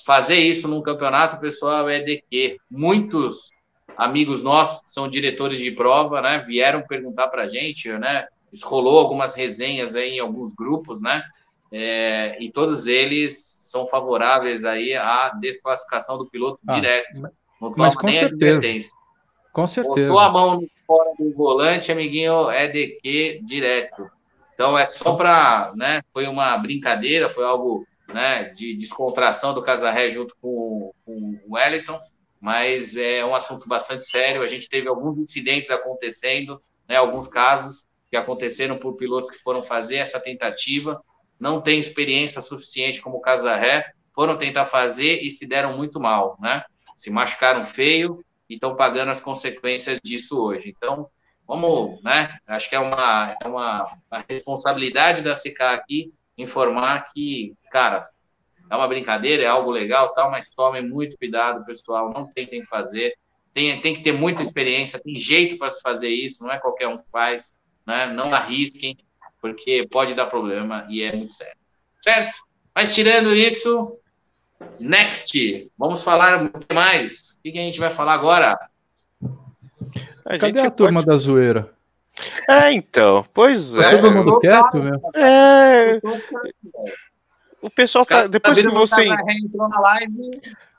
[0.07, 3.51] Fazer isso num campeonato, pessoal, é de que muitos
[3.99, 8.27] amigos nossos que são diretores de prova, né, vieram perguntar para a gente, né,
[8.63, 11.23] rolou algumas resenhas aí em alguns grupos, né,
[11.71, 17.21] é, e todos eles são favoráveis aí à desclassificação do piloto Ah, direto.
[17.61, 18.35] Não toma com nem certeza.
[18.57, 18.99] advertência.
[19.53, 20.07] Com certeza.
[20.07, 24.09] Botou a mão fora do volante, amiguinho, é de que direto.
[24.55, 26.01] Então é só para, né?
[26.13, 28.45] Foi uma brincadeira, foi algo, né?
[28.57, 31.99] De descontração do Casarré junto com, com o Wellington,
[32.41, 34.43] mas é um assunto bastante sério.
[34.43, 36.97] A gente teve alguns incidentes acontecendo, né?
[36.97, 41.03] Alguns casos que aconteceram por pilotos que foram fazer essa tentativa,
[41.39, 46.37] não tem experiência suficiente como o Casarré, foram tentar fazer e se deram muito mal,
[46.41, 46.65] né?
[46.97, 50.75] Se machucaram feio e estão pagando as consequências disso hoje.
[50.77, 51.09] Então,
[51.47, 52.37] vamos, né?
[52.47, 58.09] Acho que é uma, é uma, uma responsabilidade da CK aqui informar que, cara,
[58.71, 62.13] é uma brincadeira, é algo legal, tal, mas tomem muito cuidado, pessoal.
[62.13, 63.15] Não tentem fazer.
[63.55, 66.87] Tem, tem que ter muita experiência, tem jeito para se fazer isso, não é qualquer
[66.89, 67.53] um que faz,
[67.87, 68.07] né?
[68.07, 68.97] Não arrisquem,
[69.41, 71.57] porque pode dar problema e é muito sério.
[72.03, 72.37] Certo?
[72.75, 73.99] Mas tirando isso,
[74.79, 77.37] next, vamos falar o que mais?
[77.39, 78.57] O que a gente vai falar agora?
[80.25, 81.73] A Cadê gente a turma pode- da zoeira?
[82.49, 83.25] É, então.
[83.33, 83.97] Pois Tá é.
[83.97, 85.01] todo mundo quieto, meu?
[85.15, 86.01] É.
[87.61, 88.27] O pessoal tá.
[88.27, 89.05] Depois que vendo você.
[89.07, 90.15] entrou na live,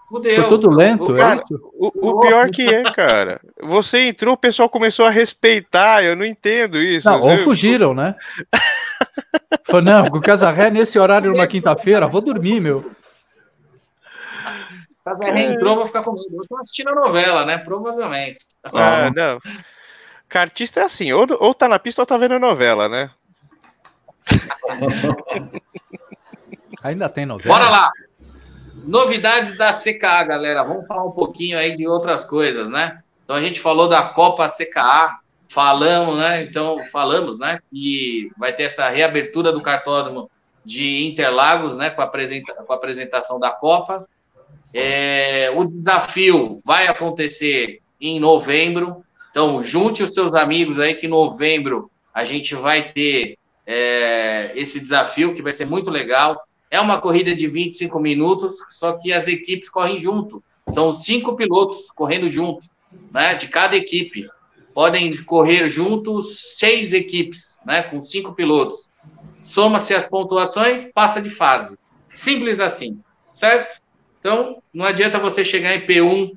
[0.09, 0.35] fudeu.
[0.41, 1.71] Foi tudo lento, O é cara- isso?
[1.73, 3.41] O, o pior que é, cara.
[3.61, 6.03] Você entrou, o pessoal começou a respeitar.
[6.03, 7.09] Eu não entendo isso.
[7.09, 8.15] Não, ou Eu- fugiram, né?
[9.65, 12.91] Falou, não, o Casarré nesse horário numa quinta-feira, vou dormir, meu.
[15.03, 16.25] Casarré entrou, vou ficar com medo.
[16.31, 17.57] Eu tô assistindo a novela, né?
[17.57, 18.39] Provavelmente.
[18.73, 19.39] Ah, não.
[20.27, 23.09] Cartista é assim, ou, ou tá na pista ou tá vendo a novela, né?
[26.81, 27.57] Ainda tem novela.
[27.57, 27.91] Bora lá!
[28.85, 30.63] Novidades da CKA, galera.
[30.63, 32.99] Vamos falar um pouquinho aí de outras coisas, né?
[33.23, 36.43] Então a gente falou da Copa CKA, falamos, né?
[36.43, 37.59] Então falamos, né?
[37.69, 40.29] Que vai ter essa reabertura do cartódromo
[40.63, 41.89] de Interlagos, né?
[41.89, 44.07] Com a, apresenta com a apresentação da Copa.
[44.73, 49.03] É, o desafio vai acontecer em novembro.
[49.31, 54.79] Então, junte os seus amigos aí que em novembro a gente vai ter é, esse
[54.79, 56.41] desafio que vai ser muito legal.
[56.71, 60.43] É uma corrida de 25 minutos, só que as equipes correm junto.
[60.67, 62.61] São cinco pilotos correndo junto,
[63.11, 63.33] né?
[63.35, 64.29] De cada equipe.
[64.73, 67.81] Podem correr juntos seis equipes, né?
[67.81, 68.89] Com cinco pilotos.
[69.41, 71.77] Soma-se as pontuações, passa de fase.
[72.09, 72.99] Simples assim,
[73.33, 73.81] certo?
[74.19, 76.33] Então, não adianta você chegar em P1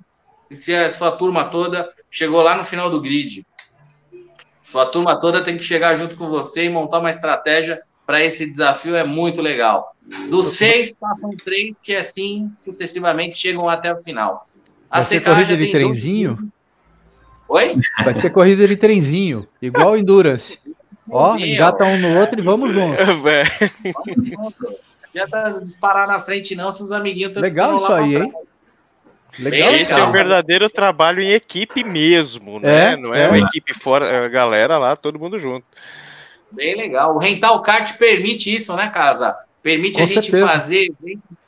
[0.51, 3.45] e se a sua turma toda chegou lá no final do grid.
[4.63, 8.47] Sua turma toda tem que chegar junto com você e montar uma estratégia para esse
[8.47, 9.92] desafio, é muito legal.
[10.29, 14.49] Dos seis, passam três que, assim, sucessivamente chegam até o final.
[14.91, 16.37] A Vai ser corrida de trenzinho?
[17.49, 17.77] Dois...
[17.77, 17.81] Oi?
[18.05, 20.59] Vai ser corrida de trenzinho, igual Endurance.
[21.11, 22.97] Ó, engata um no outro e vamos junto.
[22.97, 24.77] vamos junto.
[25.15, 28.33] Já tá disparar na frente, não, se os amiguinhos estão Legal isso aí, hein?
[29.39, 32.93] Legal, Esse é o verdadeiro trabalho em equipe mesmo, né?
[32.93, 35.67] É, Não é, é uma equipe fora, é a galera lá, todo mundo junto.
[36.51, 37.15] Bem legal.
[37.15, 39.35] O Rental Kart permite isso, né, Casa?
[39.63, 40.47] Permite Com a gente certeza.
[40.47, 41.39] fazer eventos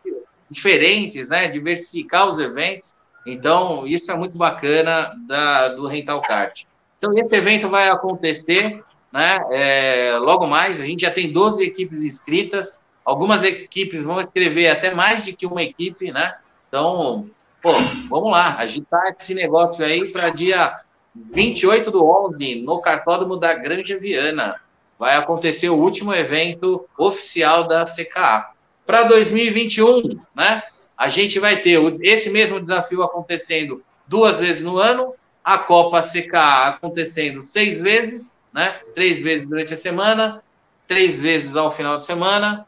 [0.51, 1.49] diferentes, né?
[1.49, 2.95] Diversificar os eventos.
[3.27, 6.65] Então, isso é muito bacana da, do Rental Kart.
[6.99, 8.83] Então, esse evento vai acontecer,
[9.13, 9.45] né?
[9.51, 12.85] É, logo mais, a gente já tem 12 equipes inscritas.
[13.05, 16.37] Algumas equipes vão escrever até mais de que uma equipe, né?
[16.69, 17.29] Então,
[17.61, 17.73] pô,
[18.09, 20.79] vamos lá, agitar esse negócio aí para dia
[21.15, 24.57] 28 do 11, no cartódromo da Grande Viana
[25.05, 28.53] vai acontecer o último evento oficial da CKA.
[28.87, 30.63] Para 2021, né?
[30.97, 35.13] A gente vai ter esse mesmo desafio acontecendo duas vezes no ano,
[35.45, 38.81] a Copa CKA acontecendo seis vezes, né?
[38.95, 40.43] Três vezes durante a semana,
[40.89, 42.67] três vezes ao final de semana.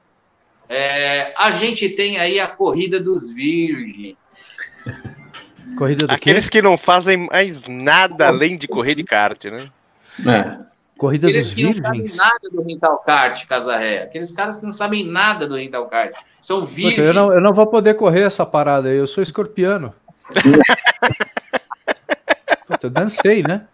[0.68, 4.14] É, a gente tem aí a corrida dos virgens.
[5.78, 6.58] Corrida Aqueles quê?
[6.58, 9.70] que não fazem mais nada além de correr de kart, né?
[10.20, 10.66] É.
[10.96, 11.82] Corrida Aqueles dos que virgens.
[11.82, 14.02] não sabem nada do rental kart, Casarré.
[14.04, 16.14] Aqueles caras que não sabem nada do rental kart.
[16.40, 17.06] São virgens.
[17.06, 18.96] Eu não, eu não vou poder correr essa parada aí.
[18.96, 19.92] Eu sou escorpiano.
[22.82, 23.66] eu dancei, né?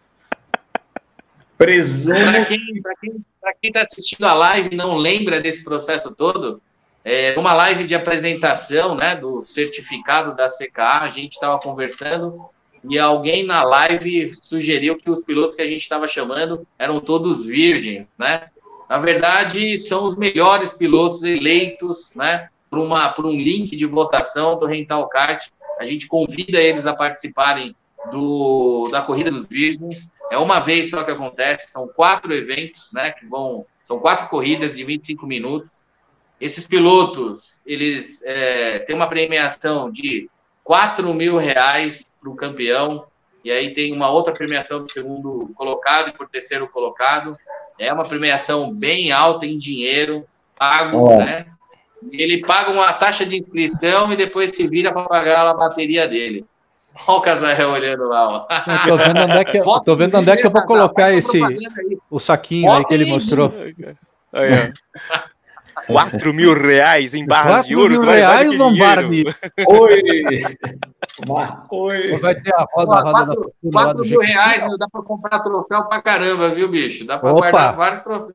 [1.57, 2.15] Presumo.
[2.15, 2.59] Para quem,
[3.01, 3.24] quem,
[3.61, 6.61] quem tá assistindo a live e não lembra desse processo todo,
[7.05, 12.51] é, numa live de apresentação né, do certificado da CKA, a gente estava conversando
[12.89, 17.47] e alguém na live sugeriu que os pilotos que a gente estava chamando eram todos
[17.47, 18.49] virgens, né?
[18.89, 22.49] Na verdade, são os melhores pilotos eleitos, né?
[22.69, 25.49] Por, uma, por um link de votação do Rental Kart.
[25.79, 27.75] A gente convida eles a participarem
[28.11, 30.13] do, da Corrida dos Virgens.
[30.31, 33.13] É uma vez só que acontece, são quatro eventos, né?
[33.13, 35.85] Que vão, são quatro corridas de 25 minutos.
[36.41, 40.29] Esses pilotos, eles é, têm uma premiação de
[40.65, 43.05] 4 mil reais para o campeão,
[43.45, 47.37] e aí tem uma outra premiação do segundo colocado e por terceiro colocado.
[47.79, 50.25] É uma premiação bem alta em dinheiro,
[50.57, 51.19] pago, oh.
[51.19, 51.47] né?
[52.11, 56.45] Ele paga uma taxa de inscrição e depois se vira para pagar a bateria dele.
[57.07, 58.41] Olha o Casaré olhando lá, ó.
[58.87, 61.41] Tô vendo onde é que, eu, tô vendo onde é que eu vou colocar esse
[62.11, 63.53] o saquinho aí que ele mostrou.
[64.33, 64.73] Aí,
[65.87, 67.91] 4 mil reais em barras de ouro.
[67.91, 69.25] Mil reais, Lombardi.
[69.67, 70.03] Oi!
[71.71, 72.21] Oi!
[72.21, 75.85] Vai ter a roda, a roda 4, 4 mil reais, meu, dá para comprar troféu
[75.85, 77.07] pra caramba, viu, bicho?
[77.07, 78.33] Dá para guardar vários troféus.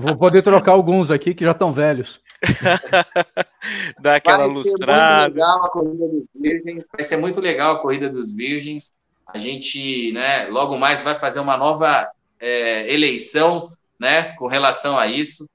[0.00, 2.20] Vou poder trocar alguns aqui que já estão velhos.
[4.00, 5.24] Dá aquela vai lustrada.
[5.24, 6.86] Ser muito legal a corrida dos virgens.
[6.92, 8.92] Vai ser muito legal a corrida dos virgens.
[9.26, 12.08] A gente, né, logo mais vai fazer uma nova
[12.40, 13.68] é, eleição,
[13.98, 15.46] né, com relação a isso.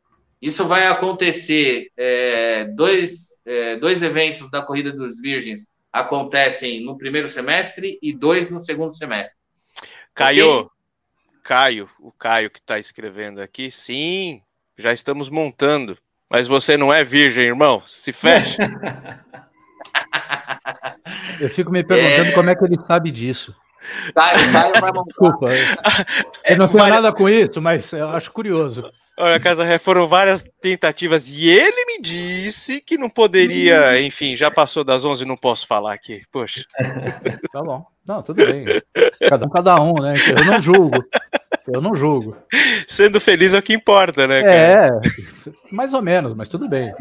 [0.41, 7.27] Isso vai acontecer, é, dois, é, dois eventos da Corrida dos Virgens acontecem no primeiro
[7.27, 9.37] semestre e dois no segundo semestre.
[10.13, 10.69] Caio, okay?
[11.43, 14.41] Caio, o Caio que está escrevendo aqui, sim,
[14.77, 15.97] já estamos montando.
[16.29, 17.81] Mas você não é virgem, irmão?
[17.85, 18.57] Se fecha.
[21.39, 22.31] Eu fico me perguntando é...
[22.33, 23.55] como é que ele sabe disso.
[24.13, 25.05] Caio, Caio vai montar.
[25.07, 25.47] Desculpa.
[26.45, 28.91] Eu não tenho nada com isso, mas eu acho curioso.
[29.19, 34.51] Olha, Casa Ré, foram várias tentativas e ele me disse que não poderia, enfim, já
[34.51, 36.21] passou das 11 não posso falar aqui.
[36.31, 36.63] Poxa.
[37.51, 37.83] Tá bom.
[38.05, 38.65] Não, tudo bem.
[39.27, 40.13] Cada um, cada um, né?
[40.37, 41.03] Eu não julgo.
[41.67, 42.37] Eu não julgo.
[42.87, 44.43] Sendo feliz é o que importa, né?
[44.43, 44.55] Cara?
[44.55, 45.01] É,
[45.71, 46.93] mais ou menos, mas tudo bem.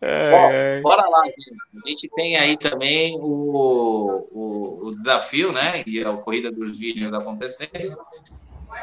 [0.00, 0.80] É...
[0.80, 1.52] Bom, bora lá, gente.
[1.84, 5.82] A gente tem aí também o, o, o desafio, né?
[5.86, 7.96] E a corrida dos vídeos acontecendo.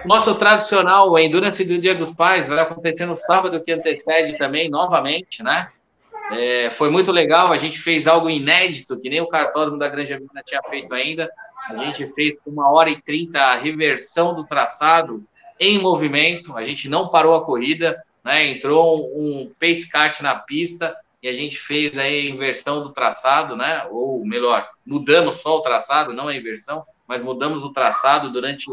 [0.06, 5.44] Nosso tradicional Endurance do Dia dos Pais vai acontecer no sábado que antecede também, novamente,
[5.44, 5.70] né?
[6.32, 10.14] É, foi muito legal, a gente fez algo inédito, que nem o cartódromo da Grande
[10.14, 11.30] Avenida tinha feito ainda.
[11.70, 15.24] A gente fez uma hora e trinta a reversão do traçado
[15.60, 16.56] em movimento.
[16.56, 18.48] A gente não parou a corrida, né?
[18.48, 23.86] Entrou um, pace kart na pista e a gente fez a inversão do traçado, né?
[23.90, 28.66] Ou melhor, mudamos só o traçado, não a inversão, mas mudamos o traçado durante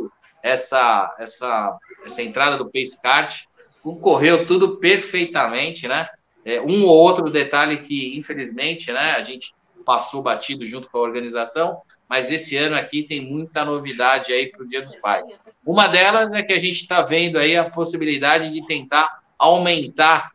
[0.47, 3.44] essa essa essa entrada do pace kart.
[3.82, 6.09] Correu tudo perfeitamente, né?
[6.44, 9.52] É, um ou outro detalhe que, infelizmente, né, a gente
[9.85, 14.62] passou batido junto com a organização, mas esse ano aqui tem muita novidade aí para
[14.62, 15.28] o Dia dos Pais.
[15.64, 20.31] Uma delas é que a gente está vendo aí a possibilidade de tentar aumentar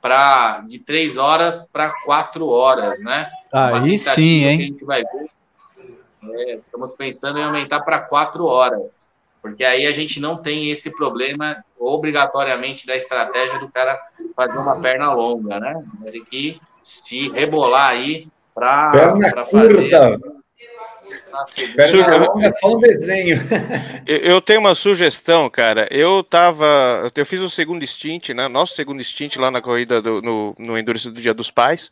[0.00, 3.30] para de três horas para quatro horas, né?
[3.52, 4.58] Aí sim, hein?
[4.58, 5.30] a gente vai ver.
[6.34, 9.11] É, estamos pensando em aumentar para quatro horas
[9.42, 14.00] porque aí a gente não tem esse problema obrigatoriamente da estratégia do cara
[14.36, 15.82] fazer uma perna longa, né?
[16.10, 19.90] Tem que se rebolar aí para fazer.
[21.74, 23.40] Perna longa é só um desenho.
[24.06, 25.88] Eu, tenho uma sugestão, cara.
[25.90, 27.10] Eu tava.
[27.14, 28.48] Eu fiz o segundo stint, né?
[28.48, 31.90] Nosso segundo stint lá na corrida do, no, no Endurance do Dia dos Pais.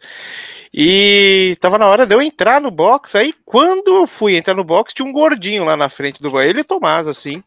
[0.72, 3.16] E tava na hora de eu entrar no box.
[3.16, 6.60] Aí, quando eu fui entrar no box, tinha um gordinho lá na frente do Ele
[6.60, 7.42] e Tomás, assim,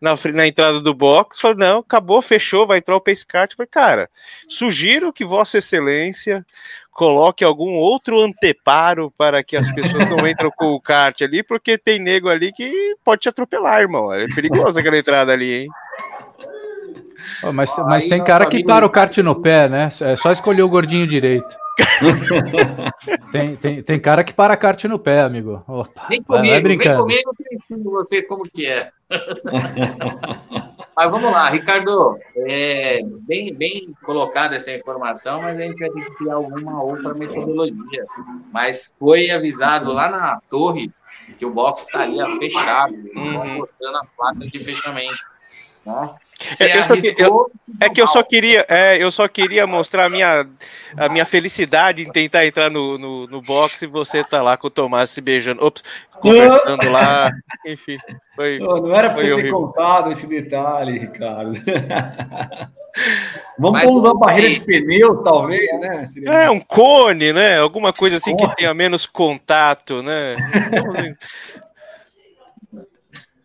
[0.00, 1.40] na, na entrada do box.
[1.40, 3.56] Falei, não, acabou, fechou, vai entrar o Pace Kart.
[3.56, 4.08] Falei, cara,
[4.48, 6.46] sugiro que Vossa Excelência
[6.92, 11.76] coloque algum outro anteparo para que as pessoas não entrem com o kart ali, porque
[11.76, 14.12] tem nego ali que pode te atropelar, irmão.
[14.12, 15.68] É perigoso aquela entrada ali, hein?
[17.42, 19.90] Oh, mas, mas tem cara que para o kart no pé, né?
[20.02, 21.48] É só escolher o gordinho direito.
[23.32, 25.62] tem, tem, tem cara que para kart no pé, amigo.
[25.66, 28.90] Opa, vem comigo, vai, vem comigo que eu ensino vocês como que é.
[30.96, 36.04] mas vamos lá, Ricardo, é, bem, bem colocada essa informação, mas a gente vai ter
[36.04, 38.04] que criar alguma outra metodologia.
[38.52, 40.90] Mas foi avisado lá na torre
[41.38, 43.58] que o box estaria fechado, uhum.
[43.58, 45.24] mostrando a placa de fechamento.
[45.86, 46.14] Né?
[46.60, 47.50] É, eu que, eu,
[47.80, 50.46] é que eu só queria, é, eu só queria mostrar a minha,
[50.96, 54.68] a minha felicidade em tentar entrar no, no, no box e você tá lá com
[54.68, 55.82] o Tomás se beijando, ops,
[56.20, 57.30] conversando lá,
[57.66, 57.98] enfim.
[58.36, 59.44] Foi, não, não era para você horrível.
[59.44, 61.60] ter contado esse detalhe, Ricardo.
[63.58, 66.06] Vamos pôr uma barreira de pneus, talvez, né?
[66.06, 66.30] Seria...
[66.30, 67.58] É, um cone, né?
[67.58, 70.36] Alguma coisa assim que tenha menos contato, né?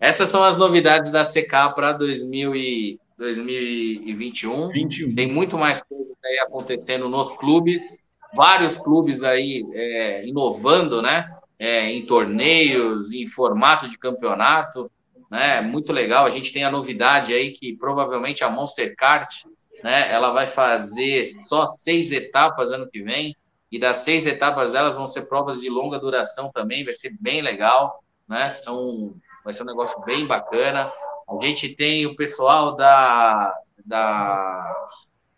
[0.04, 4.68] Essas são as novidades da CK para 2021.
[4.68, 5.16] 21.
[5.16, 7.98] Tem muito mais coisas aí acontecendo nos clubes,
[8.36, 11.34] vários clubes aí é, inovando, né?
[11.58, 14.92] É, em torneios, em formato de campeonato,
[15.32, 15.62] né?
[15.62, 16.26] Muito legal.
[16.26, 19.46] A gente tem a novidade aí que provavelmente a Monster Kart,
[19.82, 20.12] né?
[20.12, 23.34] Ela vai fazer só seis etapas ano que vem
[23.72, 26.84] e das seis etapas delas vão ser provas de longa duração também.
[26.84, 28.50] Vai ser bem legal, né?
[28.50, 30.92] São vai ser um negócio bem bacana.
[31.30, 33.54] A gente tem o pessoal da,
[33.86, 34.88] da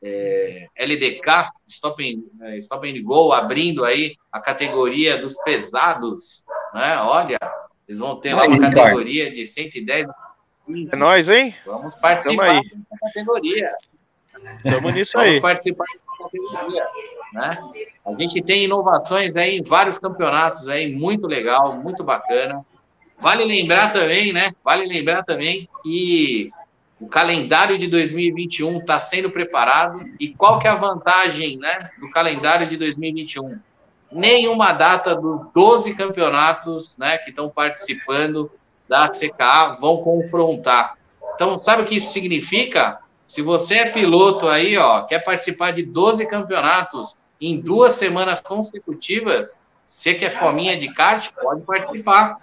[0.04, 6.98] é, LDK, Stop and, é, Stop and Go, abrindo aí a categoria dos pesados, né?
[6.98, 7.38] Olha,
[7.88, 10.08] eles vão ter lá uma categoria de 110.
[10.66, 10.96] 15.
[10.96, 11.56] É nós, hein?
[11.66, 13.72] Vamos participar dessa categoria.
[14.64, 15.40] Estamos nisso aí.
[15.40, 16.88] Vamos participar dessa categoria,
[17.34, 17.58] né?
[18.06, 22.66] A gente tem inovações aí em vários campeonatos aí, muito legal, muito bacana.
[23.20, 24.54] Vale lembrar também, né?
[24.64, 26.52] Vale lembrar também que
[27.00, 30.06] o calendário de 2021 está sendo preparado.
[30.20, 33.60] E qual que é a vantagem né, do calendário de 2021?
[34.12, 38.52] Nenhuma data dos 12 campeonatos né, que estão participando
[38.88, 40.96] da CKA vão confrontar.
[41.34, 43.00] Então, sabe o que isso significa?
[43.28, 49.58] Se você é piloto aí, ó, quer participar de 12 campeonatos em duas semanas consecutivas,
[49.86, 52.38] você que é fominha de kart, pode participar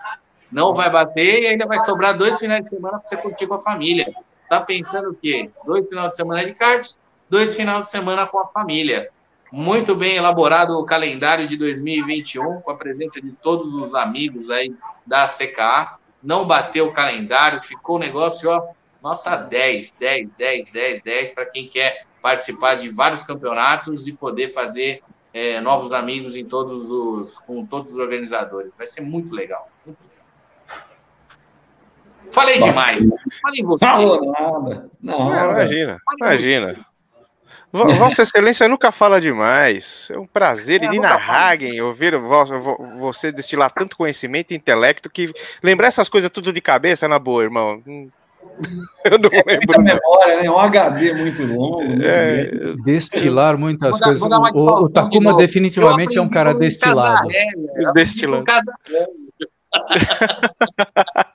[0.52, 3.54] não vai bater e ainda vai sobrar dois finais de semana para você curtir com
[3.54, 4.12] a família.
[4.48, 5.50] Tá pensando o quê?
[5.64, 6.86] Dois finais de semana de kart,
[7.28, 9.08] dois finais de semana com a família.
[9.50, 14.74] Muito bem elaborado o calendário de 2021, com a presença de todos os amigos aí
[15.06, 15.96] da CKA.
[16.22, 18.68] Não bateu o calendário, ficou o negócio, ó,
[19.02, 24.48] nota 10, 10, 10, 10, 10, para quem quer participar de vários campeonatos e poder
[24.50, 25.02] fazer
[25.34, 28.76] é, novos amigos em todos os, com todos os organizadores.
[28.76, 29.68] Vai ser muito legal.
[29.84, 30.11] Muito
[32.32, 33.02] Falei demais.
[33.42, 33.84] Falei você.
[33.84, 34.90] Falou nada.
[35.02, 36.86] Não, é, imagina, imagina.
[37.72, 40.08] Vossa Excelência nunca fala demais.
[40.12, 42.14] É um prazer, é, Nina Hagen, ouvir
[42.98, 45.32] você destilar tanto conhecimento e intelecto que
[45.62, 47.82] lembrar essas coisas tudo de cabeça na boa, irmão.
[49.04, 49.78] Eu não Muita lembro.
[49.78, 49.82] não.
[49.84, 50.50] memória, né?
[50.50, 52.02] Um HD muito longo.
[52.02, 52.50] É,
[52.84, 54.20] Destilar muitas Vou dar- coisas.
[54.20, 55.38] vou dar uma O, o de Takuma novo.
[55.38, 57.28] definitivamente é um cara destilado.
[57.28, 58.44] Aprendi Destilado.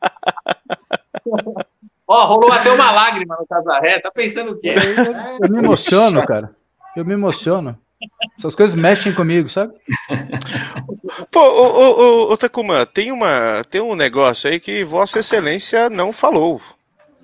[2.17, 3.99] Ó, rolou até uma lágrima no Casaré.
[3.99, 4.73] Tá pensando o quê?
[5.39, 6.55] Eu me emociono, cara.
[6.95, 7.77] Eu me emociono.
[8.37, 9.73] Essas coisas mexem comigo, sabe?
[11.31, 15.89] Pô, ô, ô, ô, ô, Takuma, tem, uma, tem um negócio aí que Vossa Excelência
[15.89, 16.59] não falou.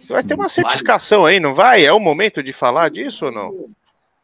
[0.07, 1.86] Vai ter uma certificação aí, não vai?
[1.86, 3.70] É o momento de falar disso ou não?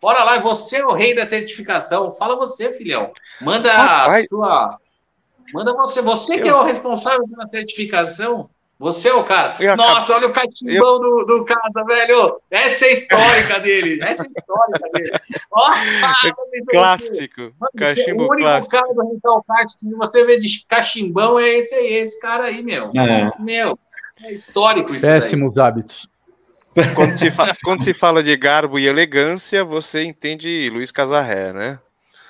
[0.02, 2.14] Bora lá, você é o rei da certificação.
[2.14, 3.12] Fala você, filhão.
[3.41, 4.26] Manda Rapaz.
[4.26, 4.78] a sua.
[5.54, 6.02] Manda você.
[6.02, 8.50] Você que é o responsável pela certificação.
[8.80, 9.56] Você é o cara.
[9.60, 12.39] Eu Nossa, olha o catimbão do, do casa, velho.
[12.49, 13.99] Essa é a histórica dele.
[14.01, 15.11] Essa é a histórica dele.
[15.51, 15.69] Ó,
[16.22, 16.34] quê?
[16.72, 17.41] Clássico.
[17.60, 18.69] Mano, Cachimbo o único clássico.
[18.72, 22.45] cara do Rental Kart que se você vê de cachimbão é esse aí, esse cara
[22.45, 22.91] aí, meu.
[22.95, 23.31] É.
[23.38, 23.77] Meu,
[24.23, 25.19] é histórico isso daí.
[25.19, 26.07] Péssimos hábitos.
[26.95, 31.80] Quando se, fa- quando se fala de garbo e elegância, você entende Luiz Casarré, né?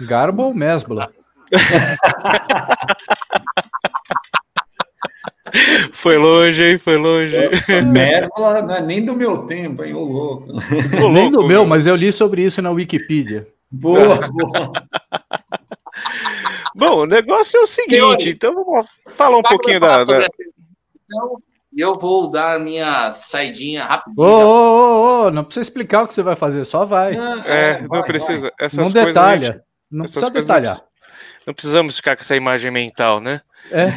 [0.01, 1.11] Garbo ou Mesbla?
[5.91, 6.77] Foi longe, hein?
[6.77, 7.35] Foi longe.
[7.91, 9.93] Mesbla não é nem do meu tempo, hein?
[9.93, 10.51] Ô louco.
[11.03, 13.47] Ô, Nem do louco, meu, mas eu li sobre isso na Wikipedia.
[13.71, 14.71] Boa, boa.
[16.75, 19.97] Bom, o negócio é o seguinte, então vamos falar um pouquinho vai da.
[19.97, 21.41] da- a certificação
[21.75, 24.25] E eu vou dar minha saidinha rapidinho.
[24.27, 24.31] ô,
[25.23, 27.15] ô, ô, não precisa explicar o que você vai fazer, só vai.
[27.45, 28.51] É, não vai, precisa.
[28.59, 29.05] Essas Não coisas.
[29.05, 29.45] a detalha.
[29.47, 29.61] gente-
[29.91, 30.81] Não essas precisa não detalhar.
[31.45, 33.41] Não precisamos ficar com essa imagem mental, né?
[33.71, 33.91] É.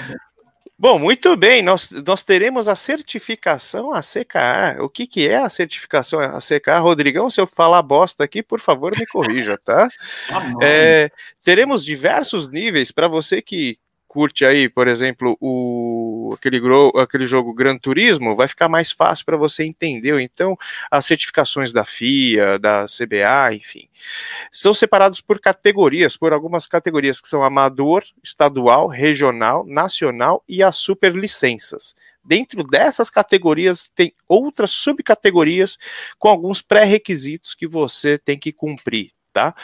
[0.79, 4.79] Bom, muito bem, nós, nós teremos a certificação ACKA.
[4.81, 6.79] O que, que é a certificação ACKA?
[6.79, 9.89] Rodrigão, se eu falar bosta aqui, por favor, me corrija, tá?
[10.29, 10.59] mano.
[10.61, 11.11] É,
[11.45, 13.79] teremos diversos níveis para você que
[14.09, 16.02] curte aí, por exemplo, o
[16.35, 16.61] aquele,
[16.97, 20.19] aquele jogo Gran Turismo, vai ficar mais fácil para você entender.
[20.21, 20.57] Então,
[20.91, 23.89] as certificações da FIA, da CBA, enfim,
[24.51, 30.77] são separados por categorias, por algumas categorias que são amador, estadual, regional, nacional e as
[30.77, 31.95] superlicenças.
[32.25, 35.77] Dentro dessas categorias tem outras subcategorias
[36.19, 39.11] com alguns pré-requisitos que você tem que cumprir.
[39.33, 39.55] Tá?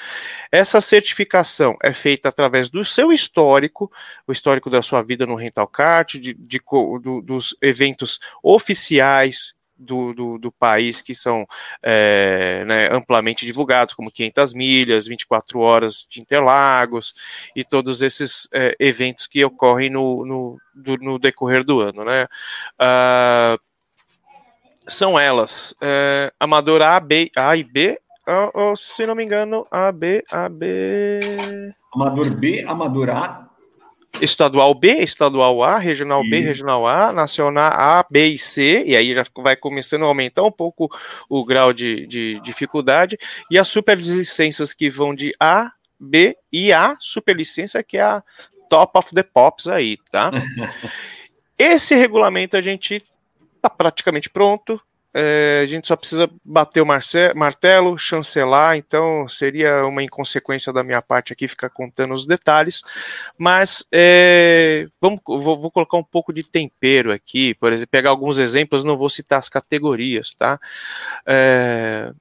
[0.51, 3.93] Essa certificação é feita através do seu histórico,
[4.27, 6.59] o histórico da sua vida no rental kart, de, de
[7.03, 11.47] do- dos eventos oficiais do, do, do país que são
[11.82, 17.15] é, né, amplamente divulgados, como 500 milhas, 24 horas de Interlagos
[17.55, 22.05] e todos esses é, eventos que ocorrem no, no, do- no decorrer do ano.
[22.05, 22.27] Né?
[22.78, 23.57] Ah,
[24.89, 28.01] são elas, é, Amador A, B, A e B,
[28.77, 31.21] se não me engano, A, B, A, B...
[31.95, 33.49] Amador B, Amador A.
[34.21, 36.49] Estadual B, estadual A, regional B, Isso.
[36.49, 40.51] regional A, nacional A, B e C, e aí já vai começando a aumentar um
[40.51, 40.91] pouco
[41.29, 43.17] o grau de, de dificuldade,
[43.51, 48.23] e as superlicenças que vão de A, B e A, superlicença que é a
[48.69, 50.31] top of the pops aí, tá?
[51.59, 53.03] Esse regulamento a gente
[53.61, 54.81] tá praticamente pronto,
[55.15, 56.87] é, a gente só precisa bater o
[57.35, 62.83] martelo, chancelar, então seria uma inconsequência da minha parte aqui ficar contando os detalhes,
[63.37, 68.39] mas é, vamos, vou, vou colocar um pouco de tempero aqui, por exemplo, pegar alguns
[68.39, 70.61] exemplos, não vou citar as categorias, tá?
[71.27, 72.13] É,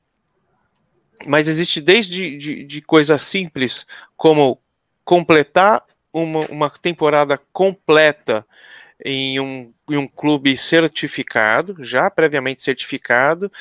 [1.25, 3.85] mas existe desde de, de coisas simples,
[4.15, 4.61] como
[5.03, 5.83] completar
[6.13, 8.45] uma, uma temporada completa
[9.03, 13.51] em um, em um clube certificado, já previamente certificado,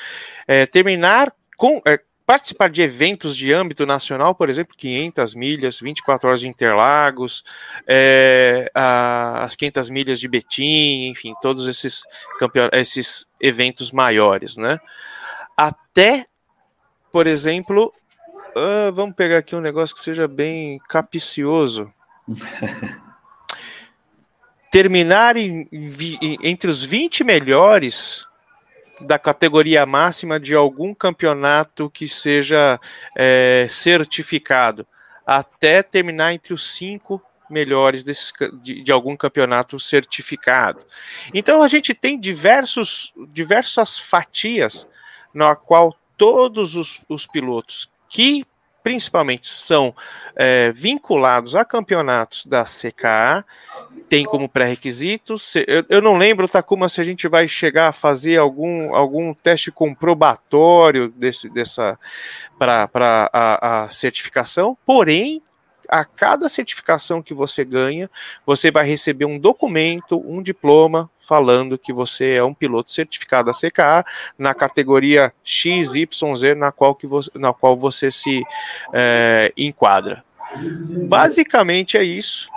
[0.46, 1.80] é, terminar com.
[1.86, 7.44] é, participar de eventos de âmbito nacional, por exemplo, 500 milhas, 24 horas de Interlagos,
[7.86, 12.02] é, a- as 500 milhas de Betim, enfim, todos esses,
[12.72, 14.80] esses eventos maiores, né?
[15.56, 16.26] Até,
[17.12, 17.92] por exemplo,
[18.56, 21.92] ah, vamos pegar aqui um negócio que seja bem capicioso.
[24.76, 28.26] Terminar em- em entre os 20 melhores
[29.00, 32.78] da categoria máxima de algum campeonato que seja
[33.16, 34.86] é, certificado,
[35.26, 40.82] até terminar entre os cinco melhores desses ca- de, de algum campeonato certificado.
[41.32, 44.86] Então a gente tem diversos, diversas fatias
[45.32, 48.44] na qual todos os, os pilotos que
[48.86, 49.92] principalmente são
[50.36, 53.44] é, vinculados a campeonatos da CKA
[54.08, 55.34] tem como pré-requisito.
[55.66, 59.72] Eu, eu não lembro, Takuma, se a gente vai chegar a fazer algum, algum teste
[59.72, 61.98] comprobatório desse, dessa
[62.56, 62.88] para
[63.32, 65.42] a, a certificação, porém
[65.88, 68.10] a cada certificação que você ganha,
[68.44, 73.52] você vai receber um documento, um diploma falando que você é um piloto certificado a
[73.52, 74.04] CKA
[74.38, 78.42] na categoria XYZ na qual, que você, na qual você se
[78.92, 80.24] é, enquadra.
[81.08, 82.48] Basicamente é isso.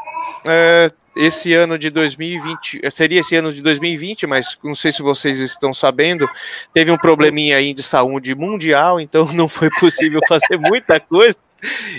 [0.45, 5.37] É, esse ano de 2020, seria esse ano de 2020, mas não sei se vocês
[5.39, 6.29] estão sabendo,
[6.73, 11.37] teve um probleminha aí de saúde mundial, então não foi possível fazer muita coisa,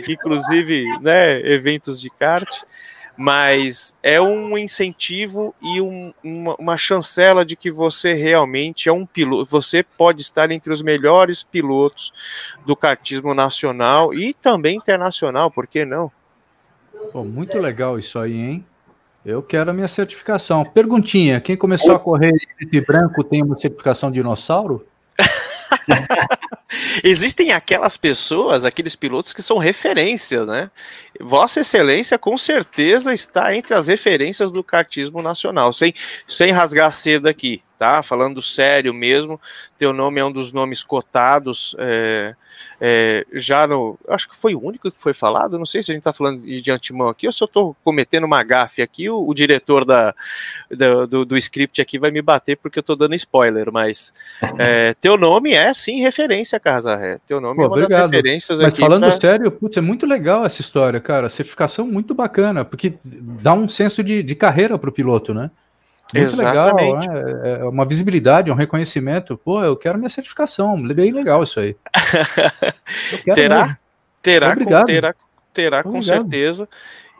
[0.09, 2.49] inclusive, né, eventos de kart,
[3.17, 9.05] mas é um incentivo e um, uma, uma chancela de que você realmente é um
[9.05, 12.13] piloto, você pode estar entre os melhores pilotos
[12.65, 16.11] do kartismo nacional e também internacional, por que não?
[17.13, 18.67] Pô, muito legal isso aí, hein?
[19.25, 20.65] Eu quero a minha certificação.
[20.65, 24.87] Perguntinha: quem começou a correr de branco tem uma certificação dinossauro?
[27.03, 30.71] Existem aquelas pessoas, aqueles pilotos que são referências, né?
[31.21, 35.93] Vossa Excelência com certeza está entre as referências do kartismo nacional, sem,
[36.27, 38.03] sem rasgar cedo aqui, tá?
[38.03, 39.41] Falando sério mesmo,
[39.79, 42.35] teu nome é um dos nomes cotados é,
[42.81, 43.99] é, já no.
[44.09, 45.59] Acho que foi o único que foi falado.
[45.59, 48.25] Não sei se a gente está falando de antemão aqui ou se eu estou cometendo
[48.25, 49.09] uma gafe aqui.
[49.09, 50.15] O, o diretor da,
[50.71, 54.13] da do, do, script aqui vai me bater porque eu estou dando spoiler, mas
[54.59, 57.19] é, teu nome é sim referência, Casarré.
[57.27, 58.03] Teu nome Pô, é uma obrigado.
[58.03, 58.81] das referências mas aqui.
[58.81, 59.21] Mas falando pra...
[59.21, 61.29] sério, putz, é muito legal essa história, cara.
[61.29, 65.51] Certificação muito bacana, porque dá um senso de, de carreira para o piloto, né?
[66.15, 67.09] Muito Exatamente.
[67.09, 67.41] legal, né?
[67.45, 69.37] É, é uma visibilidade, um reconhecimento.
[69.37, 70.81] Pô, eu quero minha certificação.
[70.83, 71.77] Bem legal isso aí.
[73.35, 73.79] terá,
[74.21, 75.15] terá, com, terá,
[75.53, 76.69] terá com certeza.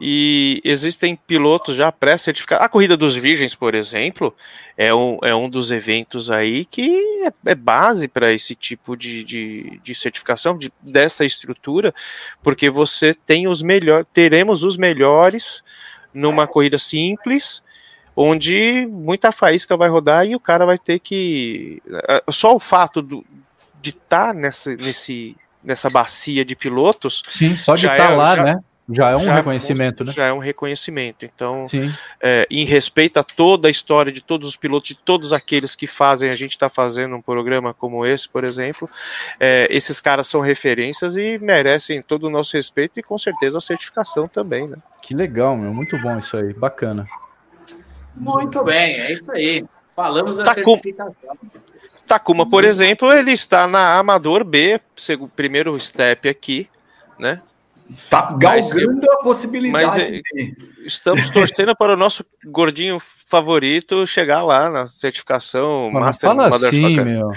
[0.03, 2.65] E existem pilotos já pré-certificados.
[2.65, 4.35] A Corrida dos Virgens, por exemplo,
[4.75, 6.89] é um, é um dos eventos aí que
[7.23, 11.93] é, é base para esse tipo de, de, de certificação, de, dessa estrutura,
[12.41, 15.63] porque você tem os melhores, teremos os melhores
[16.11, 17.61] numa corrida simples
[18.15, 21.81] onde muita faísca vai rodar e o cara vai ter que.
[22.29, 23.25] Só o fato do,
[23.81, 27.23] de estar tá nessa, nesse, nessa bacia de pilotos.
[27.29, 28.59] Sim, só de estar tá é, lá, já, né?
[28.91, 30.11] Já é um já reconhecimento, né?
[30.11, 31.25] Já é um reconhecimento.
[31.25, 31.67] Então,
[32.21, 35.87] é, em respeito a toda a história de todos os pilotos, de todos aqueles que
[35.87, 38.89] fazem, a gente está fazendo um programa como esse, por exemplo,
[39.39, 43.61] é, esses caras são referências e merecem todo o nosso respeito e com certeza a
[43.61, 44.77] certificação também, né?
[45.01, 45.73] Que legal, meu.
[45.73, 46.53] Muito bom isso aí.
[46.53, 47.07] Bacana.
[48.15, 49.65] Muito bem, é isso aí.
[49.95, 51.37] Falamos da Takuma, certificação.
[52.07, 56.69] Takuma, por exemplo, ele está na Amador B, segundo, primeiro step aqui,
[57.17, 57.41] né?
[58.09, 59.85] Tá galgando a possibilidade.
[59.85, 60.21] Mas é,
[60.85, 67.01] estamos torcendo para o nosso gordinho favorito chegar lá na certificação Mas Master fala assim,
[67.01, 67.31] meu.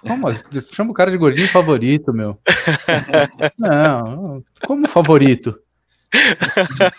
[0.00, 0.28] Como,
[0.72, 2.38] chama o cara de gordinho favorito, meu.
[3.58, 5.58] Não, como favorito?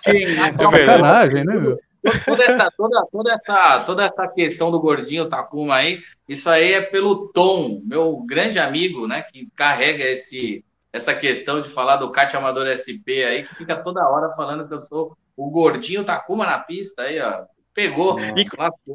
[0.03, 0.25] Quem?
[0.25, 1.77] É, é sacanagem, né, meu?
[2.25, 6.81] toda essa, toda, toda, essa, toda essa questão do gordinho Takuma aí, isso aí é
[6.81, 12.33] pelo Tom, meu grande amigo, né, que carrega esse, essa questão de falar do kart
[12.33, 16.59] amador SP aí, que fica toda hora falando que eu sou o gordinho Takuma na
[16.59, 17.43] pista aí, ó.
[17.73, 18.17] Pegou.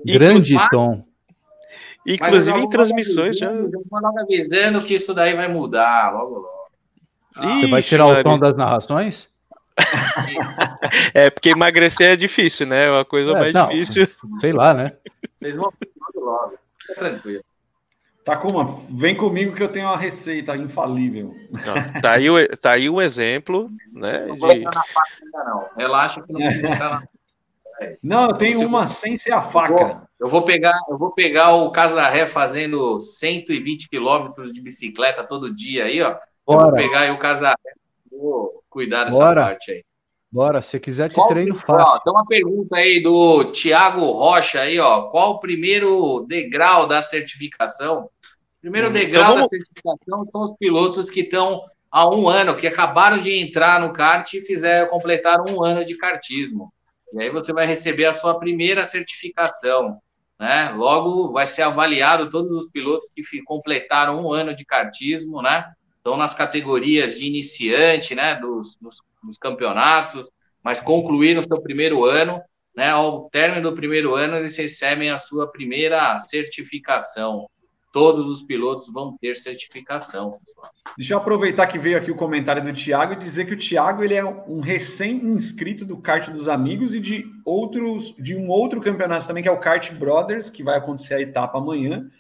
[0.05, 1.05] grande mas, Tom.
[2.07, 3.51] Inclusive em transmissões já.
[3.51, 6.65] Eu vou logo avisando que isso daí vai mudar logo logo.
[7.37, 9.29] Ah, Você vai tirar o tom das narrações?
[11.15, 12.87] é, porque emagrecer é difícil, né?
[12.87, 14.07] É uma coisa é, mais não, difícil.
[14.41, 14.93] Sei lá, né?
[15.37, 15.73] Vocês vão
[16.15, 16.59] logo.
[16.81, 17.43] Fica tranquilo.
[18.25, 21.35] Takuma, vem comigo que eu tenho uma receita infalível.
[21.51, 24.25] Não, tá, aí o, tá aí um exemplo, né?
[24.27, 24.61] Não vou de...
[24.61, 25.69] na faca ainda não.
[25.77, 27.09] Relaxa que não precisa entrar na
[28.03, 30.09] Não, eu tenho uma sem ser a faca.
[30.19, 35.85] Eu vou pegar, eu vou pegar o Casarré fazendo 120 quilômetros de bicicleta todo dia
[35.85, 36.17] aí, ó.
[36.47, 36.63] Bora.
[36.63, 37.75] Eu vou pegar aí o Casarré,
[38.11, 39.43] vou cuidar dessa Bora.
[39.43, 39.85] parte aí.
[40.33, 42.01] Bora, se quiser te qual, treino, fácil.
[42.03, 45.03] tem uma pergunta aí do Tiago Rocha aí, ó.
[45.03, 48.11] Qual o primeiro degrau da certificação?
[48.65, 49.43] Primeiro hum, degrau então vamos...
[49.43, 53.93] da certificação são os pilotos que estão há um ano, que acabaram de entrar no
[53.93, 56.73] kart e fizeram, completaram um ano de kartismo.
[57.13, 59.99] E aí você vai receber a sua primeira certificação.
[60.41, 60.71] Né?
[60.75, 65.71] Logo vai ser avaliado todos os pilotos que completaram um ano de kartismo, né?
[65.99, 70.31] estão nas categorias de iniciante, né, dos, dos, dos campeonatos,
[70.63, 72.41] mas concluíram seu primeiro ano,
[72.75, 77.47] né, ao término do primeiro ano, eles recebem a sua primeira certificação.
[77.95, 80.41] Todos os pilotos vão ter certificação.
[80.99, 84.03] Deixa eu aproveitar que veio aqui o comentário do Thiago e dizer que o Thiago
[84.03, 89.29] ele é um recém-inscrito do Kart dos Amigos e de outros de um outro campeonato
[89.29, 92.11] também, que é o Kart Brothers, que vai acontecer a etapa amanhã.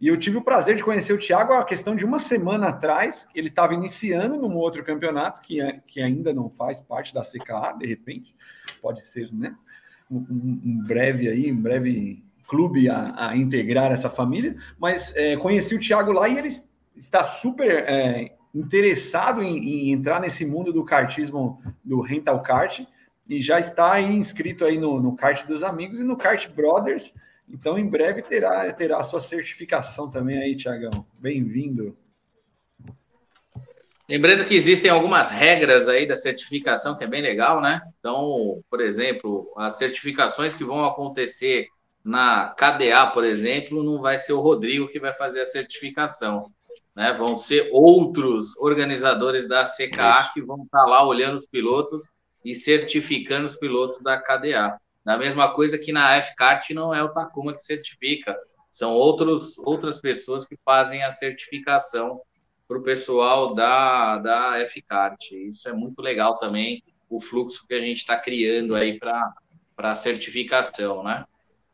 [0.00, 3.28] E eu tive o prazer de conhecer o Thiago a questão de uma semana atrás.
[3.32, 7.76] Ele estava iniciando num outro campeonato que, é, que ainda não faz parte da CKA,
[7.78, 8.34] de repente,
[8.82, 9.54] pode ser, né?
[10.10, 10.26] Um,
[10.64, 14.56] um breve aí, um breve clube a, a, integrar essa família.
[14.78, 16.50] Mas é, conheci o Thiago lá e ele
[16.96, 22.80] está super é, interessado em, em, entrar nesse mundo do kartismo, do rental kart,
[23.28, 27.14] e já está aí inscrito aí no, no kart dos amigos e no kart brothers
[27.52, 31.04] então, em breve terá, terá sua certificação também aí, Tiagão.
[31.18, 31.96] Bem-vindo.
[34.08, 37.80] Lembrando que existem algumas regras aí da certificação que é bem legal, né?
[37.98, 41.68] Então, por exemplo, as certificações que vão acontecer
[42.04, 46.50] na KDA, por exemplo, não vai ser o Rodrigo que vai fazer a certificação,
[46.94, 47.12] né?
[47.12, 52.04] Vão ser outros organizadores da CKA que vão estar lá olhando os pilotos
[52.44, 54.78] e certificando os pilotos da KDA.
[55.04, 58.36] Da mesma coisa que na F-Kart não é o Takuma que certifica,
[58.70, 62.20] são outros, outras pessoas que fazem a certificação
[62.68, 65.32] para o pessoal da, da F-Kart.
[65.32, 69.34] Isso é muito legal também, o fluxo que a gente está criando aí para
[69.76, 71.24] a certificação, né?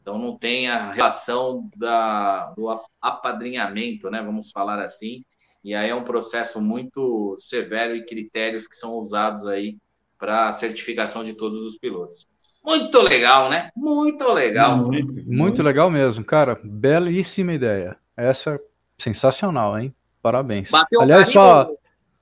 [0.07, 2.69] Então não tem a relação da, do
[3.03, 4.23] apadrinhamento, né?
[4.23, 5.25] Vamos falar assim.
[5.65, 9.79] E aí é um processo muito severo e critérios que são usados aí
[10.17, 12.25] para a certificação de todos os pilotos.
[12.65, 13.71] Muito legal, né?
[13.75, 14.77] Muito legal.
[14.77, 16.57] Muito, muito legal mesmo, cara.
[16.63, 17.97] Belíssima ideia.
[18.17, 18.61] Essa é
[18.97, 19.93] sensacional, hein?
[20.23, 20.71] Parabéns.
[20.71, 21.69] Bateu Aliás, só.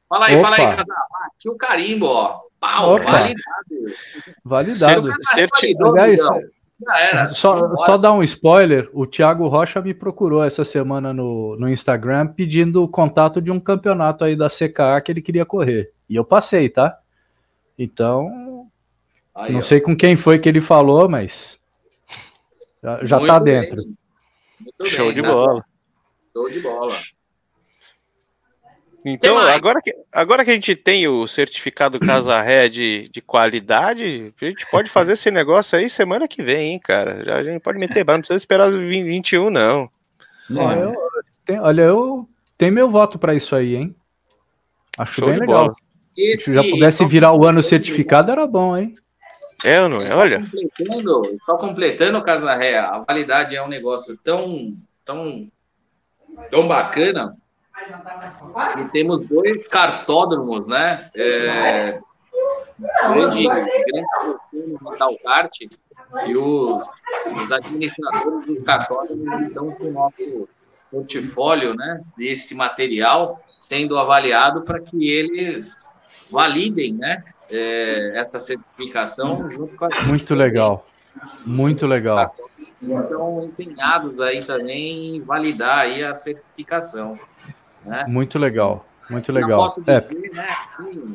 [0.08, 0.42] Fala aí, Opa.
[0.42, 0.96] fala aí, Casal.
[1.10, 2.40] Bateu o carimbo, ó.
[2.58, 3.04] Pau, Opa.
[3.04, 3.44] validado.
[4.42, 5.10] Validado.
[5.34, 5.76] Certi...
[5.78, 6.20] Aliás,
[7.30, 12.26] só, só dar um spoiler: o Thiago Rocha me procurou essa semana no, no Instagram
[12.28, 15.92] pedindo o contato de um campeonato aí da CKA que ele queria correr.
[16.08, 16.98] E eu passei, tá?
[17.78, 18.68] Então,
[19.34, 19.62] Aí, não ó.
[19.62, 21.58] sei com quem foi que ele falou, mas
[22.82, 23.82] já, já tá dentro.
[24.84, 25.32] Show bem, de tá?
[25.32, 25.64] bola.
[26.32, 26.94] Show de bola.
[29.04, 34.32] Então, agora que, agora que a gente tem o certificado Casa Ré de, de qualidade,
[34.40, 37.22] a gente pode fazer esse negócio aí semana que vem, hein, cara.
[37.22, 39.90] Já, a gente pode meter bala, não precisa esperar o 21, não.
[40.48, 40.84] não é.
[40.84, 40.94] eu,
[41.44, 42.26] tem, olha, eu
[42.56, 43.94] tenho meu voto para isso aí, hein?
[44.96, 45.76] Acho Show bem legal.
[46.16, 48.94] Esse, Se já pudesse virar o ano certificado, era bom, hein?
[49.62, 50.14] É ou não é?
[50.14, 50.40] Olha.
[50.40, 54.74] Completando, só completando, Casarré, a validade é um negócio tão,
[55.04, 55.46] tão,
[56.50, 57.36] tão bacana.
[58.78, 61.06] E temos dois cartódromos, né?
[61.16, 62.00] É,
[63.08, 64.06] grande, grande
[64.52, 65.58] no Metal Kart
[66.26, 66.88] e os,
[67.42, 70.48] os administradores dos cartódromos estão com o nosso
[70.90, 72.02] portfólio, né?
[72.16, 75.90] Desse material sendo avaliado para que eles
[76.30, 77.24] validem, né?
[77.50, 80.06] é, essa certificação junto com a gente.
[80.06, 80.86] Muito legal,
[81.44, 82.34] muito legal.
[82.82, 87.18] Então, empenhados aí também em validar aí a certificação.
[87.84, 88.04] Né?
[88.08, 89.58] Muito legal, muito legal.
[89.58, 90.34] posso dizer, é.
[90.34, 90.48] né,
[90.78, 91.14] assim,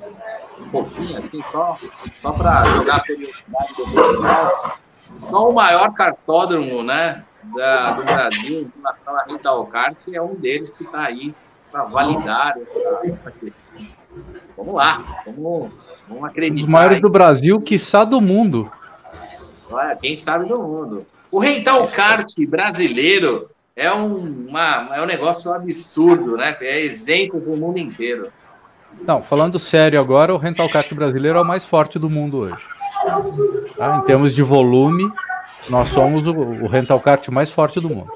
[0.59, 1.77] um pouquinho assim, só,
[2.17, 4.77] só para jogar a curiosidade do pessoal,
[5.21, 7.23] só o maior cartódromo, né,
[7.55, 11.33] da, do Brasil em relação à Rental Kart é um deles que está aí
[11.71, 13.59] para validar essa, essa questão.
[14.57, 15.71] Vamos lá, vamos
[16.09, 16.63] Vamos acreditar.
[16.63, 18.69] Os maiores do Brasil, quiçá do mundo.
[19.69, 21.05] Olha, quem sabe do mundo.
[21.31, 26.55] O rental kart brasileiro é um, uma, é um negócio absurdo, né?
[26.59, 28.29] É exemplo para o mundo inteiro.
[29.07, 32.61] Não, falando sério agora, o rental kart brasileiro é o mais forte do mundo hoje.
[33.77, 33.95] Tá?
[33.95, 35.09] Em termos de volume,
[35.69, 38.11] nós somos o, o rental kart mais forte do mundo.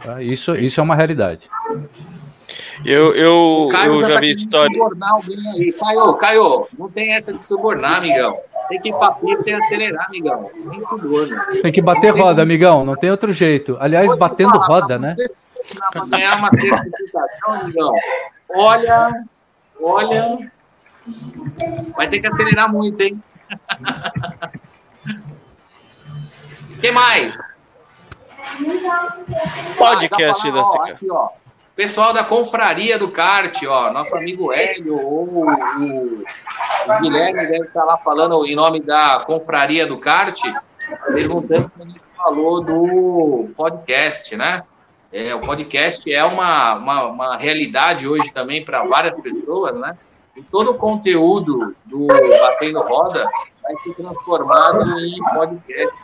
[0.00, 0.22] Tá?
[0.22, 1.50] Isso, isso é uma realidade.
[2.84, 4.78] Eu, eu, eu já, vi história.
[5.78, 8.40] Caio, Caio, não tem essa de subornar, amigão.
[8.68, 10.50] Tem que ir pra pista e acelerar, amigão.
[10.70, 11.36] Tem suborno.
[11.62, 12.84] Tem que bater roda, amigão.
[12.84, 13.76] Não tem outro jeito.
[13.78, 15.14] Aliás, Pode batendo falar, roda, né?
[15.92, 17.94] Pra ganhar uma certificação, amigão.
[18.48, 19.24] Olha,
[19.80, 20.50] olha.
[21.96, 23.22] Vai ter que acelerar muito, hein?
[26.70, 27.36] O que mais?
[29.78, 31.28] Podcast ah, da Aqui, ó.
[31.74, 36.24] Pessoal da Confraria do Kart, ó, nosso amigo Hélio ou o, o,
[37.00, 40.38] Guilherme deve estar lá falando em nome da Confraria do Kart,
[41.14, 44.64] perguntando como a gente falou do podcast, né?
[45.10, 49.96] É, o podcast é uma, uma, uma realidade hoje também para várias pessoas, né?
[50.36, 53.26] E todo o conteúdo do Batendo Roda
[53.62, 55.98] vai ser transformado em podcast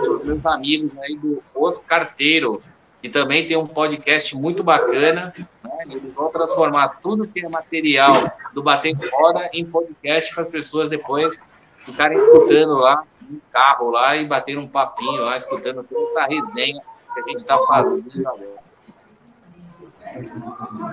[0.00, 2.62] pelos meus amigos aí do Os Carteiro,
[3.06, 5.32] e também tem um podcast muito bacana.
[5.62, 5.70] Né?
[5.88, 10.88] Eles vão transformar tudo que é material do Batendo Roda em podcast para as pessoas
[10.88, 11.40] depois
[11.84, 16.82] ficarem escutando lá no carro lá e bater um papinho lá, escutando toda essa resenha
[17.14, 18.66] que a gente está fazendo agora.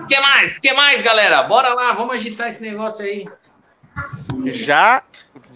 [0.08, 0.58] que mais?
[0.58, 1.42] que mais, galera?
[1.42, 3.26] Bora lá, vamos agitar esse negócio aí.
[4.46, 5.02] Já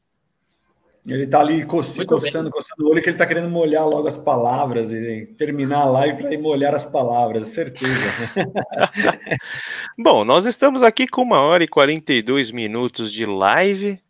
[1.04, 4.16] Ele tá ali coçando, coçando, coçando o olho, que ele tá querendo molhar logo as
[4.16, 7.90] palavras e terminar a live para ir molhar as palavras, certeza.
[9.98, 14.00] Bom, nós estamos aqui com uma hora e 42 minutos de live.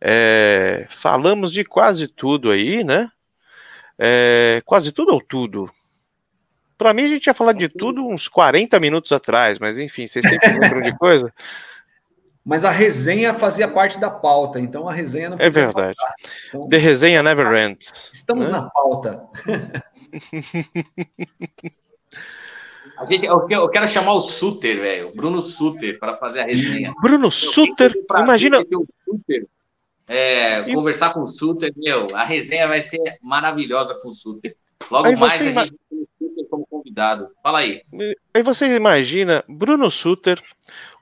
[0.00, 3.10] É, falamos de quase tudo aí, né?
[3.98, 5.70] É, quase tudo ou tudo?
[6.78, 10.26] Para mim, a gente ia falar de tudo uns 40 minutos atrás, mas enfim, vocês
[10.26, 11.30] sempre lembram de coisa?
[12.48, 15.94] Mas a resenha fazia parte da pauta, então a resenha não É verdade.
[16.48, 18.10] Então, The resenha never ends.
[18.10, 18.52] Estamos né?
[18.52, 19.22] na pauta.
[22.96, 26.92] A gente, eu, quero chamar o Suter, velho, Bruno Suter, para fazer a resenha.
[27.00, 28.58] Bruno Suter, imagina.
[28.60, 29.46] O Suter,
[30.08, 30.74] é, e...
[30.74, 34.56] Conversar com o Suter, meu, a resenha vai ser maravilhosa com o Suter.
[34.90, 35.64] Logo aí mais a ima...
[35.64, 37.28] gente tem o Suter como convidado.
[37.40, 37.82] Fala aí.
[38.34, 40.42] Aí você imagina Bruno Suter,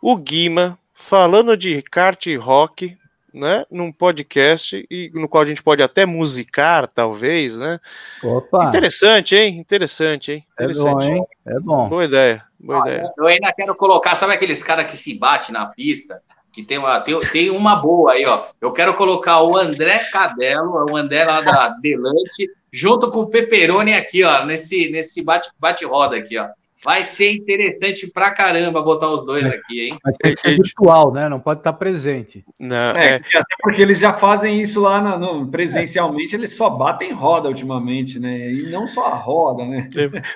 [0.02, 2.98] o Guima, falando de kart rock,
[3.32, 7.78] né, num podcast e no qual a gente pode até musicar, talvez, né?
[8.24, 8.64] Opa.
[8.64, 9.58] Interessante, hein?
[9.58, 10.46] Interessante, hein?
[10.54, 11.06] Interessante.
[11.06, 11.24] É bom, hein?
[11.46, 11.88] É bom.
[11.88, 13.12] Boa ideia, boa ah, ideia.
[13.16, 16.20] Eu ainda quero colocar, sabe aqueles caras que se bate na pista?
[16.52, 18.46] Que tem uma, tem, tem uma boa aí, ó.
[18.60, 23.94] Eu quero colocar o André Cadelo, o André lá da Delante, junto com o Peperoni
[23.94, 26.48] aqui, ó, nesse, nesse bate-roda bate aqui, ó.
[26.86, 29.98] Vai ser interessante pra caramba botar os dois aqui, hein?
[30.04, 31.28] Mas tem que ser virtual, né?
[31.28, 32.44] Não pode estar presente.
[32.60, 33.14] Não, é, é...
[33.16, 38.20] Até porque eles já fazem isso lá no, no, presencialmente, eles só batem roda ultimamente,
[38.20, 38.52] né?
[38.52, 39.88] E não só a roda, né?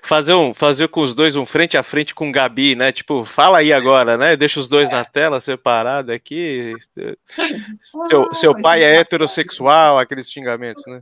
[0.03, 2.91] Fazer, um, fazer com os dois um frente a frente com o Gabi, né?
[2.91, 4.37] Tipo, fala aí agora, né?
[4.37, 6.75] Deixa os dois na tela separado aqui.
[8.09, 10.99] Seu, ah, seu pai é heterossexual, aqueles xingamentos, né?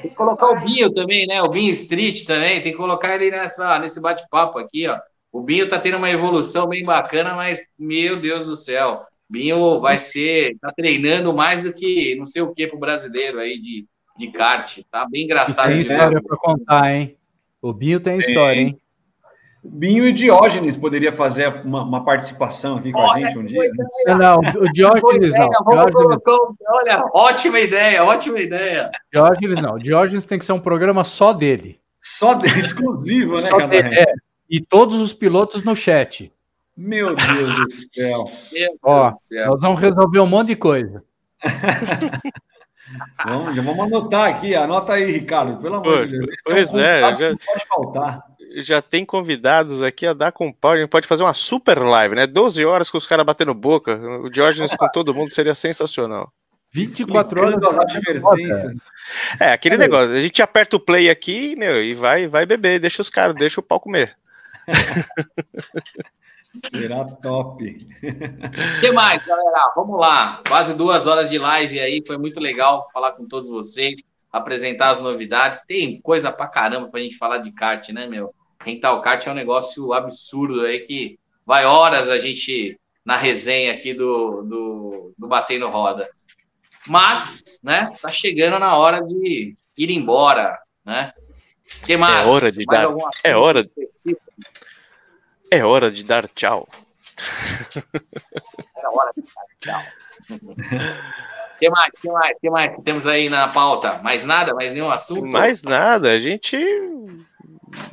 [0.00, 1.42] Tem que colocar o Binho também, né?
[1.42, 4.98] O Binho Street também, tem que colocar ele nessa, nesse bate-papo papo aqui, ó.
[5.32, 9.98] O Binho tá tendo uma evolução bem bacana, mas, meu Deus do céu, Binho vai
[9.98, 14.28] ser, tá treinando mais do que não sei o que pro brasileiro aí de, de
[14.30, 14.78] kart.
[14.90, 15.72] Tá bem engraçado.
[15.72, 17.16] E tem história para contar, hein?
[17.60, 18.78] O Binho tem história, hein?
[19.66, 23.60] Binho e Diógenes poderia fazer uma, uma participação aqui com olha, a gente um dia.
[23.60, 24.14] Né?
[24.18, 25.48] Não, o Diógenes não.
[25.48, 26.22] Diógenes...
[26.68, 28.90] Olha, ótima ideia, ótima ideia.
[29.10, 29.78] Diógenes não.
[29.78, 31.80] Diógenes tem que ser um programa só dele.
[31.98, 33.48] Só de, exclusivo, né?
[34.00, 34.04] É,
[34.48, 36.32] e todos os pilotos no chat.
[36.76, 38.24] Meu Deus do céu.
[38.82, 41.02] Ó, nós vamos resolver um monte de coisa.
[43.24, 46.36] vamos, vamos anotar aqui, anota aí, Ricardo, pelo amor de Deus.
[46.44, 48.22] Pois é, é já, pode faltar.
[48.56, 50.72] Já tem convidados aqui a dar com pau.
[50.72, 52.26] A gente pode fazer uma super live, né?
[52.26, 53.96] 12 horas com os caras batendo boca.
[54.22, 56.32] O Diógenes com todo mundo seria sensacional.
[56.72, 58.74] 24 horas das advertências.
[59.38, 63.00] É, aquele negócio, a gente aperta o play aqui, meu, e vai, vai beber, deixa
[63.00, 64.16] os caras, deixa o pau comer.
[66.70, 67.64] Será top.
[67.64, 69.72] O que mais, galera?
[69.74, 70.40] Vamos lá.
[70.46, 72.02] Quase duas horas de live aí.
[72.06, 74.00] Foi muito legal falar com todos vocês,
[74.32, 75.64] apresentar as novidades.
[75.66, 78.32] Tem coisa pra caramba pra gente falar de kart, né, meu?
[78.60, 83.92] Rental kart é um negócio absurdo aí que vai horas a gente na resenha aqui
[83.92, 86.08] do, do, do Batendo Roda.
[86.86, 91.12] Mas, né, tá chegando na hora de ir embora, né?
[91.84, 92.26] Que mais?
[92.26, 93.10] É hora de mais dar.
[93.22, 93.60] É hora.
[93.60, 94.22] Específico?
[95.50, 96.68] É hora de dar tchau.
[98.76, 99.82] É hora de dar tchau.
[101.58, 101.98] que mais?
[101.98, 102.38] Que mais?
[102.38, 103.98] Que mais que temos aí na pauta?
[104.02, 104.52] Mais nada?
[104.52, 105.26] Mais nenhum assunto?
[105.26, 106.10] Mais nada.
[106.10, 106.58] A gente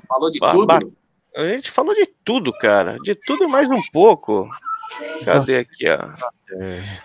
[0.05, 0.97] falou de ba tudo.
[1.33, 2.97] A gente falou de tudo, cara.
[3.03, 4.49] De tudo mais um pouco.
[5.23, 6.09] Cadê aqui, ó?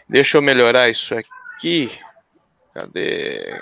[0.09, 1.91] Deixa eu melhorar isso aqui aqui.
[2.75, 3.61] Cadê?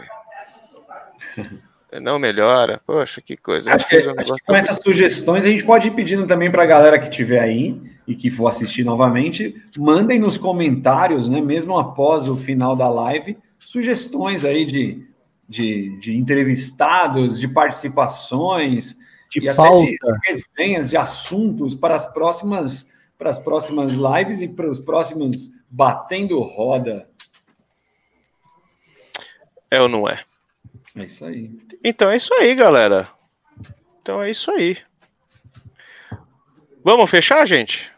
[2.01, 2.81] Não melhora.
[2.87, 3.73] Poxa, que coisa.
[3.73, 6.63] Acho que, um acho que com essas sugestões a gente pode ir pedindo também para
[6.63, 11.79] a galera que estiver aí e que for assistir novamente, mandem nos comentários, né, mesmo
[11.79, 15.07] após o final da live, sugestões aí de,
[15.49, 18.97] de, de entrevistados, de participações.
[19.31, 19.83] de e pauta.
[19.83, 24.69] até de, de resenhas, de assuntos para as próximas para as próximas lives e para
[24.69, 27.09] os próximos batendo roda.
[29.71, 30.25] É ou não é?
[30.97, 31.51] É isso aí.
[31.83, 33.09] Então é isso aí, galera.
[34.01, 34.77] Então é isso aí.
[36.85, 37.91] Vamos fechar, gente?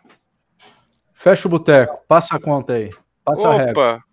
[1.15, 2.91] Fecha o boteco, passa a conta aí.
[3.25, 3.95] Passa a régua.
[3.95, 4.05] Opa!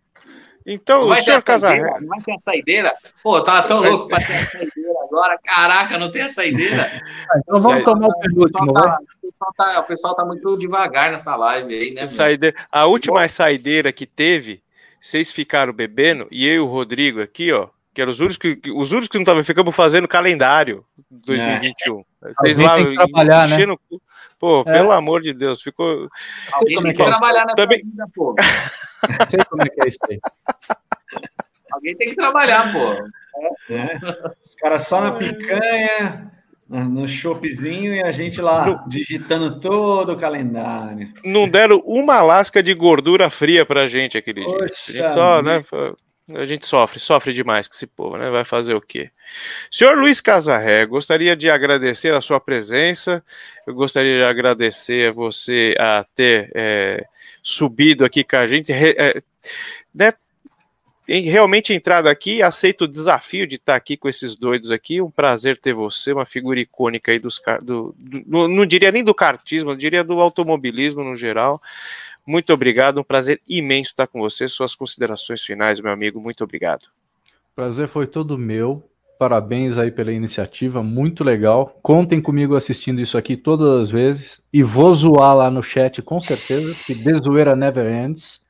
[0.66, 2.00] Então, Não o vai ter senhor Casarré.
[2.00, 2.94] Não vai ter a saideira?
[3.22, 5.38] Pô, eu tava tão louco pra ter a saideira agora.
[5.44, 6.90] Caraca, não tem a saideira.
[7.38, 8.84] Então vamos Sai- tomar o O penúltimo, pessoal, vai.
[8.84, 12.08] tá, o, pessoal tá, o pessoal tá muito devagar nessa live aí, né?
[12.08, 14.64] Saide- A última saideira que teve,
[15.02, 18.60] vocês ficaram bebendo, e eu e o Rodrigo aqui, ó, que eram os únicos que,
[18.72, 22.04] os únicos que não estavam, ficamos fazendo calendário 2021.
[22.42, 23.56] Vocês Alguém lá tem que trabalhar, né?
[23.56, 24.02] enchendo o cu.
[24.40, 24.74] Pô, É.
[24.74, 26.08] pelo amor de Deus, ficou.
[26.52, 27.06] Alguém é tem que que é?
[27.06, 28.36] trabalhar nessa Também- vida, pô.
[29.30, 30.20] Sei como é que é isso aí.
[31.72, 32.94] Alguém tem que trabalhar, pô.
[33.74, 34.00] né?
[34.46, 36.32] Os caras só na picanha,
[36.70, 41.12] no choppzinho e a gente lá digitando todo o calendário.
[41.24, 44.56] Não deram uma lasca de gordura fria pra gente aquele dia.
[44.56, 45.64] A Poxa gente só, né?
[45.64, 45.96] foi-
[46.30, 48.30] A gente sofre, sofre demais com esse povo, né?
[48.30, 49.12] Vai fazer o quê?
[49.70, 53.22] Senhor Luiz Casarré, gostaria de agradecer a sua presença.
[53.68, 57.06] Eu gostaria de agradecer a você a ter é,
[57.42, 59.22] subido aqui com a gente, é,
[59.94, 60.14] né?
[61.06, 65.02] Realmente entrado aqui, aceito o desafio de estar aqui com esses doidos aqui.
[65.02, 69.04] Um prazer ter você, uma figura icônica aí dos do, do- não, não diria nem
[69.04, 71.62] do kartismo, eu diria do automobilismo no geral.
[72.26, 74.48] Muito obrigado, um prazer imenso estar com você.
[74.48, 76.86] Suas considerações finais, meu amigo, muito obrigado.
[77.56, 78.90] Prazer foi todo meu.
[79.20, 81.78] Parabéns aí pela iniciativa, muito legal.
[81.82, 84.42] Contem comigo assistindo isso aqui todas as vezes.
[84.52, 88.42] E vou zoar lá no chat com certeza, que de zoeira never ends.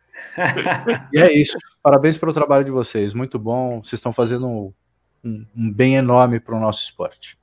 [1.11, 1.57] E é isso.
[1.81, 3.13] Parabéns pelo trabalho de vocês.
[3.13, 3.81] Muito bom.
[3.83, 4.73] Vocês estão fazendo um,
[5.23, 7.37] um- um bem enorme para o nosso esporte.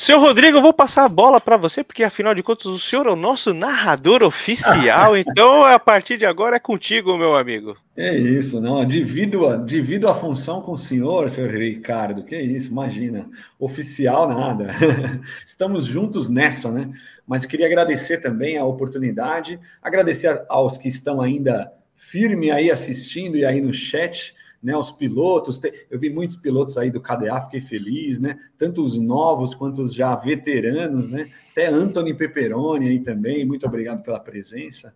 [0.00, 3.06] Seu Rodrigo, eu vou passar a bola para você, porque afinal de contas o senhor
[3.06, 7.76] é o nosso narrador oficial, então a partir de agora é contigo, meu amigo.
[7.94, 8.82] É isso, não.
[8.82, 12.24] Divido a, divido a função com o senhor, senhor Ricardo.
[12.24, 13.28] Que isso, imagina.
[13.58, 14.70] Oficial nada.
[15.44, 16.90] Estamos juntos nessa, né?
[17.26, 23.44] Mas queria agradecer também a oportunidade, agradecer aos que estão ainda firme aí assistindo e
[23.44, 24.76] aí no chat, né?
[24.76, 25.60] Os pilotos.
[25.90, 28.38] Eu vi muitos pilotos aí do KDA, fiquei feliz, né?
[28.58, 31.30] Tanto os novos quanto os já veteranos, né?
[31.52, 33.44] Até Anthony Peperoni aí também.
[33.44, 34.92] Muito obrigado pela presença.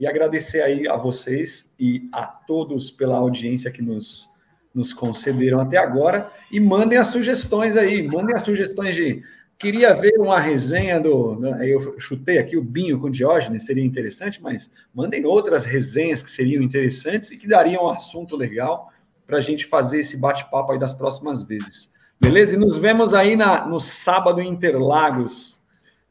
[0.00, 4.28] E agradecer aí a vocês e a todos pela audiência que nos,
[4.72, 6.30] nos concederam até agora.
[6.52, 9.22] E mandem as sugestões aí, mandem as sugestões de.
[9.58, 11.34] Queria ver uma resenha do.
[11.34, 16.30] do- Eu chutei aqui o Binho com Diógenes, seria interessante, mas mandem outras resenhas que
[16.30, 18.92] seriam interessantes e que dariam um assunto legal
[19.28, 21.92] para a gente fazer esse bate-papo aí das próximas vezes.
[22.18, 22.54] Beleza?
[22.54, 25.60] E nos vemos aí na, no sábado em Interlagos.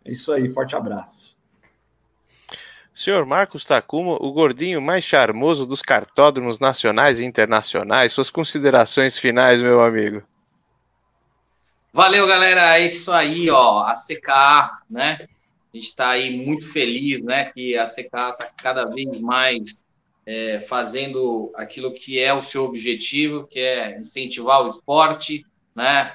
[0.06, 1.36] É isso aí, forte abraço.
[2.94, 9.64] Senhor Marcos Takuma, o gordinho mais charmoso dos cartódromos nacionais e internacionais, suas considerações finais,
[9.64, 10.22] meu amigo.
[11.92, 12.78] Valeu, galera.
[12.78, 13.82] É isso aí, ó.
[13.82, 15.28] A CKA, né?
[15.74, 17.46] A gente está aí muito feliz, né?
[17.46, 19.87] Que a CKA está cada vez mais
[20.28, 26.14] é, fazendo aquilo que é o seu objetivo, que é incentivar o esporte, né?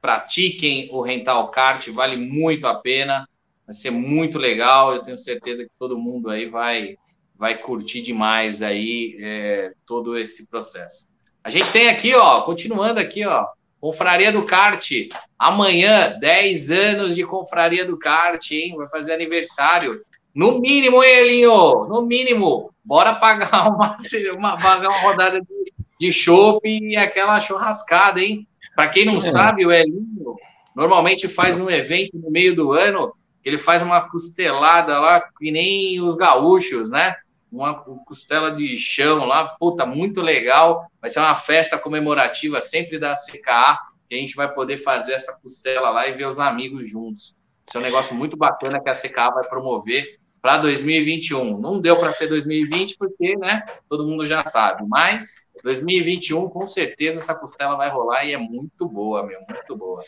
[0.00, 3.28] Pratiquem o rental kart, vale muito a pena.
[3.66, 4.94] Vai ser muito legal.
[4.94, 6.96] Eu tenho certeza que todo mundo aí vai
[7.36, 11.08] vai curtir demais aí é, todo esse processo.
[11.42, 13.48] A gente tem aqui, ó, continuando aqui, ó,
[13.80, 14.88] Confraria do Kart.
[15.36, 18.76] Amanhã, 10 anos de Confraria do Kart, hein?
[18.76, 20.00] Vai fazer aniversário.
[20.34, 21.84] No mínimo, hein, Elinho?
[21.86, 22.72] No mínimo.
[22.84, 23.96] Bora pagar uma,
[24.36, 28.46] uma, pagar uma rodada de, de chopp e aquela churrascada, hein?
[28.74, 29.20] Para quem não É.
[29.20, 30.34] sabe, o Elinho
[30.74, 36.00] normalmente faz um evento no meio do ano, ele faz uma costelada lá, que nem
[36.00, 37.14] os gaúchos, né?
[37.52, 40.86] Uma costela de chão lá, puta, muito legal.
[41.00, 43.78] Vai ser uma festa comemorativa sempre da CKA,
[44.08, 47.36] que a gente vai poder fazer essa costela lá e ver os amigos juntos.
[47.66, 51.58] Isso é um negócio muito bacana que a CKA vai promover para 2021.
[51.58, 57.18] Não deu para ser 2020 porque, né, todo mundo já sabe, mas 2021 com certeza
[57.18, 60.04] essa costela vai rolar e é muito boa, meu, muito boa.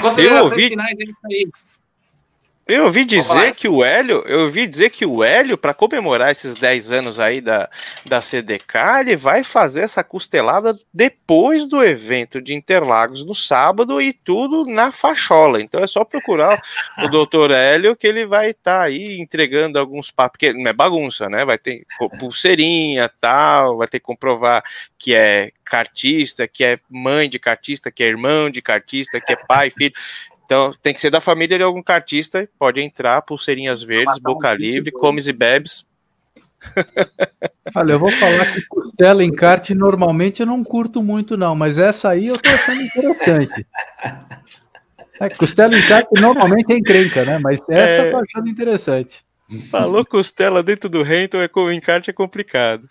[0.00, 1.48] Considerações ouvi- finais é isso aí.
[2.66, 6.52] Eu ouvi dizer que o Hélio, eu ouvi dizer que o Hélio, para comemorar esses
[6.54, 7.70] 10 anos aí da,
[8.04, 14.12] da CDK, ele vai fazer essa costelada depois do evento de Interlagos no sábado e
[14.12, 15.62] tudo na fachola.
[15.62, 16.60] Então é só procurar
[17.04, 20.72] o doutor Hélio que ele vai estar tá aí entregando alguns papos, porque não é
[20.72, 21.44] bagunça, né?
[21.44, 21.86] Vai ter
[22.18, 24.64] pulseirinha tal, vai ter que comprovar
[24.98, 29.36] que é cartista, que é mãe de cartista, que é irmão de cartista, que é
[29.36, 29.94] pai, filho.
[30.46, 34.92] Então tem que ser da família de algum cartista, pode entrar, pulseirinhas verdes, boca livre,
[34.92, 35.84] comes e bebes.
[37.74, 41.78] Olha, eu vou falar que costela em kart normalmente eu não curto muito não, mas
[41.78, 43.66] essa aí eu tô achando interessante.
[45.20, 47.38] É, costela em kart normalmente é encrenca, né?
[47.38, 48.08] Mas essa é...
[48.08, 49.24] eu tô achando interessante.
[49.70, 52.88] Falou costela dentro do Renton, é, em kart é complicado.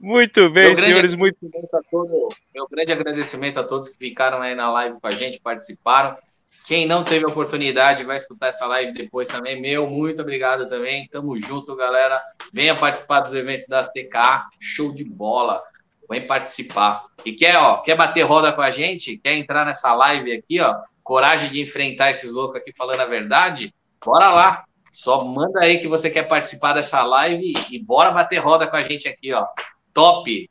[0.00, 1.14] Muito bem, meu senhores.
[1.14, 1.36] Muito...
[1.90, 6.16] Todo, meu grande agradecimento a todos que ficaram aí na live com a gente, participaram.
[6.68, 9.58] Quem não teve oportunidade vai escutar essa live depois também.
[9.58, 11.08] Meu, muito obrigado também.
[11.08, 12.22] Tamo junto, galera.
[12.52, 14.50] Venha participar dos eventos da CK.
[14.60, 15.62] Show de bola.
[16.10, 17.06] Vem participar.
[17.24, 19.16] E quer, ó, quer bater roda com a gente?
[19.16, 20.76] Quer entrar nessa live aqui, ó?
[21.02, 23.74] Coragem de enfrentar esses loucos aqui falando a verdade?
[24.04, 24.64] Bora lá.
[24.92, 28.82] Só manda aí que você quer participar dessa live e bora bater roda com a
[28.82, 29.46] gente aqui, ó.
[29.94, 30.50] Top.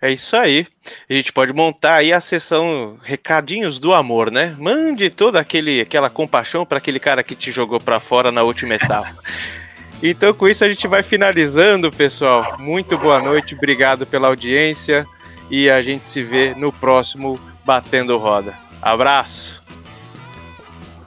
[0.00, 0.66] É isso aí.
[1.08, 4.54] A gente pode montar aí a sessão recadinhos do amor, né?
[4.58, 8.74] Mande toda aquele, aquela compaixão para aquele cara que te jogou para fora na última
[8.74, 9.14] etapa.
[10.00, 12.56] Então, com isso, a gente vai finalizando, pessoal.
[12.56, 15.04] Muito boa noite, obrigado pela audiência
[15.50, 18.54] e a gente se vê no próximo Batendo Roda.
[18.80, 19.60] Abraço.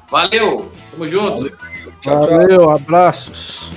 [0.09, 1.57] Valeu, tamo junto.
[2.03, 3.71] Valeu, abraços.